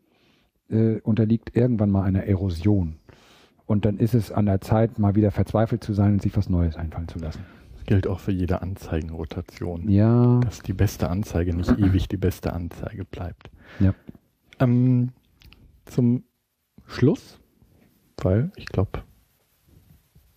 [0.70, 2.96] äh, unterliegt irgendwann mal einer Erosion.
[3.66, 6.48] Und dann ist es an der Zeit, mal wieder verzweifelt zu sein und sich was
[6.48, 7.44] Neues einfallen zu lassen
[7.88, 9.88] gilt auch für jede Anzeigenrotation.
[9.88, 10.40] Ja.
[10.40, 13.50] Dass die beste Anzeige nicht ewig die beste Anzeige bleibt.
[13.80, 13.94] Ja.
[14.60, 15.12] Ähm,
[15.86, 16.24] zum
[16.86, 17.40] Schluss,
[18.18, 19.02] weil ich glaube,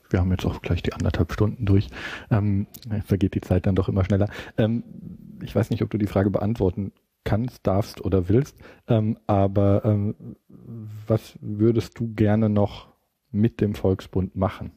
[0.10, 1.90] wir haben jetzt auch gleich die anderthalb Stunden durch.
[2.30, 2.68] Ähm,
[3.06, 4.30] vergeht die Zeit dann doch immer schneller.
[4.58, 4.84] Ähm,
[5.42, 8.58] ich weiß nicht, ob du die Frage beantworten kannst, darfst oder willst,
[8.88, 10.16] ähm, aber ähm,
[11.08, 12.90] was würdest du gerne noch
[13.32, 14.72] mit dem Volksbund machen?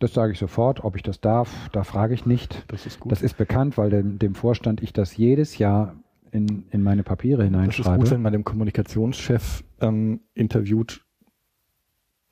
[0.00, 0.84] Das sage ich sofort.
[0.84, 2.64] Ob ich das darf, da frage ich nicht.
[2.68, 3.10] Das ist gut.
[3.10, 5.96] Das ist bekannt, weil dem, dem Vorstand ich das jedes Jahr
[6.30, 7.88] in, in meine Papiere hineinschreibe.
[7.88, 11.04] Das ist gut, wenn man den Kommunikationschef ähm, interviewt.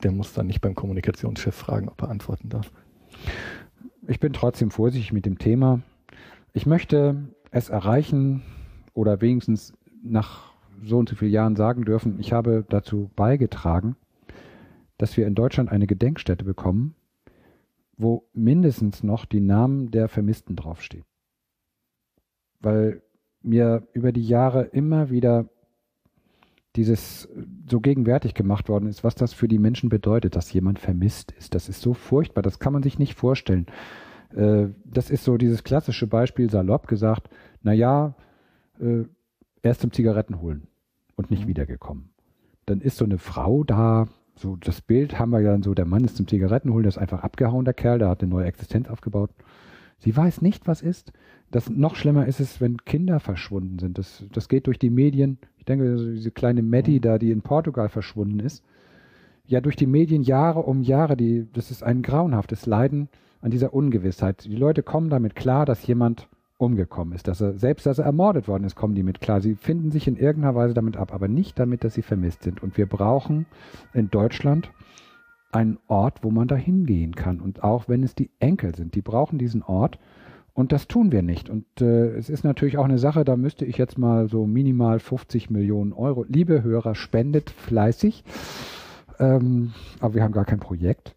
[0.03, 2.71] Der muss dann nicht beim Kommunikationschef fragen, ob er antworten darf.
[4.07, 5.81] Ich bin trotzdem vorsichtig mit dem Thema.
[6.53, 8.43] Ich möchte es erreichen
[8.97, 13.95] oder wenigstens nach so und so vielen Jahren sagen dürfen, ich habe dazu beigetragen,
[14.97, 16.95] dass wir in Deutschland eine Gedenkstätte bekommen,
[17.95, 21.05] wo mindestens noch die Namen der Vermissten draufstehen.
[22.59, 23.03] Weil
[23.43, 25.47] mir über die Jahre immer wieder
[26.75, 27.29] dieses
[27.69, 31.53] so gegenwärtig gemacht worden ist, was das für die Menschen bedeutet, dass jemand vermisst ist.
[31.53, 33.67] Das ist so furchtbar, das kann man sich nicht vorstellen.
[34.35, 37.29] Äh, das ist so dieses klassische Beispiel, salopp gesagt,
[37.61, 38.15] na ja,
[38.79, 39.05] äh,
[39.61, 40.67] erst zum Zigaretten holen
[41.15, 41.49] und nicht mhm.
[41.49, 42.09] wiedergekommen.
[42.65, 45.85] Dann ist so eine Frau da, so das Bild haben wir ja dann so, der
[45.85, 48.89] Mann ist zum Zigarettenholen, der ist einfach abgehauen, der Kerl, der hat eine neue Existenz
[48.89, 49.31] aufgebaut.
[49.99, 51.11] Sie weiß nicht, was ist.
[51.49, 53.97] Das noch schlimmer ist es, wenn Kinder verschwunden sind.
[53.97, 55.39] Das, das geht durch die Medien.
[55.57, 57.01] Ich denke, diese kleine Maddie mhm.
[57.01, 58.63] da, die in Portugal verschwunden ist.
[59.45, 63.09] Ja, durch die Medien Jahre um Jahre, die, das ist ein grauenhaftes Leiden
[63.41, 64.43] an dieser Ungewissheit.
[64.45, 66.27] Die Leute kommen damit klar, dass jemand
[66.57, 69.41] umgekommen ist, dass er, selbst dass er ermordet worden ist, kommen die mit klar.
[69.41, 72.63] Sie finden sich in irgendeiner Weise damit ab, aber nicht damit, dass sie vermisst sind.
[72.63, 73.45] Und wir brauchen
[73.93, 74.71] in Deutschland
[75.51, 77.39] einen Ort, wo man da hingehen kann.
[77.39, 79.99] Und auch wenn es die Enkel sind, die brauchen diesen Ort.
[80.53, 81.49] Und das tun wir nicht.
[81.49, 84.99] Und äh, es ist natürlich auch eine Sache, da müsste ich jetzt mal so minimal
[84.99, 86.25] 50 Millionen Euro.
[86.27, 88.23] Liebe Hörer, spendet fleißig.
[89.19, 91.15] Ähm, aber wir haben gar kein Projekt.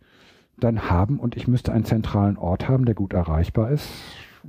[0.58, 3.88] Dann haben und ich müsste einen zentralen Ort haben, der gut erreichbar ist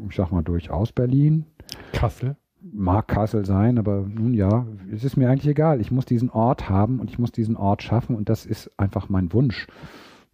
[0.10, 1.46] ich sag mal durchaus Berlin.
[1.94, 2.36] Kassel.
[2.62, 5.82] Mag Kassel sein, aber nun ja, es ist mir eigentlich egal.
[5.82, 9.10] Ich muss diesen Ort haben und ich muss diesen Ort schaffen und das ist einfach
[9.10, 9.68] mein Wunsch.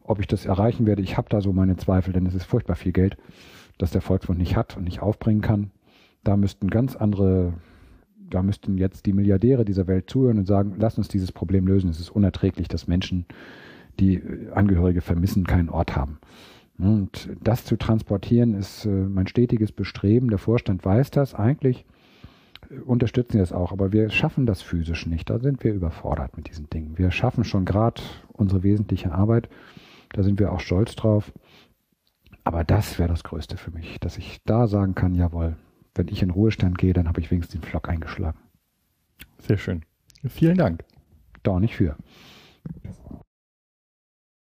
[0.04, 2.76] Ob ich das erreichen werde, ich habe da so meine Zweifel, denn es ist furchtbar
[2.76, 3.18] viel Geld,
[3.78, 5.72] das der Volksbund nicht hat und nicht aufbringen kann.
[6.24, 7.54] Da müssten ganz andere,
[8.30, 11.90] da müssten jetzt die Milliardäre dieser Welt zuhören und sagen, lass uns dieses Problem lösen.
[11.90, 13.26] Es ist unerträglich, dass Menschen,
[14.00, 14.22] die
[14.54, 16.20] Angehörige vermissen, keinen Ort haben.
[16.80, 20.30] Und das zu transportieren ist äh, mein stetiges Bestreben.
[20.30, 21.86] Der Vorstand weiß das eigentlich,
[22.70, 25.30] äh, unterstützen wir das auch, aber wir schaffen das physisch nicht.
[25.30, 26.98] Da sind wir überfordert mit diesen Dingen.
[26.98, 28.02] Wir schaffen schon gerade
[28.32, 29.50] unsere wesentliche Arbeit.
[30.14, 31.34] Da sind wir auch stolz drauf.
[32.44, 35.58] Aber das wäre das Größte für mich, dass ich da sagen kann, jawohl,
[35.96, 38.38] wenn ich in Ruhestand gehe, dann habe ich wenigstens den Flock eingeschlagen.
[39.40, 39.84] Sehr schön.
[40.28, 40.86] Vielen Dank.
[41.44, 41.98] Da nicht für.